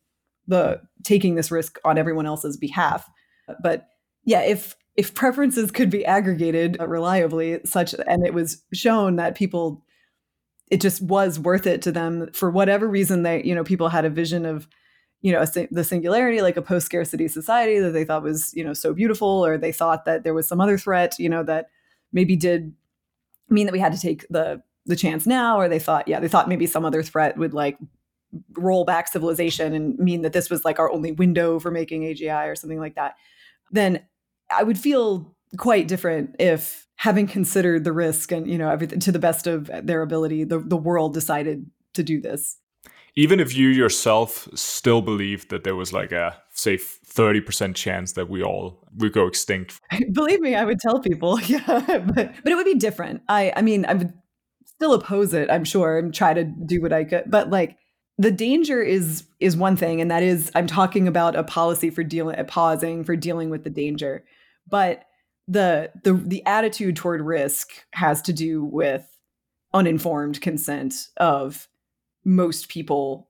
[0.47, 3.09] the taking this risk on everyone else's behalf.
[3.61, 3.87] But
[4.27, 9.33] yeah if if preferences could be aggregated uh, reliably such and it was shown that
[9.33, 9.83] people
[10.69, 14.05] it just was worth it to them for whatever reason they you know people had
[14.05, 14.67] a vision of
[15.21, 18.63] you know a, the singularity like a post scarcity society that they thought was you
[18.63, 21.69] know so beautiful or they thought that there was some other threat you know that
[22.11, 22.73] maybe did
[23.49, 26.27] mean that we had to take the the chance now or they thought yeah they
[26.27, 27.77] thought maybe some other threat would like
[28.53, 32.47] roll back civilization and mean that this was like our only window for making agi
[32.47, 33.15] or something like that
[33.71, 34.01] then
[34.51, 39.11] i would feel quite different if having considered the risk and you know everything to
[39.11, 42.57] the best of their ability the, the world decided to do this
[43.17, 48.29] even if you yourself still believe that there was like a say 30% chance that
[48.29, 49.81] we all would go extinct.
[50.13, 53.21] Believe me i would tell people yeah but, but it would be different.
[53.27, 54.13] I i mean i would
[54.65, 57.77] still oppose it i'm sure and try to do what i could but like
[58.19, 62.03] the danger is is one thing and that is i'm talking about a policy for
[62.03, 64.23] dealing pausing for dealing with the danger.
[64.69, 65.05] But
[65.47, 69.07] the the the attitude toward risk has to do with
[69.73, 71.67] uninformed consent of
[72.27, 73.29] most people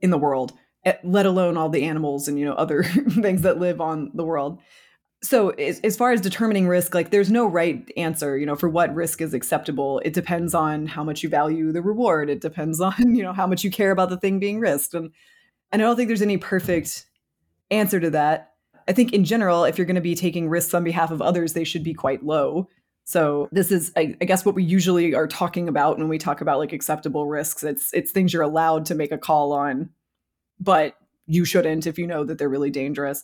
[0.00, 0.52] in the world
[0.84, 2.82] eh, let alone all the animals and you know other
[3.20, 4.60] things that live on the world.
[5.22, 8.68] So as, as far as determining risk like there's no right answer you know for
[8.68, 10.00] what risk is acceptable.
[10.04, 12.30] It depends on how much you value the reward.
[12.30, 14.94] It depends on you know how much you care about the thing being risked.
[14.94, 15.10] And
[15.72, 17.06] and i don't think there's any perfect
[17.70, 18.52] answer to that.
[18.88, 21.52] I think in general, if you're going to be taking risks on behalf of others,
[21.52, 22.68] they should be quite low.
[23.06, 26.40] So this is, I, I, guess, what we usually are talking about when we talk
[26.40, 27.62] about like acceptable risks.
[27.62, 29.90] It's it's things you're allowed to make a call on,
[30.58, 30.96] but
[31.26, 33.22] you shouldn't if you know that they're really dangerous.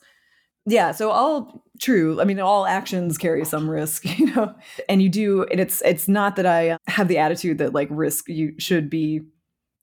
[0.66, 2.20] Yeah, so all true.
[2.20, 4.54] I mean, all actions carry some risk, you know,
[4.88, 5.44] and you do.
[5.46, 9.22] And it's it's not that I have the attitude that like risk you should be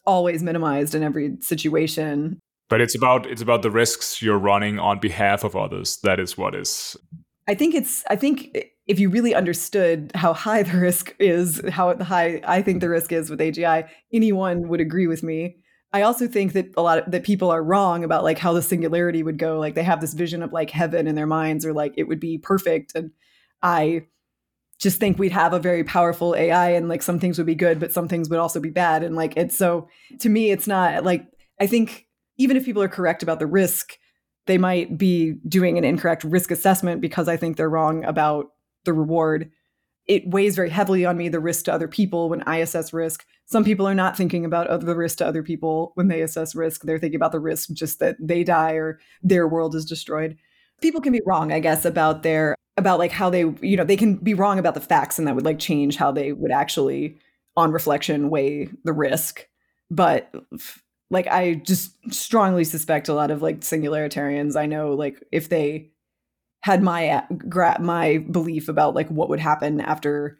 [0.05, 2.39] always minimized in every situation
[2.69, 6.37] but it's about it's about the risks you're running on behalf of others that is
[6.37, 6.95] what is
[7.47, 8.57] i think it's i think
[8.89, 13.11] if you really understood how high the risk is how high i think the risk
[13.11, 15.57] is with agi anyone would agree with me.
[15.91, 18.61] I also think that a lot of that people are wrong about like how the
[18.61, 21.73] singularity would go like they have this vision of like heaven in their minds or
[21.73, 23.09] like it would be perfect and
[23.63, 24.03] i
[24.77, 27.79] just think we'd have a very powerful ai and like some things would be good
[27.79, 29.87] but some things would also be bad and like it's so
[30.19, 31.25] to me it's not like
[31.59, 32.07] i think
[32.39, 33.99] even if people are correct about the risk,
[34.47, 38.47] they might be doing an incorrect risk assessment because I think they're wrong about
[38.89, 39.51] the reward.
[40.07, 43.23] It weighs very heavily on me the risk to other people when I assess risk.
[43.45, 46.81] Some people are not thinking about the risk to other people when they assess risk.
[46.81, 50.37] They're thinking about the risk just that they die or their world is destroyed.
[50.81, 53.97] People can be wrong, I guess, about their about like how they, you know, they
[53.97, 57.17] can be wrong about the facts and that would like change how they would actually
[57.55, 59.47] on reflection weigh the risk.
[59.91, 60.33] But
[61.11, 65.91] like I just strongly suspect a lot of like singularitarians I know like if they
[66.61, 70.37] had my uh, my belief about like what would happen after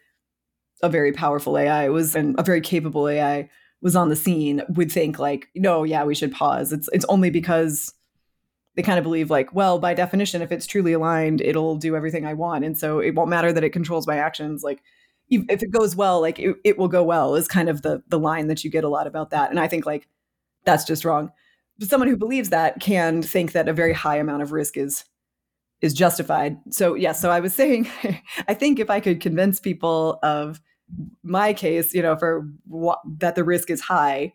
[0.82, 3.50] a very powerful AI was and a very capable AI
[3.82, 7.30] was on the scene would think like no yeah we should pause it's it's only
[7.30, 7.94] because
[8.76, 12.26] they kind of believe like well by definition if it's truly aligned it'll do everything
[12.26, 14.82] I want and so it won't matter that it controls my actions like
[15.30, 18.20] if it goes well like it, it will go well is kind of the the
[18.20, 20.08] line that you get a lot about that and I think like
[20.66, 21.32] that's just wrong.
[21.78, 25.06] But someone who believes that can think that a very high amount of risk is
[25.82, 26.58] is justified.
[26.72, 27.90] So yes, yeah, so I was saying,
[28.48, 30.62] I think if I could convince people of
[31.24, 32.48] my case, you know, for
[33.20, 34.34] that the risk is high,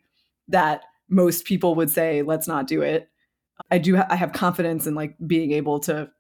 [0.49, 3.09] that most people would say, let's not do it.
[3.71, 3.97] I do.
[3.97, 6.11] Ha- I have confidence in like being able to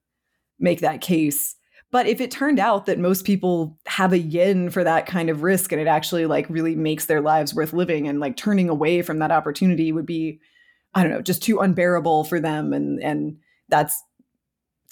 [0.59, 1.56] make that case.
[1.90, 5.42] But if it turned out that most people have a yin for that kind of
[5.42, 9.02] risk and it actually like really makes their lives worth living and like turning away
[9.02, 10.40] from that opportunity would be,
[10.94, 12.72] I don't know, just too unbearable for them.
[12.72, 13.36] And, and
[13.68, 14.02] that's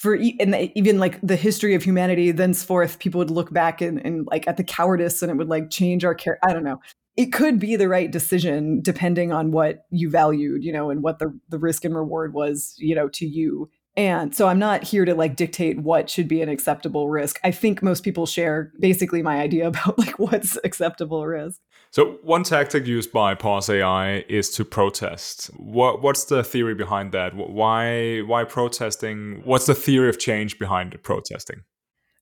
[0.02, 4.26] for and even like the history of humanity thenceforth people would look back and, and
[4.30, 6.80] like at the cowardice and it would like change our care i don't know
[7.16, 11.20] it could be the right decision depending on what you valued you know and what
[11.20, 15.04] the, the risk and reward was you know to you and so I'm not here
[15.04, 17.38] to like dictate what should be an acceptable risk.
[17.44, 21.60] I think most people share basically my idea about like what's acceptable risk.
[21.92, 25.50] So one tactic used by Pause AI is to protest.
[25.58, 27.34] What what's the theory behind that?
[27.34, 29.42] Why why protesting?
[29.44, 31.64] What's the theory of change behind protesting?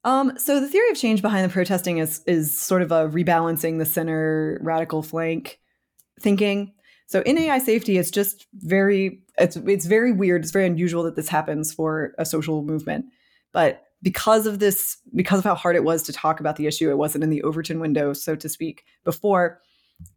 [0.03, 3.79] Um, so the theory of change behind the protesting is is sort of a rebalancing
[3.79, 5.61] the center radical flank
[6.21, 6.73] thinking.
[7.07, 10.43] So in AI safety, it's just very it's it's very weird.
[10.43, 13.05] It's very unusual that this happens for a social movement.
[13.53, 16.91] But because of this, because of how hard it was to talk about the issue,
[16.91, 19.61] it wasn't in the Overton window, so to speak, before.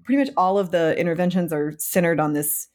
[0.05, 2.67] Pretty much all of the interventions are centered on this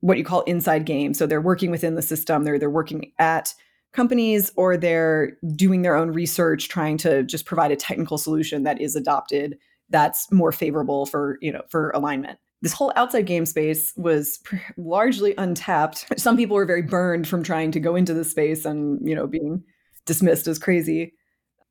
[0.00, 1.14] what you call inside game.
[1.14, 2.44] So they're working within the system.
[2.44, 3.54] They're they're working at
[3.92, 8.80] companies or they're doing their own research, trying to just provide a technical solution that
[8.80, 9.58] is adopted
[9.90, 14.40] that's more favorable for you know for alignment this whole outside game space was
[14.78, 16.06] largely untapped.
[16.18, 19.26] Some people were very burned from trying to go into the space and, you know,
[19.26, 19.62] being
[20.06, 21.14] dismissed as crazy.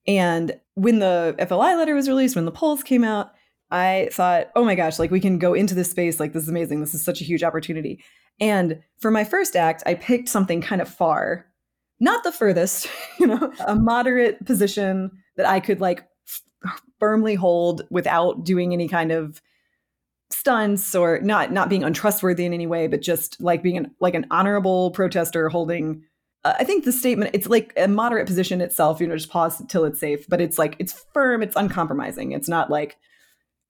[0.07, 3.31] And when the FLI letter was released, when the polls came out,
[3.71, 6.19] I thought, oh my gosh, like we can go into this space.
[6.19, 6.79] Like this is amazing.
[6.79, 8.03] This is such a huge opportunity.
[8.39, 11.45] And for my first act, I picked something kind of far,
[11.99, 12.87] not the furthest,
[13.19, 16.05] you know, a moderate position that I could like
[16.99, 19.41] firmly hold without doing any kind of
[20.31, 24.15] stunts or not not being untrustworthy in any way, but just like being an, like
[24.15, 26.03] an honorable protester holding.
[26.45, 28.99] I think the statement it's like a moderate position itself.
[28.99, 32.31] You know, just pause till it's safe, but it's like it's firm, it's uncompromising.
[32.31, 32.97] It's not like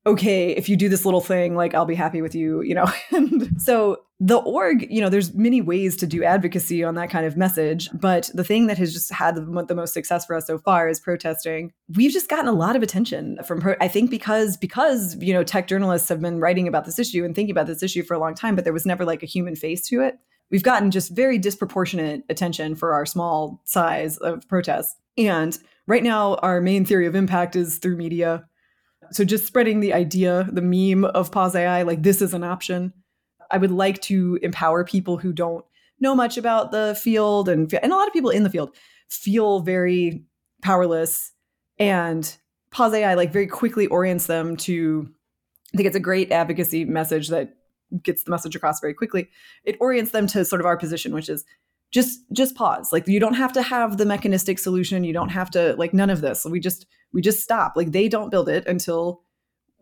[0.06, 2.92] okay, if you do this little thing, like I'll be happy with you, you know.
[3.12, 7.26] and so the org, you know, there's many ways to do advocacy on that kind
[7.26, 10.48] of message, but the thing that has just had the, the most success for us
[10.48, 11.72] so far is protesting.
[11.96, 15.44] We've just gotten a lot of attention from pro- I think because because, you know,
[15.44, 18.20] tech journalists have been writing about this issue and thinking about this issue for a
[18.20, 20.18] long time, but there was never like a human face to it.
[20.52, 24.96] We've gotten just very disproportionate attention for our small size of protests.
[25.18, 25.58] And
[25.88, 28.46] right now our main theory of impact is through media
[29.12, 32.94] so just spreading the idea, the meme of pause AI, like this is an option.
[33.52, 35.64] I would like to empower people who don't
[36.00, 38.76] know much about the field and and a lot of people in the field
[39.10, 40.26] feel very
[40.62, 41.32] powerless
[41.78, 42.36] and
[42.72, 45.08] pause AI like very quickly orients them to
[45.74, 47.56] I think it's a great advocacy message that
[48.02, 49.30] gets the message across very quickly.
[49.64, 51.46] It orients them to sort of our position, which is
[51.92, 52.92] just just pause.
[52.92, 55.04] Like you don't have to have the mechanistic solution.
[55.04, 56.44] You don't have to like none of this.
[56.44, 57.74] We just we just stop.
[57.76, 59.22] Like they don't build it until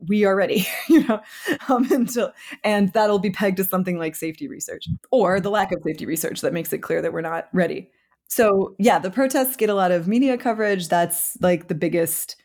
[0.08, 1.22] we are ready you know?
[1.70, 2.34] Um, until
[2.64, 6.42] and that'll be pegged to something like safety research or the lack of safety research
[6.42, 7.90] that makes it clear that we're not ready.
[8.28, 10.90] So yeah the protests get a lot of media coverage.
[10.90, 12.36] That's like the biggest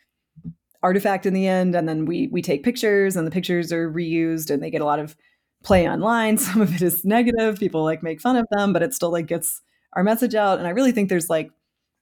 [0.83, 1.75] artifact in the end.
[1.75, 4.87] And then we we take pictures and the pictures are reused and they get a
[4.87, 5.17] lot of
[5.67, 6.39] play online.
[6.39, 7.59] Some of it is negative.
[7.59, 9.61] People like make fun of them, but it still like gets
[9.93, 10.59] our message out.
[10.59, 11.51] And I really think there's like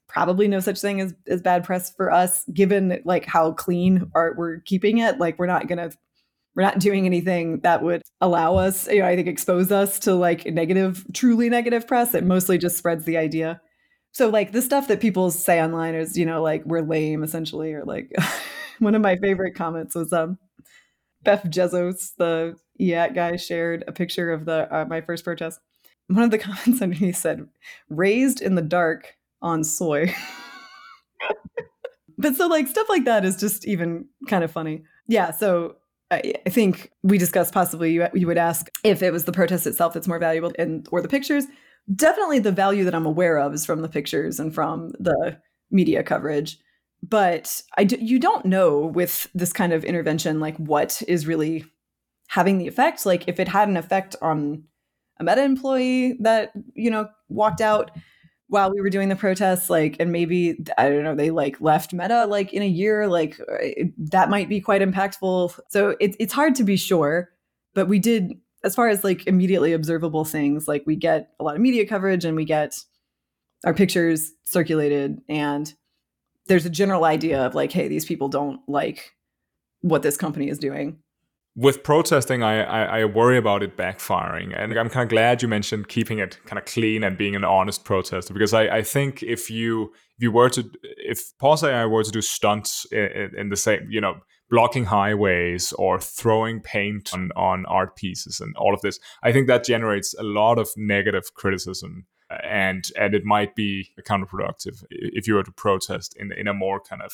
[0.07, 4.37] probably no such thing as, as bad press for us, given like how clean art
[4.37, 5.19] we're keeping it.
[5.19, 5.91] Like we're not gonna
[6.55, 10.15] we're not doing anything that would allow us, you know, I think expose us to
[10.15, 12.15] like negative, truly negative press.
[12.15, 13.61] It mostly just spreads the idea.
[14.13, 17.73] So like the stuff that people say online is, you know, like we're lame essentially,
[17.73, 18.13] or like
[18.79, 20.39] one of my favorite comments was um
[21.25, 25.61] Beff Jezos, the EAT guy, shared a picture of the uh, my first protest.
[26.09, 27.49] One of the comments underneath said,
[27.89, 30.15] "Raised in the dark on soy."
[32.19, 34.85] but so like stuff like that is just even kind of funny.
[35.09, 35.31] Yeah.
[35.33, 35.77] So
[36.11, 39.95] I, think we discussed possibly you, you would ask if it was the protest itself
[39.95, 41.47] that's more valuable and or the pictures.
[41.95, 45.39] Definitely the value that I'm aware of is from the pictures and from the
[45.71, 46.59] media coverage
[47.09, 51.65] but I d- you don't know with this kind of intervention like what is really
[52.35, 54.63] having the effect like if it had an effect on
[55.21, 57.91] a meta employee that you know walked out
[58.49, 61.93] while we were doing the protests like and maybe i don't know they like left
[61.93, 66.17] meta like in a year like uh, it, that might be quite impactful so it,
[66.19, 67.31] it's hard to be sure
[67.75, 68.33] but we did
[68.65, 72.25] as far as like immediately observable things like we get a lot of media coverage
[72.25, 72.79] and we get
[73.65, 75.75] our pictures circulated and
[76.47, 79.13] there's a general idea of like, hey, these people don't like
[79.81, 80.99] what this company is doing.
[81.57, 84.53] With protesting, I, I, I worry about it backfiring.
[84.57, 87.45] And I'm kind of glad you mentioned keeping it kind of clean and being an
[87.45, 91.87] honest protester because I, I think if you if you were to if Pause AI
[91.87, 94.17] were to do stunts in, in the same, you know,
[94.51, 99.47] blocking highways or throwing paint on, on art pieces and all of this, I think
[99.47, 105.29] that generates a lot of negative criticism uh, and and it might be counterproductive if
[105.29, 107.13] you were to protest in in a more kind of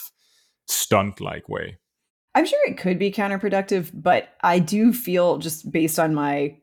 [0.67, 1.77] stunt like way.
[2.35, 6.57] I'm sure it could be counterproductive, but I do feel just based on my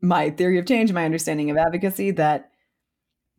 [0.00, 2.50] my theory of change, my understanding of advocacy that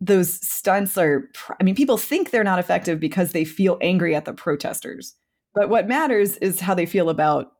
[0.01, 1.29] those stunts are
[1.59, 5.15] I mean people think they're not effective because they feel angry at the protesters.
[5.53, 7.51] But what matters is how they feel about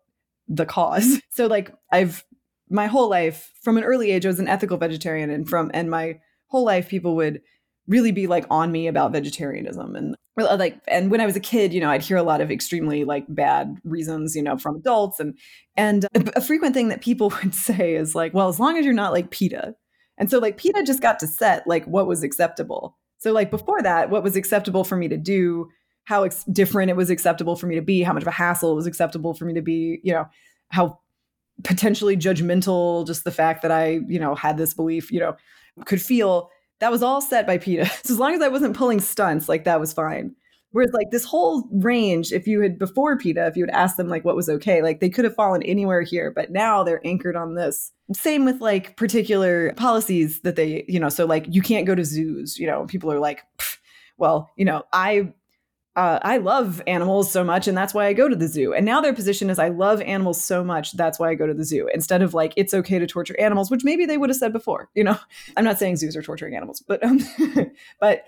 [0.48, 1.22] the cause.
[1.32, 2.26] So like I've
[2.70, 5.90] my whole life from an early age I was an ethical vegetarian and from and
[5.90, 7.42] my whole life people would
[7.88, 11.40] really be like on me about vegetarianism and Uh, like and when i was a
[11.40, 14.76] kid you know i'd hear a lot of extremely like bad reasons you know from
[14.76, 15.38] adults and
[15.80, 18.86] and uh, a frequent thing that people would say is like well as long as
[18.86, 19.76] you're not like PETA.
[20.18, 22.98] And so like PETA just got to set like what was acceptable.
[23.20, 25.70] So like before that what was acceptable for me to do
[26.04, 28.72] how ex- different it was acceptable for me to be how much of a hassle
[28.72, 30.28] it was acceptable for me to be you know
[30.70, 31.00] how
[31.64, 35.36] potentially judgmental just the fact that i you know had this belief you know
[35.86, 36.50] could feel
[36.80, 37.90] that was all set by PETA.
[38.04, 40.36] So as long as I wasn't pulling stunts, like that was fine.
[40.72, 44.08] Whereas like this whole range, if you had before PETA, if you had asked them
[44.08, 47.36] like what was okay, like they could have fallen anywhere here, but now they're anchored
[47.36, 47.92] on this.
[48.14, 52.06] Same with like particular policies that they, you know, so like you can't go to
[52.06, 53.42] zoos, you know, people are like,
[54.18, 55.34] well, you know, I
[56.00, 58.74] uh, I love animals so much, and that's why I go to the zoo.
[58.74, 61.54] And now their position is, I love animals so much, that's why I go to
[61.54, 61.90] the zoo.
[61.94, 64.90] Instead of like, it's okay to torture animals, which maybe they would have said before.
[64.96, 65.20] You know,
[65.58, 67.20] I'm not saying zoos are torturing animals, but um,
[68.00, 68.28] but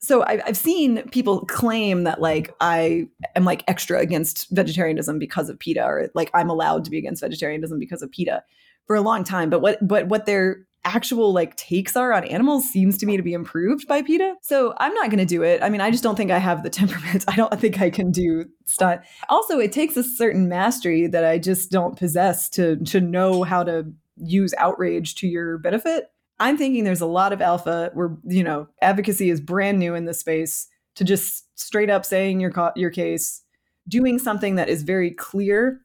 [0.00, 5.48] so I've, I've seen people claim that like I am like extra against vegetarianism because
[5.48, 8.42] of PETA, or like I'm allowed to be against vegetarianism because of PETA
[8.88, 9.50] for a long time.
[9.50, 13.22] But what but what their actual like takes are on animals seems to me to
[13.22, 14.36] be improved by PETA.
[14.42, 15.62] So I'm not going to do it.
[15.62, 17.24] I mean, I just don't think I have the temperament.
[17.28, 19.02] I don't think I can do stunt.
[19.28, 23.62] Also, it takes a certain mastery that I just don't possess to to know how
[23.64, 23.86] to
[24.16, 26.10] use outrage to your benefit.
[26.40, 30.04] I'm thinking there's a lot of alpha where, you know, advocacy is brand new in
[30.04, 33.42] this space to just straight up saying your your case,
[33.88, 35.80] doing something that is very clear.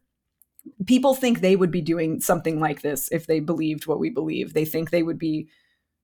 [0.86, 4.54] People think they would be doing something like this if they believed what we believe.
[4.54, 5.50] They think they would be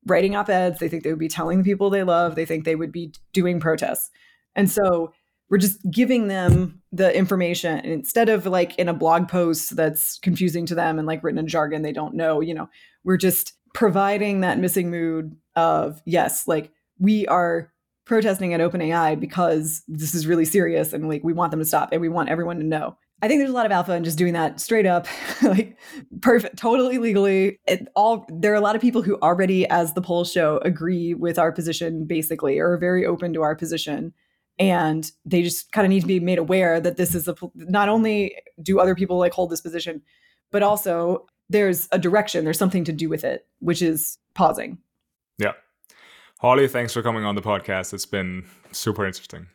[0.05, 2.75] writing op-eds, they think they would be telling the people they love, they think they
[2.75, 4.11] would be doing protests.
[4.55, 5.13] And so
[5.49, 10.65] we're just giving them the information instead of like in a blog post that's confusing
[10.67, 12.69] to them and like written in jargon they don't know, you know.
[13.03, 17.71] We're just providing that missing mood of yes, like we are
[18.05, 21.89] protesting at OpenAI because this is really serious and like we want them to stop
[21.91, 22.97] and we want everyone to know.
[23.21, 25.07] I think there's a lot of alpha in just doing that straight up,
[25.41, 25.77] like
[26.21, 27.59] perfect, totally legally.
[27.65, 31.13] It all there are a lot of people who already, as the polls show, agree
[31.13, 34.13] with our position basically, or are very open to our position,
[34.59, 37.89] and they just kind of need to be made aware that this is a not
[37.89, 40.01] only do other people like hold this position,
[40.51, 44.77] but also there's a direction, there's something to do with it, which is pausing.
[45.37, 45.53] Yeah.
[46.39, 47.93] Holly, thanks for coming on the podcast.
[47.93, 49.47] It's been super interesting.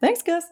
[0.00, 0.44] Thanks, Gus.